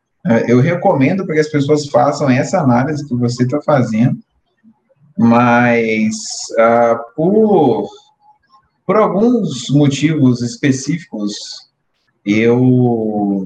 Eu 0.47 0.59
recomendo 0.61 1.25
para 1.25 1.35
que 1.35 1.41
as 1.41 1.49
pessoas 1.49 1.87
façam 1.87 2.29
essa 2.29 2.59
análise 2.59 3.07
que 3.07 3.15
você 3.15 3.43
está 3.43 3.61
fazendo, 3.61 4.17
mas 5.15 6.15
uh, 6.53 7.13
por 7.15 7.87
por 8.85 8.97
alguns 8.97 9.69
motivos 9.69 10.41
específicos, 10.41 11.33
eu 12.25 13.45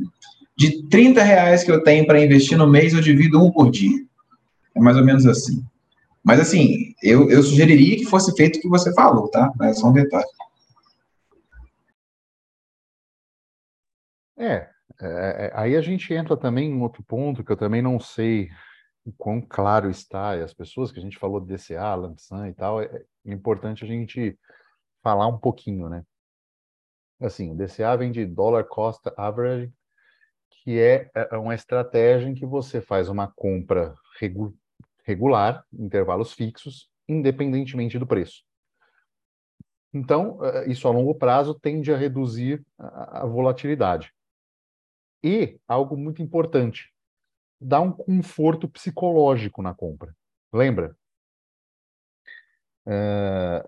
de 0.56 0.84
30 0.88 1.22
reais 1.22 1.64
que 1.64 1.72
eu 1.72 1.84
tenho 1.84 2.08
para 2.08 2.24
investir 2.24 2.58
no 2.58 2.68
mês, 2.68 2.94
eu 2.94 3.02
divido 3.02 3.40
um 3.44 3.52
por 3.52 3.70
dia. 3.70 4.04
É 4.76 4.80
mais 4.80 4.98
ou 4.98 5.06
menos 5.06 5.26
assim. 5.28 5.64
Mas 6.24 6.40
assim, 6.40 6.96
eu, 7.02 7.30
eu 7.30 7.44
sugeriria 7.44 7.96
que 7.96 8.06
fosse 8.06 8.36
feito 8.36 8.58
o 8.58 8.62
que 8.62 8.68
você 8.68 8.94
falou, 8.94 9.30
tá? 9.30 9.52
Mas 9.58 9.78
é 9.78 9.80
só 9.80 9.88
um 9.88 9.94
detalhe. 9.94 10.26
É, 14.36 14.54
é, 14.56 14.70
é 15.02 15.52
aí 15.54 15.76
a 15.76 15.82
gente 15.82 16.12
entra 16.14 16.36
também 16.36 16.70
em 16.72 16.82
outro 16.82 17.04
ponto 17.04 17.44
que 17.44 17.52
eu 17.52 17.58
também 17.58 17.82
não 17.82 18.00
sei 18.00 18.50
o 19.06 19.12
quão 19.18 19.40
claro 19.40 19.90
está, 19.90 20.36
e 20.36 20.44
as 20.44 20.54
pessoas 20.54 20.92
que 20.92 21.00
a 21.00 21.02
gente 21.02 21.18
falou 21.18 21.40
de 21.40 21.56
DCA, 21.56 21.96
Lampsan 21.96 22.50
e 22.50 22.54
tal, 22.54 22.82
é, 22.82 22.86
é 23.26 23.34
importante 23.34 23.86
a 23.86 23.88
gente 23.88 24.38
falar 25.02 25.28
um 25.28 25.38
pouquinho, 25.38 25.89
né? 25.89 26.04
Assim, 27.20 27.52
o 27.52 27.56
DCA 27.56 27.95
vem 27.98 28.12
de 28.12 28.26
Dollar 28.26 28.66
Cost 28.66 29.02
Average, 29.18 29.74
que 30.50 30.80
é, 30.80 31.10
é, 31.16 31.30
é 31.32 31.38
uma 31.38 31.56
estratégia 31.56 32.28
em 32.28 32.34
que 32.34 32.45
você 32.45 32.82
faz 32.82 33.10
uma 33.10 33.32
compra 33.32 33.95
regu 34.20 34.56
regular, 35.04 35.66
intervalos 35.72 36.34
fixos, 36.34 36.89
independentemente 37.08 37.98
do 37.98 38.06
preço. 38.06 38.43
Então, 39.93 40.43
é, 40.43 40.70
isso 40.70 40.86
a 40.88 40.91
longo 40.91 41.16
prazo 41.16 41.58
tende 41.58 41.93
a 41.93 41.98
reduzir 41.98 42.64
a 42.78 43.26
volatilidade. 43.26 44.14
E, 45.24 45.60
algo 45.68 45.95
muito 45.95 46.22
importante, 46.22 46.93
dá 47.60 47.80
um 47.80 47.91
conforto 47.91 48.68
psicológico 48.68 49.62
na 49.62 49.74
compra. 49.74 50.16
Lembra? 50.54 50.95
Uh, 52.86 53.68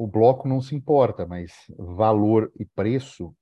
o 0.00 0.06
bloco 0.06 0.48
não 0.48 0.62
se 0.62 0.74
importa, 0.74 1.26
mas 1.26 1.52
valor 1.76 2.50
e 2.58 2.64
preço 2.64 3.36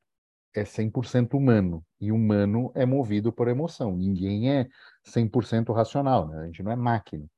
é 0.53 0.65
100% 0.65 1.35
humano. 1.35 1.87
E 2.01 2.11
humano 2.11 2.73
é 2.75 2.85
movido 2.85 3.33
por 3.33 3.47
emoção. 3.47 3.97
Ninguém 3.97 4.51
é 4.53 4.69
100% 5.05 5.73
racional, 5.73 6.27
né? 6.27 6.41
A 6.41 6.47
gente 6.47 6.61
não 6.65 6.73
é 6.73 6.75
máquina. 6.75 7.31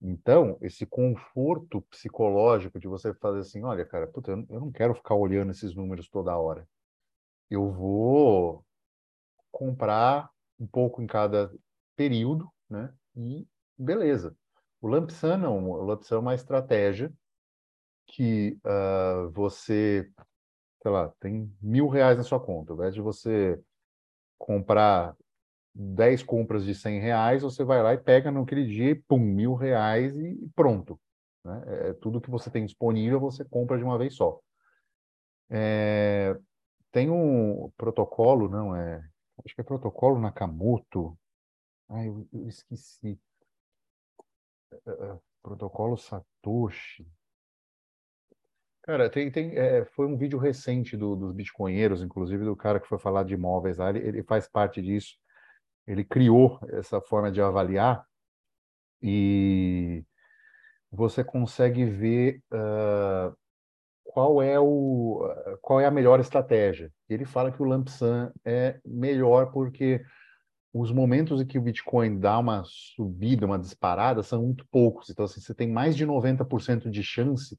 Então, 0.00 0.56
esse 0.62 0.86
conforto 0.86 1.82
psicológico 1.90 2.80
de 2.80 2.88
você 2.88 3.12
fazer 3.12 3.40
assim, 3.40 3.62
olha, 3.64 3.84
cara, 3.84 4.06
puta, 4.06 4.30
eu 4.30 4.60
não 4.60 4.72
quero 4.72 4.94
ficar 4.94 5.14
olhando 5.14 5.50
esses 5.50 5.74
números 5.74 6.08
toda 6.08 6.34
hora. 6.34 6.66
Eu 7.50 7.70
vou 7.70 8.64
comprar 9.52 10.30
um 10.58 10.66
pouco 10.66 11.02
em 11.02 11.06
cada 11.06 11.52
período, 11.94 12.50
né? 12.70 12.90
E 13.14 13.46
beleza. 13.76 14.34
O 14.80 14.88
lump 14.88 15.10
sum 15.10 15.36
não, 15.36 15.70
o 15.70 15.92
é 15.92 16.16
uma 16.16 16.34
estratégia 16.34 17.12
que 18.08 18.58
uh, 18.64 19.30
você, 19.30 20.10
sei 20.82 20.90
lá, 20.90 21.12
tem 21.20 21.52
mil 21.60 21.88
reais 21.88 22.16
na 22.16 22.24
sua 22.24 22.40
conta. 22.40 22.72
Ao 22.72 22.76
invés 22.78 22.94
de 22.94 23.00
você 23.00 23.60
comprar 24.38 25.14
10 25.74 26.22
compras 26.22 26.64
de 26.64 26.74
100 26.74 27.00
reais, 27.00 27.42
você 27.42 27.62
vai 27.62 27.82
lá 27.82 27.94
e 27.94 27.98
pega 27.98 28.32
naquele 28.32 28.66
dia 28.66 29.00
pum, 29.06 29.18
mil 29.18 29.54
reais 29.54 30.16
e 30.16 30.50
pronto. 30.56 30.98
Né? 31.44 31.62
É, 31.66 31.88
é 31.90 31.92
tudo 31.94 32.20
que 32.20 32.30
você 32.30 32.50
tem 32.50 32.64
disponível, 32.64 33.20
você 33.20 33.44
compra 33.44 33.78
de 33.78 33.84
uma 33.84 33.98
vez 33.98 34.14
só. 34.14 34.40
É, 35.50 36.36
tem 36.90 37.10
um 37.10 37.70
protocolo, 37.76 38.48
não 38.48 38.74
é? 38.74 39.08
Acho 39.44 39.54
que 39.54 39.60
é 39.60 39.64
protocolo 39.64 40.18
Nakamoto. 40.18 41.16
Ai, 41.88 42.08
eu, 42.08 42.26
eu 42.32 42.48
esqueci. 42.48 43.18
É, 44.72 44.90
é, 44.90 45.18
protocolo 45.42 45.96
Satoshi. 45.96 47.06
Cara, 48.88 49.10
tem, 49.10 49.30
tem, 49.30 49.54
é, 49.54 49.84
foi 49.84 50.06
um 50.06 50.16
vídeo 50.16 50.38
recente 50.38 50.96
do, 50.96 51.14
dos 51.14 51.34
bitcoinheiros, 51.34 52.02
inclusive 52.02 52.42
do 52.42 52.56
cara 52.56 52.80
que 52.80 52.88
foi 52.88 52.98
falar 52.98 53.22
de 53.22 53.34
imóveis 53.34 53.76
lá, 53.76 53.90
ele, 53.90 53.98
ele 53.98 54.22
faz 54.22 54.48
parte 54.48 54.80
disso. 54.80 55.14
Ele 55.86 56.02
criou 56.02 56.58
essa 56.70 56.98
forma 56.98 57.30
de 57.30 57.38
avaliar 57.38 58.02
e 59.02 60.02
você 60.90 61.22
consegue 61.22 61.84
ver 61.84 62.42
uh, 62.50 63.36
qual 64.04 64.40
é 64.40 64.58
o 64.58 65.20
qual 65.60 65.82
é 65.82 65.84
a 65.84 65.90
melhor 65.90 66.18
estratégia. 66.18 66.90
Ele 67.10 67.26
fala 67.26 67.52
que 67.52 67.62
o 67.62 67.66
lump 67.66 67.88
é 68.42 68.80
melhor 68.86 69.52
porque 69.52 70.02
os 70.72 70.90
momentos 70.90 71.42
em 71.42 71.46
que 71.46 71.58
o 71.58 71.62
Bitcoin 71.62 72.18
dá 72.18 72.38
uma 72.38 72.62
subida, 72.64 73.44
uma 73.44 73.58
disparada, 73.58 74.22
são 74.22 74.40
muito 74.44 74.66
poucos. 74.70 75.10
Então, 75.10 75.26
assim, 75.26 75.42
você 75.42 75.54
tem 75.54 75.70
mais 75.70 75.94
de 75.94 76.06
90% 76.06 76.88
de 76.88 77.02
chance 77.02 77.58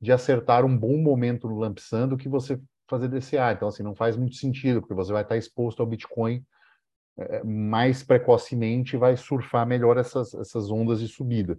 de 0.00 0.12
acertar 0.12 0.64
um 0.64 0.76
bom 0.76 0.96
momento 0.96 1.48
no 1.48 1.58
lump 1.58 1.78
sum 1.78 2.08
do 2.08 2.16
que 2.16 2.28
você 2.28 2.60
fazer 2.88 3.08
DCA. 3.08 3.52
Então, 3.52 3.68
assim, 3.68 3.82
não 3.82 3.94
faz 3.94 4.16
muito 4.16 4.36
sentido, 4.36 4.80
porque 4.80 4.94
você 4.94 5.12
vai 5.12 5.22
estar 5.22 5.36
exposto 5.36 5.80
ao 5.80 5.86
Bitcoin 5.86 6.44
é, 7.20 7.44
mais 7.44 8.02
precocemente 8.02 8.96
vai 8.96 9.14
surfar 9.16 9.66
melhor 9.66 9.98
essas, 9.98 10.32
essas 10.34 10.70
ondas 10.70 11.00
de 11.00 11.08
subida. 11.08 11.58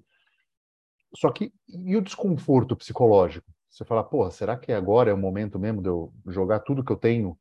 Só 1.15 1.31
que, 1.31 1.53
e 1.67 1.95
o 1.95 2.01
desconforto 2.01 2.75
psicológico? 2.75 3.51
Você 3.69 3.85
fala, 3.85 4.03
porra, 4.03 4.31
será 4.31 4.57
que 4.57 4.71
agora 4.71 5.11
é 5.11 5.13
o 5.13 5.17
momento 5.17 5.59
mesmo 5.59 5.81
de 5.81 5.87
eu 5.87 6.11
jogar 6.27 6.61
tudo 6.61 6.83
que 6.83 6.91
eu 6.91 6.97
tenho 6.97 7.37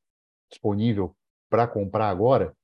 disponível 0.51 1.17
para 1.49 1.67
comprar 1.67 2.11
agora? 2.11 2.55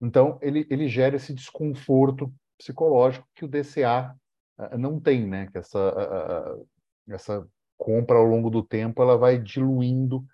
Então, 0.00 0.38
ele, 0.40 0.66
ele 0.70 0.88
gera 0.88 1.16
esse 1.16 1.34
desconforto 1.34 2.32
psicológico 2.56 3.28
que 3.34 3.44
o 3.44 3.48
DCA 3.48 4.16
uh, 4.58 4.78
não 4.78 4.98
tem, 4.98 5.26
né? 5.26 5.48
Que 5.50 5.58
essa, 5.58 6.56
uh, 6.58 6.68
essa 7.08 7.48
compra 7.78 8.16
ao 8.18 8.24
longo 8.24 8.50
do 8.50 8.62
tempo 8.62 9.00
ela 9.00 9.16
vai 9.16 9.38
diluindo 9.38 10.24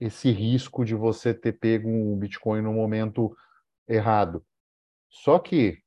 esse 0.00 0.30
risco 0.30 0.84
de 0.84 0.94
você 0.94 1.34
ter 1.34 1.52
pego 1.52 1.88
um 1.88 2.16
Bitcoin 2.16 2.62
no 2.62 2.72
momento 2.72 3.36
errado. 3.88 4.44
Só 5.08 5.38
que 5.38 5.78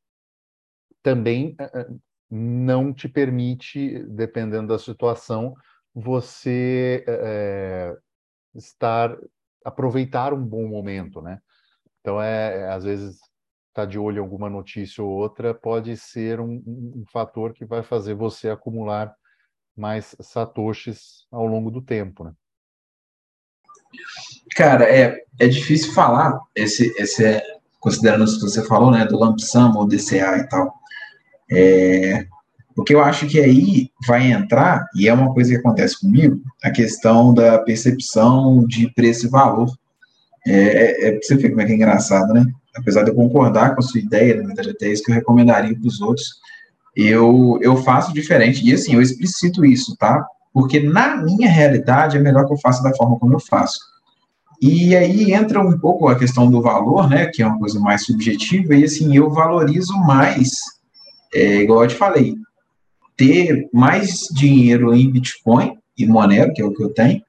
também 1.02 1.56
uh, 1.60 2.00
não 2.30 2.94
te 2.94 3.08
permite, 3.08 4.00
dependendo 4.06 4.68
da 4.68 4.80
situação, 4.80 5.56
você 5.94 7.06
estar 8.56 9.16
aproveitar 9.64 10.34
um 10.34 10.44
bom 10.44 10.68
momento, 10.68 11.22
né? 11.22 11.40
Então, 12.02 12.22
é, 12.22 12.62
é 12.62 12.70
às 12.70 12.84
vezes, 12.84 13.20
tá 13.74 13.86
de 13.86 13.98
olho 13.98 14.18
em 14.18 14.20
alguma 14.20 14.50
notícia 14.50 15.04
ou 15.04 15.10
outra 15.10 15.54
pode 15.54 15.96
ser 15.98 16.40
um, 16.40 16.62
um, 16.66 17.04
fator 17.12 17.54
que 17.54 17.66
vai 17.66 17.82
fazer 17.82 18.14
você 18.14 18.50
acumular 18.50 19.16
mais 19.76 20.16
satoshis 20.20 21.26
ao 21.32 21.46
longo 21.46 21.72
do 21.72 21.82
tempo, 21.82 22.24
né? 22.24 22.34
Cara, 24.56 24.86
é, 24.86 25.24
é 25.40 25.48
difícil 25.48 25.94
falar, 25.94 26.40
esse, 26.56 26.94
esse 26.98 27.26
é, 27.26 27.44
considerando 27.80 28.24
isso 28.24 28.40
que 28.40 28.50
você 28.50 28.66
falou, 28.66 28.92
né, 28.92 29.06
do 29.06 29.18
lump 29.18 29.40
sum 29.40 29.76
ou 29.76 29.88
DCA 29.88 30.38
e 30.38 30.48
tal. 30.48 30.74
É, 31.52 32.26
o 32.76 32.84
que 32.84 32.94
eu 32.94 33.04
acho 33.04 33.28
que 33.28 33.40
aí 33.40 33.92
vai 34.08 34.32
entrar, 34.32 34.88
e 34.96 35.08
é 35.08 35.14
uma 35.14 35.34
coisa 35.34 35.52
que 35.52 35.58
acontece 35.58 36.00
comigo, 36.00 36.42
a 36.64 36.72
questão 36.72 37.34
da 37.34 37.60
percepção 37.60 38.66
de 38.66 38.92
preço 38.94 39.28
e 39.28 39.30
valor. 39.30 39.70
É, 40.46 40.54
é, 40.54 41.08
é 41.10 41.22
você 41.22 41.36
ver 41.36 41.50
como 41.50 41.62
é 41.62 41.66
que 41.66 41.72
é 41.72 41.76
engraçado, 41.76 42.34
né? 42.34 42.46
Apesar 42.76 43.04
de 43.04 43.12
eu 43.12 43.16
concordar 43.16 43.76
com 43.76 43.82
a 43.82 43.84
sua 43.84 44.00
ideia, 44.00 44.36
na 44.36 44.48
verdade, 44.48 44.72
até 44.72 44.88
isso 44.88 45.04
que 45.04 45.12
eu 45.12 45.16
recomendaria 45.16 45.78
para 45.78 45.88
os 45.88 46.02
outros, 46.02 46.42
eu, 46.96 47.58
eu 47.62 47.78
faço 47.78 48.14
diferente. 48.14 48.68
E 48.68 48.74
assim, 48.74 48.94
eu 48.94 49.02
explicito 49.02 49.66
isso, 49.66 49.96
tá? 49.98 50.26
Porque 50.54 50.80
na 50.80 51.18
minha 51.18 51.50
realidade 51.50 52.18
é 52.18 52.20
melhor 52.20 52.46
que 52.46 52.54
eu 52.54 52.60
faça 52.60 52.84
da 52.84 52.96
forma 52.96 53.18
como 53.18 53.34
eu 53.34 53.40
faço. 53.40 53.80
E 54.62 54.96
aí 54.96 55.34
entra 55.34 55.60
um 55.60 55.78
pouco 55.78 56.08
a 56.08 56.18
questão 56.18 56.50
do 56.50 56.62
valor, 56.62 57.10
né? 57.10 57.26
Que 57.26 57.42
é 57.42 57.48
uma 57.48 57.60
coisa 57.60 57.80
mais 57.80 58.06
subjetiva, 58.06 58.76
e 58.76 58.84
assim, 58.86 59.16
eu 59.16 59.30
valorizo 59.30 59.94
mais, 60.00 60.52
é, 61.34 61.58
igual 61.58 61.84
eu 61.84 61.90
te 61.90 61.96
falei, 61.96 62.36
ter 63.18 63.68
mais 63.74 64.22
dinheiro 64.32 64.94
em 64.94 65.12
Bitcoin 65.12 65.78
e 65.98 66.06
Monero, 66.06 66.54
que 66.54 66.62
é 66.62 66.66
o 66.66 66.74
que 66.74 66.84
eu 66.84 66.94
tenho, 66.94 67.22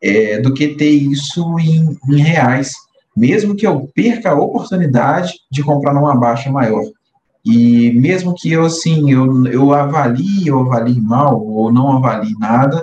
é, 0.00 0.40
do 0.40 0.52
que 0.52 0.68
ter 0.74 0.90
isso 0.90 1.58
em, 1.58 1.96
em, 2.08 2.20
reais, 2.20 2.74
mesmo 3.16 3.54
que 3.54 3.66
eu 3.66 3.88
perca 3.94 4.30
a 4.30 4.38
oportunidade 4.38 5.32
de 5.50 5.62
comprar 5.62 5.94
numa 5.94 6.14
baixa 6.14 6.50
maior. 6.50 6.84
E 7.44 7.90
mesmo 7.92 8.34
que 8.34 8.52
eu, 8.52 8.64
assim, 8.64 9.10
eu, 9.10 9.46
eu 9.46 9.72
avalie, 9.72 10.46
eu 10.46 10.60
avalie 10.60 11.00
mal, 11.00 11.44
ou 11.44 11.72
não 11.72 11.92
avalie 11.92 12.34
nada 12.38 12.82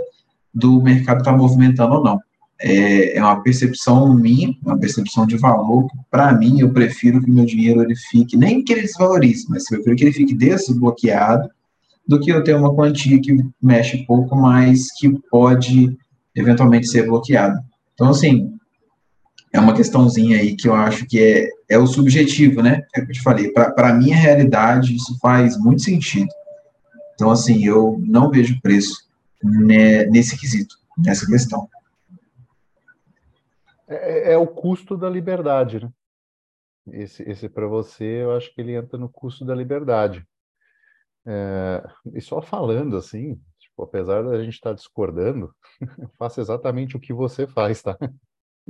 do 0.53 0.81
mercado 0.81 1.19
estar 1.19 1.31
tá 1.31 1.37
movimentando 1.37 1.95
ou 1.95 2.03
não. 2.03 2.19
É, 2.61 3.17
é 3.17 3.23
uma 3.23 3.41
percepção 3.41 4.13
minha, 4.13 4.53
uma 4.65 4.77
percepção 4.77 5.25
de 5.25 5.37
valor. 5.37 5.87
Para 6.11 6.33
mim, 6.33 6.59
eu 6.59 6.73
prefiro 6.73 7.21
que 7.21 7.31
meu 7.31 7.45
dinheiro 7.45 7.81
ele 7.81 7.95
fique, 7.95 8.35
nem 8.35 8.61
que 8.61 8.73
ele 8.73 8.81
desvalorize, 8.81 9.45
mas 9.49 9.63
eu 9.71 9.77
prefiro 9.77 9.95
que 9.95 10.03
ele 10.03 10.11
fique 10.11 10.35
desbloqueado 10.35 11.49
do 12.05 12.19
que 12.19 12.31
eu 12.31 12.43
ter 12.43 12.55
uma 12.55 12.73
quantia 12.73 13.21
que 13.21 13.37
mexe 13.61 14.03
pouco, 14.05 14.35
mas 14.35 14.87
que 14.99 15.09
pode 15.29 15.95
eventualmente 16.35 16.87
ser 16.87 17.05
bloqueado. 17.05 17.57
Então, 17.93 18.09
assim, 18.09 18.58
é 19.51 19.59
uma 19.59 19.75
questãozinha 19.75 20.37
aí 20.37 20.55
que 20.55 20.67
eu 20.67 20.75
acho 20.75 21.05
que 21.07 21.19
é, 21.19 21.49
é 21.69 21.77
o 21.77 21.87
subjetivo, 21.87 22.61
né? 22.61 22.85
É 22.95 23.01
o 23.01 23.05
que 23.05 23.11
eu 23.11 23.15
te 23.15 23.21
falei. 23.21 23.51
Para 23.51 23.89
a 23.89 23.93
minha 23.93 24.15
realidade, 24.15 24.95
isso 24.95 25.17
faz 25.19 25.57
muito 25.57 25.81
sentido. 25.81 26.29
Então, 27.15 27.31
assim, 27.31 27.65
eu 27.65 27.97
não 28.05 28.29
vejo 28.29 28.61
preço 28.61 28.95
né, 29.43 30.05
nesse 30.05 30.39
quesito, 30.39 30.75
nessa 30.97 31.25
questão. 31.25 31.67
É, 33.87 34.33
é, 34.33 34.37
o 34.37 34.45
custo 34.45 34.95
da 34.95 35.09
liberdade, 35.09 35.79
né? 35.79 35.91
Esse, 36.91 37.23
esse 37.23 37.49
para 37.49 37.67
você, 37.67 38.23
eu 38.23 38.35
acho 38.35 38.53
que 38.53 38.61
ele 38.61 38.75
entra 38.75 38.97
no 38.97 39.09
custo 39.09 39.43
da 39.43 39.53
liberdade. 39.53 40.25
É, 41.25 41.83
e 42.13 42.21
só 42.21 42.41
falando 42.41 42.95
assim, 42.95 43.39
tipo, 43.59 43.83
apesar 43.83 44.23
da 44.23 44.41
gente 44.41 44.53
estar 44.53 44.71
tá 44.71 44.75
discordando, 44.75 45.53
eu 45.99 46.09
faço 46.17 46.39
exatamente 46.39 46.95
o 46.95 46.99
que 46.99 47.13
você 47.13 47.47
faz, 47.47 47.81
tá? 47.81 47.97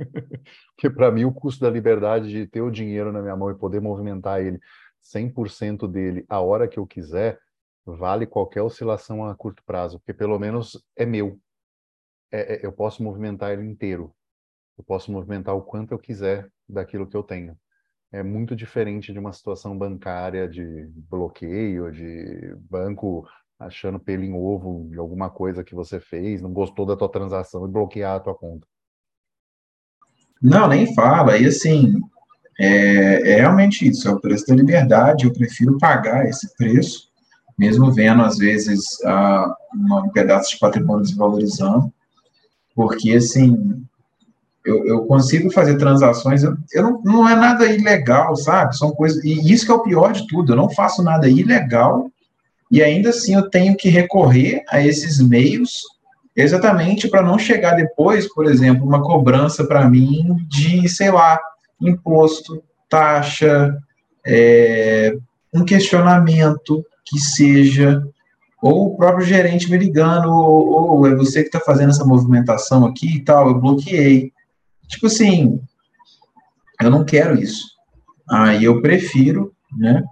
Porque 0.74 0.90
para 0.90 1.10
mim 1.10 1.24
o 1.24 1.32
custo 1.32 1.60
da 1.60 1.70
liberdade 1.70 2.28
de 2.30 2.46
ter 2.46 2.60
o 2.60 2.70
dinheiro 2.70 3.12
na 3.12 3.20
minha 3.20 3.36
mão 3.36 3.50
e 3.50 3.54
poder 3.54 3.80
movimentar 3.80 4.40
ele 4.40 4.58
100% 5.02 5.88
dele 5.90 6.24
a 6.28 6.40
hora 6.40 6.68
que 6.68 6.78
eu 6.78 6.86
quiser, 6.86 7.38
vale 7.84 8.26
qualquer 8.26 8.62
oscilação 8.62 9.24
a 9.24 9.34
curto 9.34 9.62
prazo, 9.64 9.98
porque 9.98 10.12
pelo 10.12 10.38
menos 10.38 10.82
é 10.96 11.06
meu. 11.06 11.40
É, 12.30 12.54
é, 12.54 12.66
eu 12.66 12.72
posso 12.72 13.02
movimentar 13.02 13.52
ele 13.52 13.64
inteiro. 13.66 14.14
Eu 14.78 14.84
posso 14.84 15.10
movimentar 15.12 15.54
o 15.54 15.62
quanto 15.62 15.92
eu 15.92 15.98
quiser 15.98 16.50
daquilo 16.68 17.06
que 17.06 17.16
eu 17.16 17.22
tenho. 17.22 17.58
é 18.12 18.22
muito 18.22 18.56
diferente 18.56 19.12
de 19.12 19.18
uma 19.18 19.32
situação 19.32 19.76
bancária 19.76 20.48
de 20.48 20.86
bloqueio, 21.08 21.92
de 21.92 22.54
banco 22.70 23.28
achando 23.58 24.00
pelo 24.00 24.24
em 24.24 24.32
ovo 24.32 24.88
de 24.90 24.98
alguma 24.98 25.30
coisa 25.30 25.62
que 25.62 25.74
você 25.74 26.00
fez, 26.00 26.40
não 26.40 26.52
gostou 26.52 26.86
da 26.86 26.96
tua 26.96 27.10
transação 27.10 27.66
e 27.66 27.70
bloquear 27.70 28.16
a 28.16 28.20
tua 28.20 28.34
conta. 28.34 28.66
Não, 30.40 30.68
nem 30.68 30.94
fala. 30.94 31.36
E 31.36 31.46
assim, 31.46 32.00
é, 32.58 33.32
é 33.32 33.36
realmente 33.36 33.88
isso, 33.88 34.08
é 34.08 34.12
o 34.12 34.20
preço 34.20 34.46
da 34.46 34.54
liberdade. 34.54 35.24
Eu 35.24 35.32
prefiro 35.32 35.78
pagar 35.78 36.26
esse 36.26 36.54
preço, 36.56 37.08
mesmo 37.58 37.92
vendo, 37.92 38.22
às 38.22 38.38
vezes, 38.38 39.02
a, 39.04 39.54
um 39.74 40.08
pedaço 40.10 40.50
de 40.50 40.58
patrimônio 40.58 41.04
desvalorizando, 41.04 41.92
porque, 42.74 43.12
assim, 43.12 43.84
eu, 44.64 44.86
eu 44.86 45.06
consigo 45.06 45.50
fazer 45.50 45.76
transações, 45.78 46.42
eu, 46.42 46.56
eu 46.72 46.82
não, 46.82 47.02
não 47.02 47.28
é 47.28 47.34
nada 47.34 47.66
ilegal, 47.66 48.36
sabe? 48.36 48.76
São 48.76 48.92
coisas, 48.92 49.22
e 49.24 49.52
isso 49.52 49.64
que 49.64 49.72
é 49.72 49.74
o 49.74 49.82
pior 49.82 50.12
de 50.12 50.26
tudo, 50.26 50.52
eu 50.52 50.56
não 50.56 50.70
faço 50.70 51.02
nada 51.02 51.28
ilegal, 51.28 52.10
e 52.70 52.82
ainda 52.82 53.10
assim 53.10 53.34
eu 53.34 53.50
tenho 53.50 53.76
que 53.76 53.88
recorrer 53.88 54.62
a 54.68 54.80
esses 54.80 55.20
meios 55.20 55.82
exatamente 56.42 57.08
para 57.08 57.22
não 57.22 57.38
chegar 57.38 57.74
depois, 57.74 58.32
por 58.32 58.46
exemplo, 58.46 58.86
uma 58.86 59.02
cobrança 59.02 59.64
para 59.64 59.88
mim 59.88 60.36
de, 60.48 60.88
sei 60.88 61.10
lá, 61.10 61.40
imposto, 61.80 62.62
taxa, 62.88 63.76
é, 64.26 65.16
um 65.52 65.64
questionamento 65.64 66.84
que 67.04 67.18
seja, 67.18 68.02
ou 68.62 68.86
o 68.86 68.96
próprio 68.96 69.26
gerente 69.26 69.70
me 69.70 69.78
ligando, 69.78 70.30
ou, 70.30 70.98
ou 70.98 71.06
é 71.06 71.14
você 71.14 71.42
que 71.42 71.48
está 71.48 71.60
fazendo 71.60 71.90
essa 71.90 72.04
movimentação 72.04 72.84
aqui 72.84 73.16
e 73.16 73.24
tal, 73.24 73.48
eu 73.48 73.60
bloqueei. 73.60 74.32
Tipo 74.86 75.06
assim, 75.06 75.60
eu 76.80 76.90
não 76.90 77.04
quero 77.04 77.38
isso. 77.38 77.66
Aí 78.28 78.64
eu 78.64 78.80
prefiro, 78.80 79.52
né, 79.76 80.04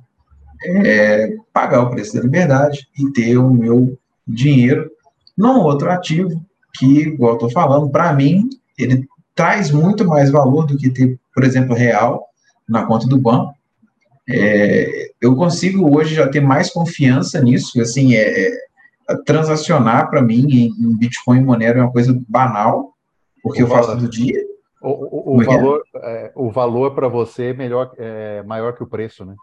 é, 0.64 1.37
pagar 1.53 1.83
o 1.83 1.91
preço 1.91 2.14
da 2.14 2.22
liberdade 2.22 2.89
e 2.99 3.11
ter 3.12 3.37
o 3.39 3.51
meu 3.51 3.97
dinheiro 4.26 4.91
num 5.39 5.61
outro 5.61 5.89
ativo 5.89 6.45
que, 6.74 7.03
igual 7.03 7.30
eu 7.30 7.34
estou 7.36 7.51
falando, 7.51 7.89
para 7.89 8.12
mim, 8.12 8.49
ele 8.76 9.07
traz 9.36 9.70
muito 9.70 10.05
mais 10.05 10.30
valor 10.32 10.66
do 10.66 10.76
que 10.76 10.91
ter, 10.91 11.16
por 11.32 11.45
exemplo, 11.45 11.76
real 11.76 12.26
na 12.68 12.84
conta 12.84 13.07
do 13.07 13.16
banco. 13.16 13.55
É, 14.28 15.12
eu 15.20 15.36
consigo 15.36 15.97
hoje 15.97 16.16
já 16.16 16.28
ter 16.28 16.41
mais 16.41 16.70
confiança 16.70 17.41
nisso, 17.41 17.80
assim, 17.80 18.14
é, 18.14 18.49
é 18.49 18.59
transacionar 19.24 20.11
para 20.11 20.20
mim 20.20 20.45
em, 20.51 20.66
em, 20.66 20.99
Bitcoin 20.99 21.39
e 21.39 21.45
Monero 21.45 21.78
é 21.78 21.82
uma 21.82 21.93
coisa 21.93 22.20
banal, 22.28 22.93
porque 23.41 23.62
o 23.62 23.66
eu 23.66 23.70
faço 23.70 23.93
todo 23.93 24.11
dia. 24.11 24.45
O, 24.82 25.34
o, 25.34 25.36
o 25.36 25.43
é 25.43 25.45
é? 25.45 25.49
valor, 25.49 25.82
é, 25.95 26.32
o 26.34 26.51
valor 26.51 26.95
para 26.95 27.09
você 27.09 27.45
é 27.47 27.55
melhor, 27.55 27.93
é 27.97 28.43
maior 28.43 28.74
que 28.74 28.82
o 28.82 28.89
preço, 28.89 29.24
né? 29.24 29.34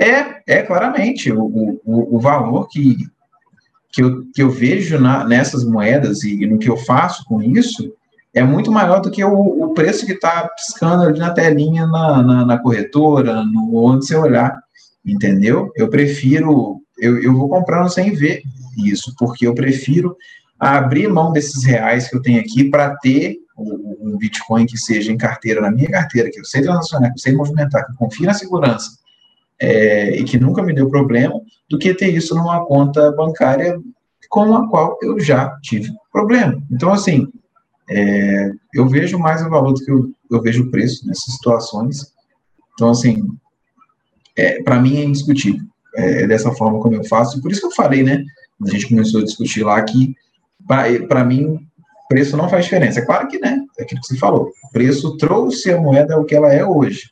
É, 0.00 0.58
é 0.58 0.62
claramente 0.62 1.32
o, 1.32 1.44
o, 1.84 2.16
o 2.16 2.18
valor 2.18 2.68
que, 2.68 2.96
que, 3.94 4.02
eu, 4.02 4.24
que 4.34 4.42
eu 4.42 4.50
vejo 4.50 4.98
na, 4.98 5.24
nessas 5.24 5.64
moedas 5.64 6.24
e, 6.24 6.42
e 6.42 6.46
no 6.46 6.58
que 6.58 6.68
eu 6.68 6.76
faço 6.76 7.24
com 7.24 7.40
isso 7.40 7.92
é 8.34 8.42
muito 8.42 8.72
maior 8.72 9.00
do 9.00 9.10
que 9.10 9.22
o, 9.22 9.32
o 9.32 9.72
preço 9.72 10.04
que 10.04 10.12
está 10.12 10.48
piscando 10.48 11.04
ali 11.04 11.20
na 11.20 11.30
telinha 11.30 11.86
na, 11.86 12.20
na, 12.20 12.44
na, 12.44 12.58
corretora, 12.58 13.44
no 13.44 13.76
onde 13.76 14.06
você 14.06 14.16
olhar, 14.16 14.60
entendeu? 15.06 15.70
Eu 15.76 15.88
prefiro, 15.88 16.80
eu, 16.98 17.22
eu 17.22 17.32
vou 17.32 17.48
comprando 17.48 17.88
sem 17.88 18.12
ver 18.12 18.42
isso, 18.76 19.14
porque 19.16 19.46
eu 19.46 19.54
prefiro 19.54 20.16
abrir 20.58 21.06
mão 21.06 21.32
desses 21.32 21.62
reais 21.62 22.08
que 22.08 22.16
eu 22.16 22.22
tenho 22.22 22.40
aqui 22.40 22.68
para 22.68 22.96
ter 22.96 23.36
um 23.56 24.16
Bitcoin 24.18 24.66
que 24.66 24.76
seja 24.76 25.12
em 25.12 25.16
carteira, 25.16 25.60
na 25.60 25.70
minha 25.70 25.88
carteira, 25.88 26.28
que 26.28 26.40
eu 26.40 26.44
sei 26.44 26.62
transacionar, 26.62 27.10
que 27.10 27.18
eu 27.18 27.22
sei 27.22 27.32
movimentar, 27.32 27.86
que 27.86 27.92
eu 27.92 27.96
confio 27.96 28.26
na 28.26 28.34
segurança, 28.34 28.90
é, 29.60 30.16
e 30.16 30.24
que 30.24 30.38
nunca 30.38 30.62
me 30.62 30.74
deu 30.74 30.88
problema, 30.88 31.34
do 31.68 31.78
que 31.78 31.94
ter 31.94 32.14
isso 32.14 32.34
numa 32.34 32.64
conta 32.66 33.12
bancária 33.12 33.78
com 34.28 34.54
a 34.54 34.68
qual 34.68 34.98
eu 35.02 35.20
já 35.20 35.56
tive 35.62 35.92
problema. 36.12 36.60
Então, 36.70 36.92
assim, 36.92 37.28
é, 37.88 38.50
eu 38.74 38.88
vejo 38.88 39.18
mais 39.18 39.44
o 39.44 39.50
valor 39.50 39.72
do 39.72 39.84
que 39.84 39.90
eu, 39.90 40.10
eu 40.30 40.42
vejo 40.42 40.64
o 40.64 40.70
preço 40.70 41.06
nessas 41.06 41.34
situações. 41.34 42.12
Então, 42.74 42.90
assim, 42.90 43.22
é, 44.36 44.62
para 44.62 44.80
mim 44.80 44.96
é 44.96 45.04
indiscutível. 45.04 45.64
É, 45.96 46.22
é, 46.22 46.26
dessa 46.26 46.50
forma 46.52 46.80
como 46.80 46.96
eu 46.96 47.04
faço. 47.04 47.40
Por 47.40 47.52
isso 47.52 47.60
que 47.60 47.66
eu 47.68 47.74
falei, 47.74 48.02
né? 48.02 48.24
A 48.62 48.70
gente 48.70 48.88
começou 48.88 49.20
a 49.20 49.24
discutir 49.24 49.62
lá 49.62 49.80
que, 49.82 50.14
para 50.66 51.24
mim, 51.24 51.58
preço 52.08 52.36
não 52.36 52.48
faz 52.48 52.64
diferença. 52.64 53.00
É 53.00 53.04
claro 53.04 53.28
que, 53.28 53.38
né? 53.38 53.60
É 53.78 53.84
aquilo 53.84 54.00
que 54.00 54.08
você 54.08 54.16
falou. 54.16 54.50
O 54.64 54.72
preço 54.72 55.16
trouxe 55.16 55.72
a 55.72 55.80
moeda 55.80 56.18
o 56.18 56.24
que 56.24 56.34
ela 56.34 56.52
é 56.52 56.64
hoje. 56.64 57.10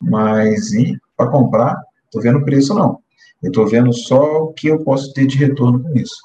Mas, 0.00 0.72
para 1.16 1.30
comprar, 1.30 1.76
estou 2.04 2.22
vendo 2.22 2.38
o 2.38 2.44
preço 2.44 2.74
não. 2.74 2.98
Eu 3.42 3.48
estou 3.48 3.66
vendo 3.66 3.92
só 3.92 4.44
o 4.44 4.52
que 4.52 4.68
eu 4.68 4.82
posso 4.82 5.12
ter 5.12 5.26
de 5.26 5.36
retorno 5.36 5.82
com 5.82 5.96
isso. 5.96 6.16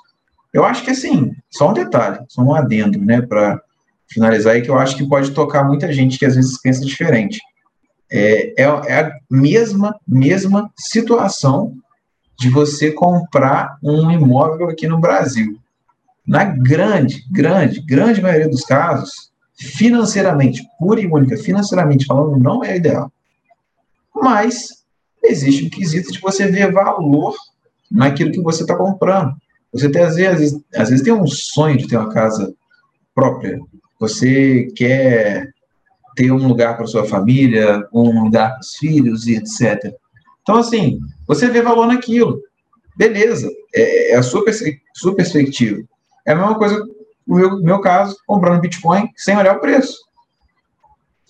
Eu 0.53 0.63
acho 0.63 0.83
que, 0.83 0.91
assim, 0.91 1.31
só 1.51 1.69
um 1.69 1.73
detalhe, 1.73 2.19
só 2.27 2.41
um 2.41 2.53
adendo, 2.53 2.99
né? 2.99 3.21
Para 3.21 3.61
finalizar 4.07 4.53
aí, 4.53 4.61
que 4.61 4.69
eu 4.69 4.79
acho 4.79 4.95
que 4.95 5.07
pode 5.07 5.31
tocar 5.31 5.63
muita 5.63 5.91
gente 5.93 6.17
que 6.17 6.25
às 6.25 6.35
vezes 6.35 6.59
pensa 6.61 6.83
diferente. 6.83 7.39
É, 8.11 8.61
é, 8.61 8.63
é 8.63 8.99
a 9.01 9.11
mesma, 9.29 9.99
mesma 10.07 10.71
situação 10.75 11.75
de 12.39 12.49
você 12.49 12.91
comprar 12.91 13.77
um 13.83 14.09
imóvel 14.09 14.69
aqui 14.69 14.87
no 14.87 14.99
Brasil. 14.99 15.59
Na 16.25 16.43
grande, 16.45 17.23
grande, 17.29 17.81
grande 17.81 18.21
maioria 18.21 18.49
dos 18.49 18.63
casos, 18.63 19.11
financeiramente, 19.55 20.63
pura 20.79 21.01
e 21.01 21.07
única, 21.07 21.37
financeiramente 21.37 22.05
falando, 22.05 22.39
não 22.39 22.63
é 22.63 22.77
ideal. 22.77 23.11
Mas 24.15 24.78
existe 25.23 25.65
um 25.65 25.69
quesito 25.69 26.11
de 26.11 26.19
você 26.19 26.47
ver 26.47 26.71
valor 26.71 27.35
naquilo 27.91 28.31
que 28.31 28.41
você 28.41 28.63
está 28.63 28.75
comprando. 28.75 29.35
Você 29.71 29.89
tem, 29.89 30.01
às 30.01 30.15
vezes, 30.15 30.59
às 30.75 30.89
vezes 30.89 31.03
tem 31.03 31.13
um 31.13 31.27
sonho 31.27 31.77
de 31.77 31.87
ter 31.87 31.97
uma 31.97 32.11
casa 32.11 32.53
própria, 33.13 33.59
você 33.99 34.67
quer 34.75 35.51
ter 36.15 36.31
um 36.31 36.47
lugar 36.47 36.75
para 36.75 36.87
sua 36.87 37.05
família, 37.05 37.87
um 37.93 38.23
lugar 38.23 38.51
para 38.51 38.59
os 38.59 38.75
filhos 38.75 39.27
e 39.27 39.35
etc. 39.35 39.93
Então, 40.41 40.57
assim, 40.57 40.99
você 41.27 41.47
vê 41.49 41.61
valor 41.61 41.87
naquilo. 41.87 42.41
Beleza, 42.97 43.49
é, 43.73 44.11
é 44.11 44.15
a 44.15 44.23
sua, 44.23 44.43
sua 44.93 45.15
perspectiva. 45.15 45.81
É 46.25 46.31
a 46.31 46.35
mesma 46.35 46.57
coisa 46.57 46.83
no 47.29 47.35
meu, 47.35 47.59
meu 47.61 47.79
caso, 47.79 48.17
comprando 48.25 48.59
Bitcoin 48.59 49.11
sem 49.15 49.37
olhar 49.37 49.55
o 49.55 49.59
preço. 49.59 49.99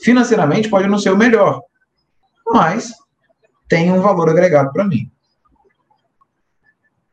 Financeiramente 0.02 0.70
pode 0.70 0.88
não 0.88 0.98
ser 0.98 1.12
o 1.12 1.18
melhor, 1.18 1.62
mas 2.48 2.94
tem 3.70 3.92
um 3.92 4.02
valor 4.02 4.30
agregado 4.30 4.74
para 4.74 4.84
mim. 4.84 5.10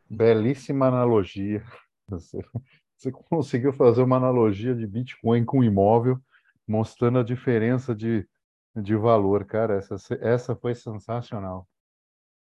Belíssima 0.09 0.87
analogia. 0.87 1.63
Você 2.09 2.41
você 2.97 3.13
conseguiu 3.13 3.73
fazer 3.73 4.03
uma 4.03 4.17
analogia 4.17 4.75
de 4.75 4.87
Bitcoin 4.87 5.45
com 5.45 5.63
imóvel, 5.63 6.19
mostrando 6.67 7.19
a 7.19 7.23
diferença 7.23 7.95
de, 7.95 8.27
de 8.75 8.97
valor, 8.97 9.45
cara. 9.45 9.75
Essa, 9.77 9.97
essa 10.21 10.57
foi 10.57 10.75
sensacional. 10.75 11.69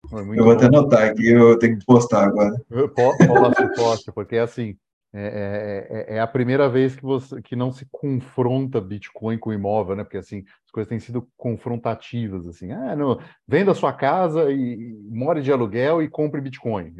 Foi 0.09 0.21
eu 0.21 0.43
vou 0.43 0.45
bom. 0.45 0.51
até 0.51 0.65
anotar 0.67 1.09
aqui, 1.09 1.27
eu 1.27 1.59
tenho 1.59 1.77
que 1.77 1.85
postar 1.85 2.25
agora. 2.25 2.55
Posta, 2.95 3.73
posta, 3.75 4.11
porque 4.13 4.37
assim, 4.37 4.77
é, 5.17 5.21
é, 5.21 6.13
é, 6.13 6.15
é, 6.17 6.19
a 6.19 6.27
primeira 6.27 6.67
vez 6.67 6.93
que 6.93 7.01
você 7.01 7.41
que 7.41 7.55
não 7.55 7.71
se 7.71 7.87
confronta 7.89 8.81
Bitcoin 8.81 9.37
com 9.37 9.53
imóvel, 9.53 9.95
né? 9.95 10.03
Porque 10.03 10.17
assim, 10.17 10.43
as 10.65 10.71
coisas 10.71 10.89
têm 10.89 10.99
sido 10.99 11.25
confrontativas, 11.37 12.45
assim, 12.45 12.73
ah, 12.73 12.95
não, 12.97 13.17
venda 13.47 13.73
sua 13.73 13.93
casa 13.93 14.51
e, 14.51 14.73
e 14.73 14.93
more 15.09 15.41
de 15.41 15.53
aluguel 15.53 16.01
e 16.01 16.09
compre 16.09 16.41
Bitcoin 16.41 16.93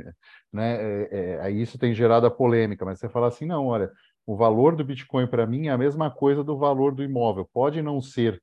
né? 0.53 0.75
É, 0.77 1.09
é, 1.11 1.41
aí 1.41 1.61
isso 1.61 1.77
tem 1.77 1.93
gerado 1.93 2.25
a 2.25 2.31
polêmica, 2.31 2.85
mas 2.85 2.99
você 2.99 3.09
fala 3.09 3.27
assim, 3.27 3.45
não, 3.45 3.67
olha, 3.67 3.91
o 4.25 4.37
valor 4.37 4.77
do 4.77 4.85
Bitcoin 4.85 5.27
para 5.27 5.45
mim 5.45 5.67
é 5.67 5.71
a 5.71 5.77
mesma 5.77 6.09
coisa 6.09 6.41
do 6.41 6.57
valor 6.57 6.95
do 6.95 7.03
imóvel. 7.03 7.49
Pode 7.53 7.81
não 7.81 8.01
ser 8.01 8.41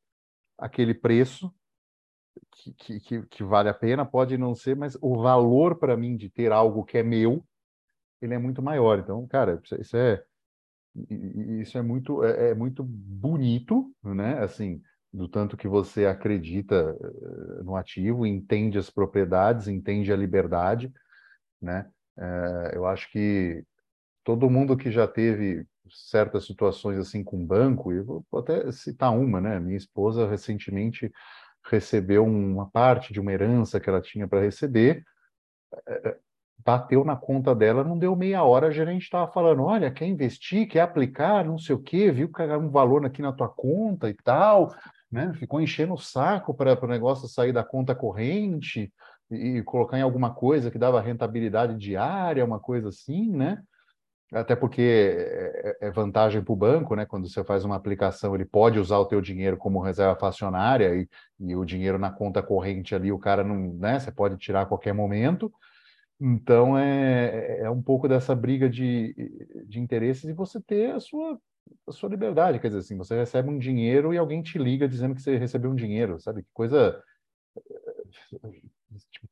aquele 0.58 0.92
preço 0.92 1.50
que, 2.76 3.00
que, 3.00 3.22
que 3.22 3.42
vale 3.42 3.70
a 3.70 3.74
pena, 3.74 4.04
pode 4.04 4.36
não 4.36 4.54
ser, 4.54 4.76
mas 4.76 4.98
o 5.00 5.22
valor 5.22 5.76
para 5.76 5.96
mim 5.96 6.14
de 6.14 6.28
ter 6.28 6.52
algo 6.52 6.84
que 6.84 6.98
é 6.98 7.02
meu, 7.02 7.42
ele 8.22 8.34
é 8.34 8.38
muito 8.38 8.62
maior. 8.62 8.98
Então, 8.98 9.26
cara, 9.26 9.60
isso 9.80 9.96
é 9.96 10.22
isso 11.58 11.78
é 11.78 11.82
muito 11.82 12.22
é, 12.24 12.50
é 12.50 12.54
muito 12.54 12.82
bonito, 12.84 13.92
né? 14.02 14.38
Assim, 14.42 14.82
do 15.12 15.28
tanto 15.28 15.56
que 15.56 15.68
você 15.68 16.06
acredita 16.06 16.96
eh, 17.00 17.62
no 17.62 17.76
ativo, 17.76 18.26
entende 18.26 18.78
as 18.78 18.90
propriedades, 18.90 19.68
entende 19.68 20.12
a 20.12 20.16
liberdade, 20.16 20.92
né? 21.60 21.90
É, 22.18 22.72
eu 22.76 22.86
acho 22.86 23.10
que 23.10 23.64
todo 24.24 24.50
mundo 24.50 24.76
que 24.76 24.90
já 24.90 25.08
teve 25.08 25.66
certas 25.90 26.46
situações 26.46 26.98
assim 26.98 27.24
com 27.24 27.44
banco, 27.46 27.92
e 27.92 28.00
vou 28.00 28.24
até 28.34 28.70
citar 28.72 29.12
uma, 29.12 29.40
né? 29.40 29.60
Minha 29.60 29.76
esposa 29.76 30.28
recentemente 30.28 31.12
recebeu 31.64 32.24
uma 32.26 32.70
parte 32.70 33.12
de 33.12 33.20
uma 33.20 33.32
herança 33.32 33.80
que 33.80 33.88
ela 33.88 34.00
tinha 34.00 34.28
para 34.28 34.40
receber, 34.40 35.04
é, 35.86 36.08
é, 36.10 36.18
bateu 36.64 37.04
na 37.04 37.16
conta 37.16 37.54
dela, 37.54 37.84
não 37.84 37.98
deu 37.98 38.14
meia 38.14 38.42
hora, 38.42 38.68
a 38.68 38.70
gerente 38.70 39.02
estava 39.02 39.30
falando, 39.30 39.62
olha, 39.62 39.90
quer 39.90 40.06
investir, 40.06 40.68
quer 40.68 40.80
aplicar, 40.80 41.44
não 41.44 41.58
sei 41.58 41.74
o 41.74 41.82
quê, 41.82 42.10
viu 42.10 42.30
que 42.30 42.42
um 42.42 42.70
valor 42.70 43.04
aqui 43.04 43.22
na 43.22 43.32
tua 43.32 43.48
conta 43.48 44.08
e 44.08 44.14
tal, 44.14 44.74
né? 45.10 45.32
Ficou 45.34 45.60
enchendo 45.60 45.94
o 45.94 45.98
saco 45.98 46.54
para 46.54 46.78
o 46.84 46.88
negócio 46.88 47.28
sair 47.28 47.52
da 47.52 47.64
conta 47.64 47.94
corrente 47.94 48.92
e, 49.30 49.58
e 49.58 49.62
colocar 49.62 49.98
em 49.98 50.02
alguma 50.02 50.32
coisa 50.32 50.70
que 50.70 50.78
dava 50.78 51.00
rentabilidade 51.00 51.76
diária, 51.76 52.44
uma 52.44 52.60
coisa 52.60 52.88
assim, 52.88 53.30
né? 53.30 53.62
Até 54.32 54.56
porque 54.56 54.80
é, 54.80 55.76
é, 55.82 55.88
é 55.88 55.90
vantagem 55.90 56.42
para 56.42 56.52
o 56.52 56.56
banco, 56.56 56.94
né? 56.96 57.04
Quando 57.04 57.28
você 57.28 57.44
faz 57.44 57.64
uma 57.64 57.76
aplicação, 57.76 58.34
ele 58.34 58.46
pode 58.46 58.78
usar 58.78 58.98
o 58.98 59.04
teu 59.04 59.20
dinheiro 59.20 59.58
como 59.58 59.82
reserva 59.82 60.18
fracionária 60.18 60.94
e, 60.94 61.08
e 61.38 61.54
o 61.54 61.64
dinheiro 61.66 61.98
na 61.98 62.10
conta 62.10 62.42
corrente 62.42 62.94
ali, 62.94 63.12
o 63.12 63.18
cara 63.18 63.44
não, 63.44 63.74
né? 63.74 63.98
Você 64.00 64.10
pode 64.10 64.38
tirar 64.38 64.62
a 64.62 64.66
qualquer 64.66 64.94
momento. 64.94 65.52
Então 66.24 66.78
é, 66.78 67.62
é 67.62 67.70
um 67.70 67.82
pouco 67.82 68.06
dessa 68.06 68.32
briga 68.32 68.70
de, 68.70 69.12
de 69.66 69.80
interesses 69.80 70.22
e 70.22 70.32
você 70.32 70.60
ter 70.60 70.94
a 70.94 71.00
sua, 71.00 71.36
a 71.84 71.90
sua 71.90 72.08
liberdade. 72.08 72.60
Quer 72.60 72.68
dizer, 72.68 72.78
assim, 72.78 72.96
você 72.96 73.16
recebe 73.16 73.50
um 73.50 73.58
dinheiro 73.58 74.14
e 74.14 74.18
alguém 74.18 74.40
te 74.40 74.56
liga 74.56 74.88
dizendo 74.88 75.16
que 75.16 75.20
você 75.20 75.36
recebeu 75.36 75.72
um 75.72 75.74
dinheiro, 75.74 76.20
sabe? 76.20 76.44
Que 76.44 76.48
coisa. 76.54 77.02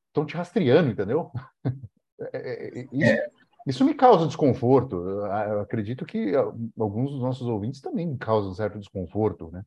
Estão 0.08 0.26
te 0.26 0.36
rastreando, 0.36 0.90
entendeu? 0.90 1.30
É, 2.34 2.80
é, 2.80 2.86
isso, 2.92 3.02
é. 3.02 3.30
Isso 3.66 3.82
me 3.82 3.94
causa 3.94 4.26
desconforto. 4.26 4.94
Eu 4.94 5.60
acredito 5.60 6.04
que 6.04 6.34
alguns 6.78 7.12
dos 7.12 7.22
nossos 7.22 7.46
ouvintes 7.46 7.80
também 7.80 8.14
causam 8.18 8.52
certo 8.52 8.78
desconforto, 8.78 9.50
né? 9.50 9.64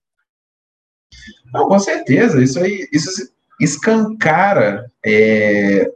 Não, 1.51 1.67
com 1.67 1.79
certeza. 1.79 2.43
Isso 2.43 2.59
aí, 2.59 2.87
isso 2.93 3.33
escancara 3.59 4.85
é, 5.03 5.91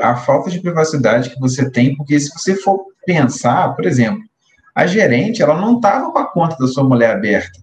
a 0.00 0.16
falta 0.16 0.50
de 0.50 0.60
privacidade 0.60 1.30
que 1.30 1.40
você 1.40 1.70
tem, 1.70 1.96
porque 1.96 2.18
se 2.20 2.30
você 2.30 2.54
for 2.54 2.86
pensar, 3.06 3.74
por 3.74 3.84
exemplo, 3.84 4.22
a 4.74 4.86
gerente, 4.86 5.42
ela 5.42 5.58
não 5.58 5.76
estava 5.76 6.10
com 6.10 6.18
a 6.18 6.26
conta 6.26 6.56
da 6.58 6.66
sua 6.66 6.84
mulher 6.84 7.10
aberta. 7.10 7.62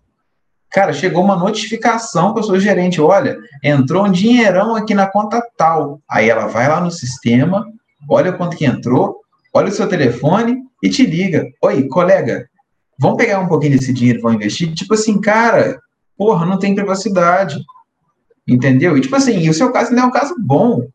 Cara, 0.71 0.93
chegou 0.93 1.23
uma 1.23 1.35
notificação 1.35 2.31
para 2.31 2.41
a 2.41 2.45
sua 2.45 2.59
gerente, 2.59 3.01
olha, 3.01 3.37
entrou 3.61 4.05
um 4.05 4.11
dinheirão 4.11 4.73
aqui 4.75 4.93
na 4.93 5.05
conta 5.05 5.45
tal. 5.57 5.99
Aí 6.09 6.29
ela 6.29 6.47
vai 6.47 6.69
lá 6.69 6.79
no 6.79 6.89
sistema, 6.89 7.67
olha 8.09 8.31
quanto 8.31 8.55
que 8.55 8.65
entrou, 8.65 9.19
olha 9.53 9.67
o 9.67 9.71
seu 9.71 9.87
telefone 9.87 10.63
e 10.81 10.89
te 10.89 11.05
liga. 11.05 11.45
Oi, 11.61 11.87
colega, 11.89 12.47
vamos 12.97 13.17
pegar 13.17 13.41
um 13.41 13.47
pouquinho 13.47 13.77
desse 13.77 13.91
dinheiro, 13.91 14.21
vamos 14.21 14.37
investir? 14.37 14.73
Tipo 14.73 14.93
assim, 14.93 15.19
cara, 15.19 15.77
porra, 16.17 16.45
não 16.45 16.57
tem 16.57 16.73
privacidade. 16.73 17.61
Entendeu? 18.47 18.97
E 18.97 19.01
tipo 19.01 19.15
assim, 19.15 19.39
e 19.39 19.49
o 19.49 19.53
seu 19.53 19.73
caso 19.73 19.93
não 19.93 20.03
é 20.03 20.05
um 20.05 20.11
caso 20.11 20.33
bom. 20.39 20.87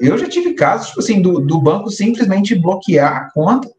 Eu 0.00 0.16
já 0.16 0.28
tive 0.28 0.54
casos, 0.54 0.88
tipo 0.88 1.00
assim, 1.00 1.20
do, 1.20 1.40
do 1.40 1.60
banco 1.60 1.90
simplesmente 1.90 2.54
bloquear 2.54 3.16
a 3.16 3.30
conta. 3.32 3.70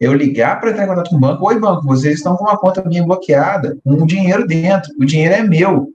Eu 0.00 0.14
ligar 0.14 0.58
para 0.58 0.70
entrar 0.70 0.84
em 0.84 0.88
contato 0.88 1.10
com 1.10 1.16
o 1.16 1.20
banco, 1.20 1.46
oi 1.46 1.58
banco, 1.58 1.86
vocês 1.86 2.16
estão 2.16 2.34
com 2.36 2.44
uma 2.44 2.56
conta 2.56 2.82
minha 2.82 3.04
bloqueada, 3.04 3.76
com 3.84 3.92
um 3.92 4.06
dinheiro 4.06 4.46
dentro, 4.46 4.90
o 4.98 5.04
dinheiro 5.04 5.34
é 5.34 5.42
meu. 5.42 5.88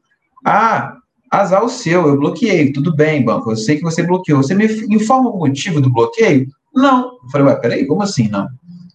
Ah, 0.45 0.97
Azar 1.31 1.63
o 1.63 1.69
seu, 1.69 2.07
eu 2.07 2.17
bloqueei. 2.17 2.71
Tudo 2.71 2.95
bem, 2.95 3.23
banco, 3.23 3.51
eu 3.51 3.57
sei 3.57 3.77
que 3.77 3.83
você 3.83 4.03
bloqueou. 4.03 4.43
Você 4.43 4.53
me 4.53 4.65
informa 4.95 5.31
o 5.31 5.39
motivo 5.39 5.81
do 5.81 5.91
bloqueio? 5.91 6.47
Não. 6.73 7.13
Eu 7.23 7.29
falei, 7.31 7.47
ué, 7.47 7.55
peraí, 7.55 7.87
como 7.87 8.03
assim 8.03 8.27
não? 8.27 8.47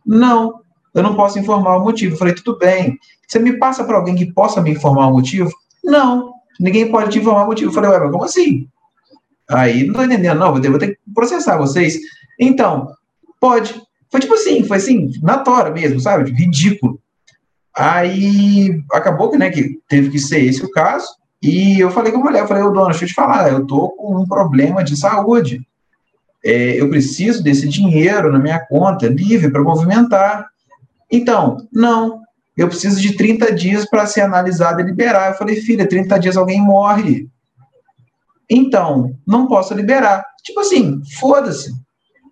Não, 0.06 0.60
eu 0.94 1.02
não 1.02 1.14
posso 1.14 1.38
informar 1.38 1.76
o 1.76 1.84
motivo. 1.84 2.14
Eu 2.14 2.18
falei, 2.18 2.34
tudo 2.34 2.56
bem. 2.56 2.96
Você 3.26 3.38
me 3.38 3.58
passa 3.58 3.84
para 3.84 3.96
alguém 3.96 4.14
que 4.14 4.32
possa 4.32 4.60
me 4.60 4.70
informar 4.70 5.08
o 5.08 5.12
motivo? 5.12 5.50
Não, 5.84 6.32
ninguém 6.58 6.90
pode 6.90 7.10
te 7.10 7.18
informar 7.18 7.44
o 7.44 7.46
motivo. 7.46 7.70
Eu 7.70 7.74
falei, 7.74 7.90
ué, 7.90 7.98
mas 7.98 8.10
como 8.10 8.24
assim? 8.24 8.68
Aí, 9.50 9.84
não 9.84 9.94
tô 9.94 10.02
entendendo, 10.04 10.38
não, 10.38 10.52
vou 10.52 10.60
ter, 10.60 10.70
vou 10.70 10.78
ter 10.78 10.88
que 10.88 10.98
processar 11.12 11.56
vocês. 11.56 11.98
Então, 12.38 12.88
pode. 13.40 13.74
Foi 14.10 14.20
tipo 14.20 14.34
assim, 14.34 14.64
foi 14.64 14.76
assim, 14.76 15.10
na 15.22 15.38
tora 15.38 15.70
mesmo, 15.70 16.00
sabe? 16.00 16.24
Tipo, 16.24 16.38
ridículo. 16.38 17.00
Aí, 17.76 18.82
acabou 18.92 19.30
que, 19.30 19.36
né, 19.36 19.50
que 19.50 19.80
teve 19.88 20.10
que 20.10 20.18
ser 20.18 20.44
esse 20.44 20.64
o 20.64 20.70
caso. 20.70 21.06
E 21.42 21.80
eu 21.80 21.90
falei 21.90 22.12
com 22.12 22.18
a 22.18 22.24
mulher, 22.24 22.42
eu 22.42 22.46
falei, 22.46 22.62
ô 22.62 22.70
dona, 22.70 22.90
deixa 22.90 23.04
eu 23.04 23.08
te 23.08 23.14
falar, 23.14 23.50
eu 23.50 23.66
tô 23.66 23.88
com 23.90 24.20
um 24.20 24.26
problema 24.26 24.84
de 24.84 24.96
saúde. 24.96 25.66
É, 26.44 26.80
eu 26.80 26.88
preciso 26.88 27.42
desse 27.42 27.68
dinheiro 27.68 28.30
na 28.30 28.38
minha 28.38 28.60
conta 28.60 29.08
livre 29.08 29.50
para 29.50 29.62
movimentar. 29.62 30.46
Então, 31.10 31.66
não, 31.72 32.20
eu 32.56 32.68
preciso 32.68 33.00
de 33.00 33.14
30 33.14 33.52
dias 33.52 33.88
para 33.88 34.06
ser 34.06 34.20
analisado 34.20 34.80
e 34.80 34.84
liberar. 34.84 35.30
Eu 35.30 35.38
falei, 35.38 35.56
filha, 35.56 35.88
30 35.88 36.18
dias 36.18 36.36
alguém 36.36 36.60
morre. 36.60 37.28
Então, 38.50 39.14
não 39.26 39.46
posso 39.46 39.72
liberar. 39.72 40.24
Tipo 40.42 40.60
assim, 40.60 41.00
foda-se. 41.18 41.70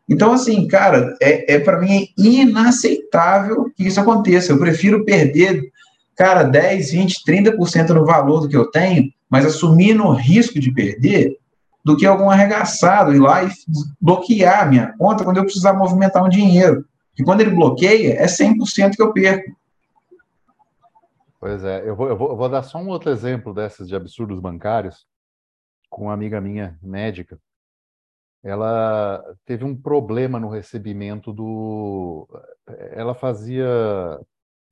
Então, 0.08 0.32
assim, 0.32 0.66
cara, 0.66 1.16
é, 1.22 1.54
é 1.54 1.60
para 1.60 1.80
mim 1.80 2.02
é 2.02 2.08
inaceitável 2.18 3.70
que 3.76 3.86
isso 3.86 4.00
aconteça. 4.00 4.52
Eu 4.52 4.58
prefiro 4.58 5.04
perder 5.04 5.70
cara, 6.18 6.42
10, 6.42 6.90
20, 6.90 7.24
30% 7.24 7.90
no 7.90 8.04
valor 8.04 8.40
do 8.40 8.48
que 8.48 8.56
eu 8.56 8.68
tenho, 8.68 9.08
mas 9.30 9.46
assumindo 9.46 10.02
o 10.02 10.12
risco 10.12 10.58
de 10.58 10.72
perder, 10.72 11.38
do 11.84 11.96
que 11.96 12.04
algum 12.04 12.28
arregaçado 12.28 13.14
ir 13.14 13.20
lá 13.20 13.44
e 13.44 13.50
bloquear 14.00 14.64
a 14.64 14.66
minha 14.66 14.92
conta 14.98 15.22
quando 15.22 15.36
eu 15.36 15.44
precisar 15.44 15.72
movimentar 15.74 16.24
um 16.24 16.28
dinheiro. 16.28 16.84
E 17.16 17.22
quando 17.22 17.40
ele 17.40 17.50
bloqueia, 17.50 18.14
é 18.14 18.26
100% 18.26 18.96
que 18.96 19.02
eu 19.02 19.12
perco. 19.12 19.56
Pois 21.40 21.62
é, 21.62 21.88
eu 21.88 21.94
vou, 21.94 22.08
eu, 22.08 22.16
vou, 22.16 22.30
eu 22.30 22.36
vou 22.36 22.48
dar 22.48 22.64
só 22.64 22.78
um 22.78 22.88
outro 22.88 23.12
exemplo 23.12 23.54
desses 23.54 23.86
de 23.86 23.94
absurdos 23.94 24.40
bancários, 24.40 25.06
com 25.88 26.04
uma 26.04 26.14
amiga 26.14 26.40
minha, 26.40 26.78
médica. 26.82 27.40
Ela 28.42 29.22
teve 29.44 29.64
um 29.64 29.76
problema 29.76 30.38
no 30.38 30.48
recebimento 30.48 31.32
do. 31.32 32.28
Ela 32.92 33.14
fazia 33.14 33.66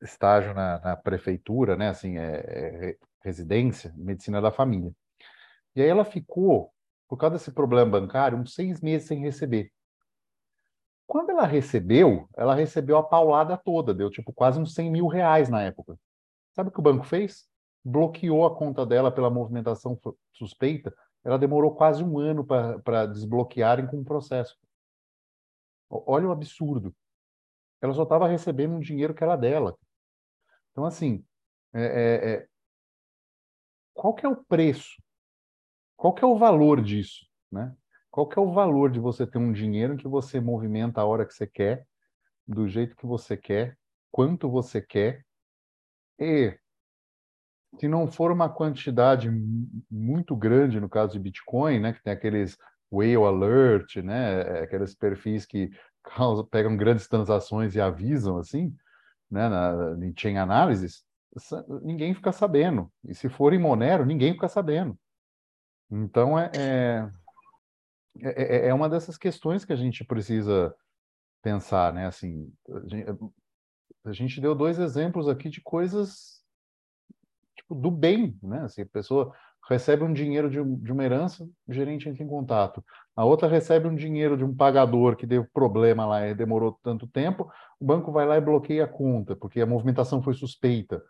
estágio 0.03 0.55
na, 0.55 0.79
na 0.81 0.97
prefeitura, 0.97 1.77
né, 1.77 1.89
assim, 1.89 2.19
é, 2.19 2.37
é, 2.37 2.97
residência, 3.23 3.93
medicina 3.97 4.41
da 4.41 4.51
família. 4.53 4.93
E 5.75 5.83
aí 5.83 5.89
ela 5.89 6.05
ficou, 6.05 6.73
por 7.09 7.17
causa 7.17 7.37
desse 7.37 7.51
problema 7.51 7.91
bancário, 7.91 8.39
uns 8.39 8.55
seis 8.55 8.81
meses 8.81 9.09
sem 9.09 9.21
receber. 9.21 9.73
Quando 11.07 11.31
ela 11.31 11.47
recebeu, 11.47 12.29
ela 12.37 12.55
recebeu 12.55 12.97
a 12.99 13.03
paulada 13.03 13.57
toda, 13.57 13.95
deu 13.95 14.11
tipo 14.11 14.33
quase 14.33 14.59
uns 14.59 14.75
100 14.75 14.91
mil 14.91 15.07
reais 15.07 15.49
na 15.49 15.63
época. 15.63 15.97
Sabe 16.53 16.69
o 16.69 16.73
que 16.73 16.81
o 16.81 16.83
banco 16.83 17.05
fez? 17.05 17.47
Bloqueou 17.85 18.45
a 18.45 18.57
conta 18.57 18.85
dela 18.85 19.13
pela 19.13 19.31
movimentação 19.31 19.99
suspeita. 20.33 20.93
Ela 21.27 21.41
demorou 21.41 21.75
quase 21.75 22.05
um 22.05 22.21
ano 22.21 22.47
para 22.47 23.07
desbloquearem 23.07 23.85
com 23.89 23.99
o 23.99 24.05
processo. 24.05 24.57
Olha 25.91 26.29
o 26.29 26.31
absurdo. 26.31 26.95
Ela 27.83 27.93
só 27.93 28.05
estava 28.05 28.29
recebendo 28.29 28.77
um 28.77 28.79
dinheiro 28.79 29.13
que 29.13 29.25
era 29.25 29.35
dela. 29.35 29.77
Então, 30.71 30.85
assim, 30.85 31.25
é, 31.75 31.83
é, 31.83 32.31
é, 32.31 32.49
qual 33.93 34.15
que 34.15 34.25
é 34.25 34.29
o 34.29 34.37
preço? 34.37 35.03
Qual 35.97 36.15
que 36.15 36.23
é 36.23 36.27
o 36.29 36.39
valor 36.39 36.81
disso? 36.81 37.27
Né? 37.51 37.77
Qual 38.09 38.29
que 38.29 38.39
é 38.39 38.43
o 38.43 38.53
valor 38.53 38.89
de 38.89 39.01
você 39.01 39.27
ter 39.27 39.39
um 39.39 39.53
dinheiro 39.53 39.97
que 39.97 40.07
você 40.07 40.39
movimenta 40.39 41.01
a 41.01 41.05
hora 41.07 41.27
que 41.27 41.35
você 41.35 41.47
quer, 41.49 41.89
do 42.47 42.69
jeito 42.69 42.95
que 42.95 43.05
você 43.05 43.37
quer, 43.37 43.77
quanto 44.13 44.49
você 44.49 44.81
quer, 44.81 45.27
e 46.21 46.57
se 47.79 47.89
não 47.89 48.11
for 48.11 48.31
uma 48.31 48.49
quantidade 48.49 49.31
muito 49.91 50.35
grande, 50.35 50.81
no 50.81 50.89
caso 50.89 51.13
de 51.13 51.19
Bitcoin, 51.19 51.81
né, 51.81 51.93
que 51.93 52.03
tem 52.03 52.13
aqueles 52.13 52.57
whale 52.91 53.17
alert, 53.17 53.97
né, 53.97 54.41
é, 54.41 54.63
aqueles 54.63 54.95
perfis 54.95 55.45
que 55.45 55.71
pegam 56.51 56.77
grandes 56.77 57.09
transações 57.09 57.75
e 57.75 57.81
avisam 57.81 58.39
assim, 58.39 58.75
né, 59.31 59.49
na, 59.49 59.97
em 60.05 60.15
chain 60.17 60.37
analysis, 60.37 61.05
ninguém 61.83 62.15
fica 62.15 62.33
sabendo. 62.33 62.91
E 63.05 63.15
se 63.15 63.29
for 63.29 63.53
em 63.53 63.59
Monero, 63.59 64.07
ninguém 64.07 64.33
fica 64.33 64.49
sabendo. 64.49 64.99
Então, 65.91 66.39
é, 66.39 66.51
é, 66.55 67.11
é, 68.23 68.69
é 68.69 68.75
uma 68.75 68.89
dessas 68.89 69.19
questões 69.19 69.65
que 69.65 69.73
a 69.73 69.77
gente 69.77 70.05
precisa 70.05 70.75
pensar, 71.43 71.93
né? 71.93 72.07
Assim, 72.07 72.53
a 72.69 72.89
gente, 72.89 73.07
a 74.05 74.13
gente 74.13 74.41
deu 74.41 74.55
dois 74.55 74.79
exemplos 74.79 75.29
aqui 75.29 75.51
de 75.51 75.61
coisas 75.61 76.36
tipo, 77.67 77.75
do 77.75 77.91
bem, 77.91 78.39
né? 78.43 78.61
Assim, 78.61 78.83
a 78.83 78.87
pessoa 78.87 79.33
recebe 79.69 80.05
um 80.05 80.13
dinheiro 80.13 80.49
de, 80.49 80.63
de 80.63 80.93
uma 80.93 81.05
herança, 81.05 81.45
o 81.67 81.73
gerente 81.73 82.09
entra 82.09 82.23
em 82.23 82.29
contato. 82.29 82.85
A 83.17 83.25
outra 83.25 83.49
recebe 83.49 83.89
um 83.89 83.95
dinheiro 83.95 84.37
de 84.37 84.45
um 84.45 84.55
pagador 84.55 85.17
que 85.17 85.27
deu 85.27 85.45
problema 85.53 86.07
lá 86.07 86.29
e 86.29 86.35
demorou 86.35 86.79
tanto 86.83 87.07
tempo, 87.07 87.51
o 87.81 87.85
banco 87.85 88.13
vai 88.13 88.27
lá 88.27 88.37
e 88.37 88.41
bloqueia 88.41 88.85
a 88.85 88.89
conta, 88.89 89.35
porque 89.35 89.61
a 89.61 89.67
movimentação 89.67 90.23
foi 90.23 90.35
suspeita. 90.35 91.03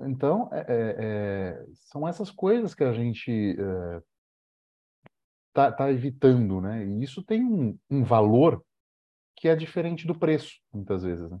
Então, 0.00 0.48
é, 0.52 0.60
é, 0.60 0.96
é 0.98 1.64
são 1.74 2.06
essas 2.06 2.30
coisas 2.30 2.74
que 2.74 2.84
a 2.84 2.92
gente 2.92 3.56
está 5.48 5.64
é, 5.64 5.72
tá 5.72 5.90
evitando, 5.90 6.60
né? 6.60 6.86
E 6.86 7.02
isso 7.02 7.24
tem 7.24 7.42
um, 7.42 7.76
um, 7.90 8.04
valor 8.04 8.62
que 9.34 9.48
é 9.48 9.56
diferente 9.56 10.06
do 10.06 10.14
preço, 10.14 10.60
muitas 10.72 11.02
vezes. 11.02 11.28
Né? 11.28 11.40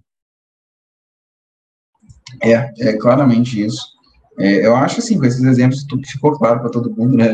É, 2.42 2.88
é 2.88 2.98
claramente 2.98 3.62
isso. 3.64 3.99
É, 4.38 4.66
eu 4.66 4.74
acho 4.76 5.00
assim, 5.00 5.18
com 5.18 5.24
esses 5.24 5.42
exemplos, 5.42 5.84
tudo 5.84 6.06
ficou 6.06 6.32
claro 6.32 6.60
para 6.60 6.70
todo 6.70 6.94
mundo, 6.94 7.16
né? 7.16 7.32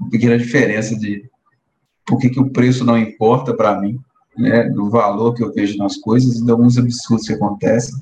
Uma 0.00 0.10
pequena 0.10 0.36
diferença 0.36 0.96
de 0.98 1.24
por 2.06 2.18
que, 2.18 2.28
que 2.28 2.40
o 2.40 2.50
preço 2.50 2.84
não 2.84 2.98
importa 2.98 3.54
para 3.54 3.80
mim, 3.80 3.98
né? 4.36 4.68
Do 4.70 4.90
valor 4.90 5.32
que 5.34 5.42
eu 5.42 5.52
vejo 5.52 5.76
nas 5.78 5.96
coisas 5.96 6.36
e 6.36 6.44
de 6.44 6.50
alguns 6.50 6.76
absurdos 6.76 7.26
que 7.26 7.32
acontecem. 7.34 7.94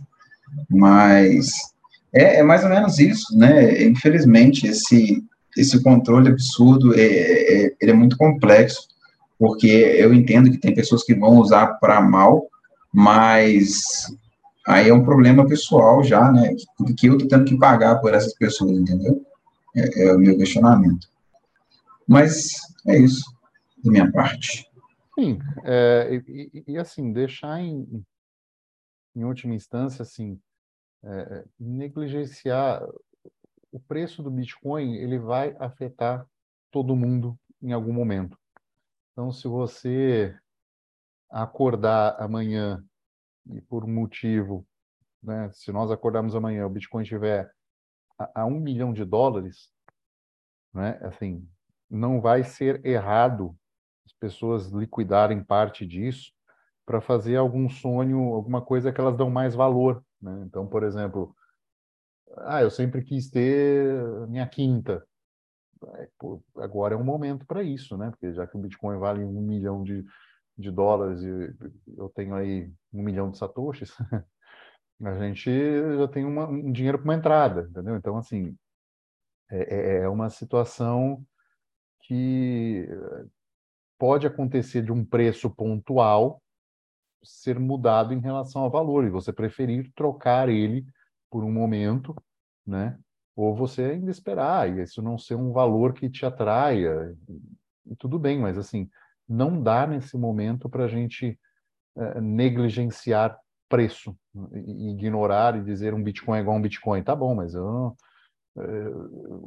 Mas 0.68 1.50
É, 2.12 2.40
é 2.40 2.42
mais 2.42 2.62
ou 2.62 2.68
menos 2.68 2.98
isso, 2.98 3.36
né? 3.36 3.82
Infelizmente, 3.84 4.66
esse, 4.66 5.24
esse 5.56 5.82
controle 5.82 6.28
absurdo, 6.28 6.94
é, 6.94 7.66
é, 7.66 7.74
é 7.80 7.92
muito 7.92 8.16
complexo, 8.18 8.86
porque 9.38 9.66
eu 9.66 10.12
entendo 10.12 10.50
que 10.50 10.58
tem 10.58 10.74
pessoas 10.74 11.02
que 11.04 11.14
vão 11.14 11.38
usar 11.38 11.78
para 11.80 12.00
mal, 12.02 12.44
mas 12.92 13.80
aí 14.66 14.88
é 14.88 14.94
um 14.94 15.04
problema 15.04 15.46
pessoal 15.46 16.02
já, 16.02 16.30
né? 16.30 16.54
Que 16.96 17.06
eu 17.06 17.18
tô 17.18 17.26
tendo 17.26 17.44
que 17.44 17.58
pagar 17.58 18.00
por 18.00 18.14
essas 18.14 18.34
pessoas, 18.34 18.72
entendeu? 18.72 19.24
É, 19.74 20.04
é 20.04 20.14
o 20.14 20.18
meu 20.18 20.36
questionamento. 20.36 21.08
Mas 22.06 22.48
é 22.86 22.98
isso, 22.98 23.24
da 23.82 23.90
minha 23.90 24.10
parte. 24.10 24.70
Sim, 25.18 25.38
é, 25.64 26.22
e, 26.26 26.64
e, 26.66 26.78
assim, 26.78 27.12
deixar 27.12 27.60
em, 27.60 28.04
em 29.14 29.24
última 29.24 29.54
instância, 29.54 30.02
assim, 30.02 30.40
é, 31.04 31.44
negligenciar 31.58 32.82
o 33.70 33.80
preço 33.80 34.22
do 34.22 34.30
Bitcoin, 34.30 34.96
ele 34.96 35.18
vai 35.18 35.56
afetar 35.58 36.26
todo 36.70 36.96
mundo 36.96 37.38
em 37.62 37.72
algum 37.72 37.92
momento. 37.92 38.38
Então, 39.12 39.30
se 39.32 39.46
você 39.46 40.34
acordar 41.30 42.16
amanhã 42.18 42.84
e 43.46 43.60
por 43.60 43.86
motivo, 43.86 44.66
né, 45.22 45.50
se 45.52 45.72
nós 45.72 45.90
acordarmos 45.90 46.34
amanhã, 46.34 46.66
o 46.66 46.70
Bitcoin 46.70 47.02
estiver 47.02 47.50
a, 48.18 48.42
a 48.42 48.46
um 48.46 48.60
milhão 48.60 48.92
de 48.92 49.04
dólares, 49.04 49.70
né, 50.72 50.98
assim, 51.02 51.48
não 51.90 52.20
vai 52.20 52.44
ser 52.44 52.84
errado 52.84 53.56
as 54.04 54.12
pessoas 54.12 54.68
liquidarem 54.68 55.42
parte 55.44 55.86
disso 55.86 56.32
para 56.84 57.00
fazer 57.00 57.36
algum 57.36 57.68
sonho, 57.68 58.34
alguma 58.34 58.60
coisa 58.60 58.92
que 58.92 59.00
elas 59.00 59.16
dão 59.16 59.30
mais 59.30 59.54
valor. 59.54 60.04
Né? 60.20 60.42
Então, 60.46 60.66
por 60.66 60.82
exemplo, 60.82 61.34
ah, 62.38 62.62
eu 62.62 62.70
sempre 62.70 63.02
quis 63.02 63.30
ter 63.30 63.94
minha 64.28 64.46
quinta. 64.46 65.06
Pô, 66.18 66.42
agora 66.56 66.94
é 66.94 66.96
um 66.96 67.04
momento 67.04 67.44
para 67.44 67.62
isso, 67.62 67.96
né? 67.96 68.10
Porque 68.10 68.32
já 68.32 68.46
que 68.46 68.56
o 68.56 68.60
Bitcoin 68.60 68.98
vale 68.98 69.24
um 69.24 69.40
milhão 69.42 69.82
de, 69.82 70.04
de 70.56 70.70
dólares 70.70 71.22
e 71.22 71.54
eu 71.96 72.08
tenho 72.10 72.34
aí 72.34 72.70
um 72.92 73.02
milhão 73.02 73.30
de 73.30 73.38
satoshis, 73.38 73.92
a 75.02 75.18
gente 75.18 75.50
já 75.98 76.08
tem 76.08 76.24
uma, 76.24 76.46
um 76.48 76.70
dinheiro 76.70 76.98
para 76.98 77.04
uma 77.04 77.14
entrada, 77.14 77.68
entendeu? 77.70 77.96
Então, 77.96 78.16
assim, 78.16 78.56
é, 79.50 79.74
é, 79.74 80.02
é 80.02 80.08
uma 80.08 80.30
situação 80.30 81.24
que 82.02 82.88
pode 83.98 84.26
acontecer 84.26 84.82
de 84.82 84.92
um 84.92 85.04
preço 85.04 85.48
pontual 85.48 86.42
ser 87.22 87.58
mudado 87.58 88.12
em 88.12 88.20
relação 88.20 88.62
ao 88.62 88.70
valor 88.70 89.04
e 89.04 89.10
você 89.10 89.32
preferir 89.32 89.92
trocar 89.94 90.48
ele 90.48 90.84
por 91.30 91.44
um 91.44 91.52
momento, 91.52 92.14
né? 92.66 92.98
Ou 93.36 93.54
você 93.54 93.82
ainda 93.82 94.10
esperar 94.10 94.68
e 94.68 94.82
isso 94.82 95.00
não 95.00 95.16
ser 95.16 95.36
um 95.36 95.52
valor 95.52 95.92
que 95.94 96.10
te 96.10 96.26
atraia. 96.26 97.16
E 97.86 97.96
tudo 97.96 98.18
bem, 98.18 98.38
mas 98.38 98.58
assim, 98.58 98.90
não 99.32 99.62
dá 99.62 99.86
nesse 99.86 100.16
momento 100.16 100.68
para 100.68 100.84
a 100.84 100.88
gente 100.88 101.38
é, 101.96 102.20
negligenciar 102.20 103.38
preço, 103.68 104.14
e 104.52 104.90
ignorar 104.90 105.56
e 105.56 105.64
dizer 105.64 105.94
um 105.94 106.02
Bitcoin 106.02 106.38
é 106.38 106.40
igual 106.42 106.56
a 106.56 106.58
um 106.58 106.62
Bitcoin. 106.62 107.02
Tá 107.02 107.16
bom, 107.16 107.34
mas 107.34 107.54
eu 107.54 107.96
eh, 108.58 108.92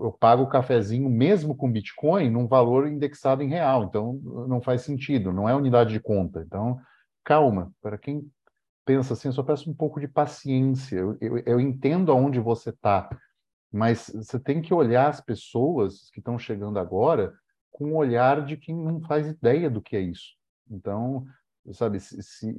eu 0.04 0.12
pago 0.20 0.44
o 0.44 0.50
cafezinho 0.50 1.10
mesmo 1.10 1.56
com 1.56 1.72
Bitcoin 1.72 2.30
num 2.32 2.48
valor 2.48 2.88
indexado 2.88 3.44
em 3.44 3.48
real, 3.48 3.84
então 3.84 4.14
não 4.48 4.62
faz 4.62 4.82
sentido, 4.82 5.32
não 5.32 5.48
é 5.48 5.56
unidade 5.56 5.94
de 5.94 6.00
conta. 6.00 6.42
Então, 6.42 6.80
calma, 7.24 7.72
para 7.82 7.98
quem 8.00 8.28
pensa 8.84 9.14
assim, 9.14 9.28
eu 9.28 9.34
só 9.34 9.44
peço 9.44 9.70
um 9.70 9.74
pouco 9.76 10.00
de 10.00 10.08
paciência. 10.08 10.98
Eu, 10.98 11.18
eu, 11.22 11.38
eu 11.46 11.60
entendo 11.60 12.12
aonde 12.12 12.40
você 12.40 12.72
está, 12.72 13.08
mas 13.72 14.12
você 14.14 14.40
tem 14.40 14.62
que 14.62 14.74
olhar 14.74 15.08
as 15.08 15.22
pessoas 15.22 16.10
que 16.12 16.20
estão 16.20 16.40
chegando 16.40 16.80
agora 16.80 17.34
com 17.76 17.92
o 17.92 17.96
olhar 17.98 18.46
de 18.46 18.56
quem 18.56 18.74
não 18.74 19.02
faz 19.02 19.28
ideia 19.28 19.70
do 19.70 19.82
que 19.82 19.98
é 19.98 20.00
isso. 20.00 20.34
Então, 20.72 21.28
sabe, 21.74 22.00
se, 22.00 22.24
se, 22.24 22.56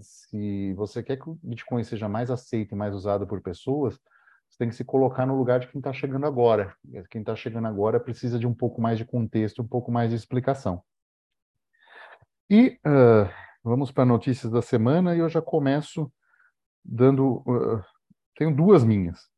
se 0.00 0.72
você 0.72 1.02
quer 1.02 1.18
que 1.18 1.28
o 1.28 1.38
Bitcoin 1.42 1.84
seja 1.84 2.08
mais 2.08 2.30
aceito 2.30 2.72
e 2.72 2.74
mais 2.74 2.94
usado 2.94 3.26
por 3.26 3.42
pessoas, 3.42 4.00
você 4.48 4.56
tem 4.56 4.70
que 4.70 4.74
se 4.74 4.82
colocar 4.82 5.26
no 5.26 5.36
lugar 5.36 5.60
de 5.60 5.68
quem 5.68 5.78
está 5.78 5.92
chegando 5.92 6.24
agora. 6.24 6.74
Quem 7.10 7.20
está 7.20 7.36
chegando 7.36 7.68
agora 7.68 8.00
precisa 8.00 8.38
de 8.38 8.46
um 8.46 8.54
pouco 8.54 8.80
mais 8.80 8.96
de 8.96 9.04
contexto, 9.04 9.60
um 9.60 9.66
pouco 9.66 9.92
mais 9.92 10.08
de 10.08 10.16
explicação. 10.16 10.82
E 12.48 12.78
uh, 12.86 13.28
vamos 13.62 13.92
para 13.92 14.06
notícias 14.06 14.50
da 14.50 14.62
semana 14.62 15.14
e 15.14 15.18
eu 15.18 15.28
já 15.28 15.42
começo 15.42 16.10
dando. 16.82 17.42
Uh, 17.46 17.84
tenho 18.34 18.56
duas 18.56 18.82
minhas. 18.82 19.28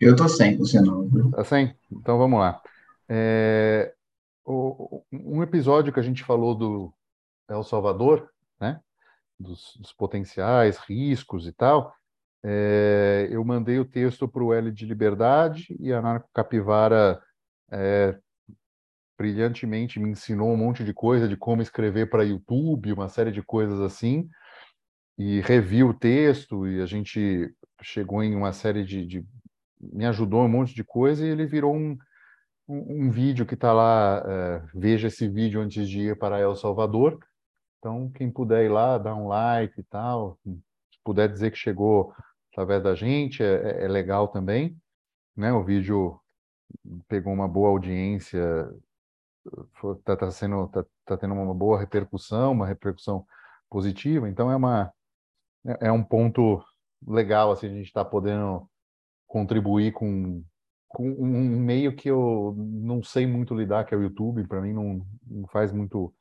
Eu 0.00 0.12
estou 0.12 0.28
sem, 0.28 0.56
você 0.56 0.80
não. 0.80 1.06
Está 1.28 1.44
sem? 1.44 1.76
Então 1.92 2.18
vamos 2.18 2.40
lá. 2.40 2.60
É, 3.08 3.94
um 5.12 5.42
episódio 5.42 5.92
que 5.92 6.00
a 6.00 6.02
gente 6.02 6.24
falou 6.24 6.54
do 6.54 6.92
El 7.48 7.62
Salvador, 7.62 8.30
né? 8.60 8.80
Dos, 9.38 9.76
dos 9.78 9.92
potenciais 9.92 10.78
riscos 10.78 11.46
e 11.46 11.52
tal. 11.52 11.94
É, 12.44 13.28
eu 13.30 13.44
mandei 13.44 13.78
o 13.78 13.84
texto 13.84 14.28
para 14.28 14.42
o 14.42 14.52
L 14.52 14.70
de 14.70 14.86
Liberdade 14.86 15.76
e 15.78 15.92
a 15.92 16.00
Narco 16.00 16.28
Capivara 16.32 17.20
é, 17.70 18.18
brilhantemente 19.18 19.98
me 19.98 20.10
ensinou 20.10 20.52
um 20.52 20.56
monte 20.56 20.84
de 20.84 20.94
coisa 20.94 21.28
de 21.28 21.36
como 21.36 21.60
escrever 21.60 22.08
para 22.08 22.24
YouTube, 22.24 22.92
uma 22.92 23.08
série 23.08 23.32
de 23.32 23.42
coisas 23.42 23.80
assim, 23.80 24.28
e 25.18 25.40
revi 25.40 25.82
o 25.82 25.92
texto 25.92 26.66
e 26.68 26.80
a 26.80 26.86
gente 26.86 27.52
chegou 27.82 28.22
em 28.22 28.36
uma 28.36 28.52
série 28.52 28.84
de, 28.84 29.04
de 29.04 29.26
me 29.80 30.06
ajudou 30.06 30.44
um 30.44 30.48
monte 30.48 30.74
de 30.74 30.84
coisa 30.84 31.26
e 31.26 31.28
ele 31.28 31.46
virou 31.46 31.74
um, 31.74 31.98
um, 32.68 33.10
vídeo 33.10 33.46
que 33.46 33.54
está 33.54 33.72
lá, 33.72 34.22
é, 34.26 34.62
veja 34.74 35.08
esse 35.08 35.26
vídeo 35.26 35.60
antes 35.60 35.88
de 35.88 36.00
ir 36.00 36.18
para 36.18 36.38
El 36.38 36.54
Salvador. 36.54 37.18
Então, 37.78 38.10
quem 38.10 38.30
puder 38.30 38.64
ir 38.64 38.68
lá, 38.68 38.98
dar 38.98 39.14
um 39.14 39.28
like 39.28 39.80
e 39.80 39.84
tal, 39.84 40.38
se 40.44 40.98
puder 41.04 41.28
dizer 41.28 41.50
que 41.50 41.56
chegou 41.56 42.12
através 42.52 42.82
da 42.82 42.94
gente, 42.94 43.42
é, 43.42 43.80
é, 43.80 43.84
é 43.84 43.88
legal 43.88 44.28
também. 44.28 44.76
Né? 45.36 45.52
O 45.52 45.64
vídeo 45.64 46.20
pegou 47.08 47.32
uma 47.32 47.48
boa 47.48 47.70
audiência, 47.70 48.68
está 50.00 50.16
tá 50.16 50.30
sendo 50.30 50.68
tá, 50.68 50.84
tá, 51.04 51.16
tendo 51.16 51.34
uma 51.34 51.54
boa 51.54 51.78
repercussão, 51.78 52.52
uma 52.52 52.66
repercussão 52.66 53.24
positiva. 53.70 54.28
Então 54.28 54.50
é 54.50 54.56
uma 54.56 54.92
é, 55.66 55.88
é 55.88 55.92
um 55.92 56.02
ponto 56.02 56.62
legal 57.06 57.52
assim 57.52 57.66
a 57.66 57.70
gente 57.70 57.86
está 57.86 58.04
podendo 58.04 58.68
contribuir 59.26 59.92
com, 59.92 60.42
com 60.88 61.08
um 61.10 61.60
meio 61.60 61.94
que 61.94 62.08
eu 62.08 62.54
não 62.56 63.02
sei 63.02 63.26
muito 63.26 63.54
lidar, 63.54 63.84
que 63.84 63.94
é 63.94 63.98
o 63.98 64.02
YouTube. 64.02 64.46
Para 64.48 64.60
mim 64.60 64.72
não, 64.72 65.06
não 65.26 65.46
faz 65.48 65.72
muito, 65.72 66.14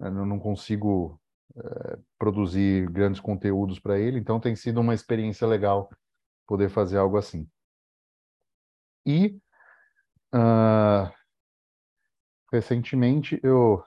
eu 0.00 0.10
não 0.10 0.38
consigo 0.38 1.20
é, 1.56 1.98
produzir 2.18 2.90
grandes 2.90 3.20
conteúdos 3.20 3.78
para 3.78 3.98
ele, 3.98 4.18
então 4.18 4.40
tem 4.40 4.56
sido 4.56 4.80
uma 4.80 4.94
experiência 4.94 5.46
legal 5.46 5.90
poder 6.46 6.70
fazer 6.70 6.96
algo 6.96 7.16
assim. 7.16 7.48
E 9.04 9.38
uh, 10.34 11.10
recentemente 12.52 13.40
eu 13.42 13.82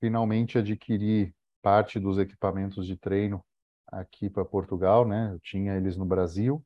finalmente 0.00 0.58
adquiri 0.58 1.34
parte 1.62 1.98
dos 1.98 2.18
equipamentos 2.18 2.86
de 2.86 2.96
treino 2.96 3.44
aqui 3.86 4.28
para 4.30 4.44
Portugal, 4.44 5.06
né? 5.06 5.30
Eu 5.32 5.40
tinha 5.40 5.74
eles 5.74 5.96
no 5.96 6.04
Brasil, 6.04 6.64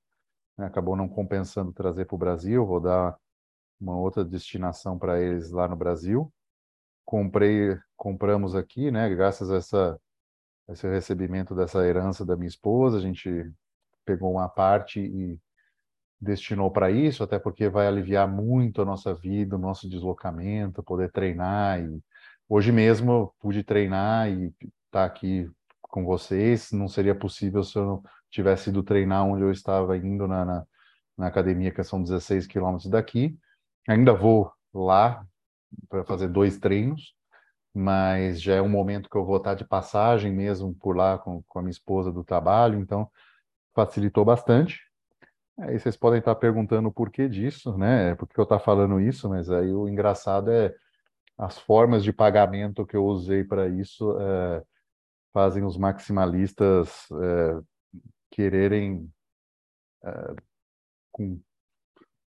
né? 0.61 0.67
acabou 0.67 0.97
não 0.97 1.09
compensando 1.09 1.73
trazer 1.73 2.07
para 2.07 2.15
o 2.15 2.19
Brasil, 2.19 2.67
vou 2.67 2.81
dar 2.81 3.17
uma 3.81 3.97
outra 3.97 4.25
destinação 4.25 4.99
para 4.99 5.21
eles 5.21 5.51
lá 5.51 5.67
no 5.67 5.77
Brasil 5.77 6.33
comprei, 7.11 7.77
compramos 7.97 8.55
aqui, 8.55 8.89
né? 8.93 9.09
Graças 9.11 9.51
a 9.51 9.57
essa, 9.57 10.01
esse 10.69 10.89
recebimento 10.89 11.57
dessa 11.57 11.85
herança 11.85 12.25
da 12.25 12.37
minha 12.37 12.47
esposa, 12.49 12.99
a 12.99 13.01
gente 13.01 13.51
pegou 14.05 14.31
uma 14.31 14.49
parte 14.49 15.01
e 15.01 15.37
destinou 16.21 16.71
para 16.71 16.89
isso, 16.89 17.25
até 17.25 17.37
porque 17.37 17.69
vai 17.69 17.89
aliviar 17.89 18.29
muito 18.29 18.81
a 18.81 18.85
nossa 18.85 19.13
vida, 19.13 19.57
o 19.57 19.59
nosso 19.59 19.89
deslocamento, 19.89 20.85
poder 20.85 21.11
treinar. 21.11 21.81
E 21.81 22.01
hoje 22.49 22.71
mesmo 22.71 23.11
eu 23.11 23.35
pude 23.41 23.65
treinar 23.65 24.31
e 24.31 24.47
estar 24.47 24.71
tá 24.93 25.05
aqui 25.05 25.51
com 25.83 26.05
vocês. 26.05 26.71
Não 26.71 26.87
seria 26.87 27.15
possível 27.15 27.65
se 27.65 27.77
eu 27.77 28.05
tivesse 28.31 28.71
ido 28.71 28.83
treinar 28.83 29.25
onde 29.25 29.43
eu 29.43 29.51
estava 29.51 29.97
indo 29.97 30.27
na, 30.27 30.45
na, 30.45 30.67
na 31.17 31.27
academia, 31.27 31.71
que 31.71 31.83
são 31.83 32.03
16 32.03 32.47
quilômetros 32.47 32.91
daqui. 32.91 33.39
Ainda 33.89 34.13
vou 34.13 34.53
lá 34.73 35.25
para 35.89 36.05
fazer 36.05 36.29
dois 36.29 36.59
treinos, 36.59 37.15
mas 37.75 38.41
já 38.41 38.55
é 38.55 38.63
um 38.63 38.69
momento 38.69 39.09
que 39.09 39.17
eu 39.17 39.25
vou 39.25 39.37
estar 39.37 39.55
de 39.55 39.65
passagem 39.65 40.33
mesmo 40.33 40.75
por 40.75 40.97
lá 40.97 41.19
com, 41.19 41.43
com 41.49 41.59
a 41.59 41.63
minha 41.63 41.71
esposa 41.71 42.13
do 42.13 42.25
trabalho, 42.25 42.79
então 42.79 43.11
facilitou 43.75 44.25
bastante. 44.25 44.81
Aí 45.59 45.79
vocês 45.79 45.97
podem 45.97 46.21
estar 46.21 46.35
perguntando 46.37 46.89
o 46.89 46.93
porquê 46.93 47.29
disso, 47.29 47.77
né? 47.77 48.15
Por 48.15 48.27
que 48.27 48.39
eu 48.39 48.45
estou 48.45 48.59
falando 48.59 48.99
isso, 49.01 49.29
mas 49.29 49.51
aí 49.51 49.73
o 49.73 49.89
engraçado 49.89 50.51
é 50.51 50.75
as 51.37 51.59
formas 51.59 52.03
de 52.03 52.13
pagamento 52.13 52.87
que 52.87 52.97
eu 52.97 53.05
usei 53.05 53.45
para 53.45 53.69
isso 53.69 54.19
é, 54.21 54.63
fazem 55.33 55.65
os 55.65 55.77
maximalistas 55.77 57.07
é, 57.13 57.61
quererem 58.31 59.11
é, 60.05 60.35
com 61.11 61.41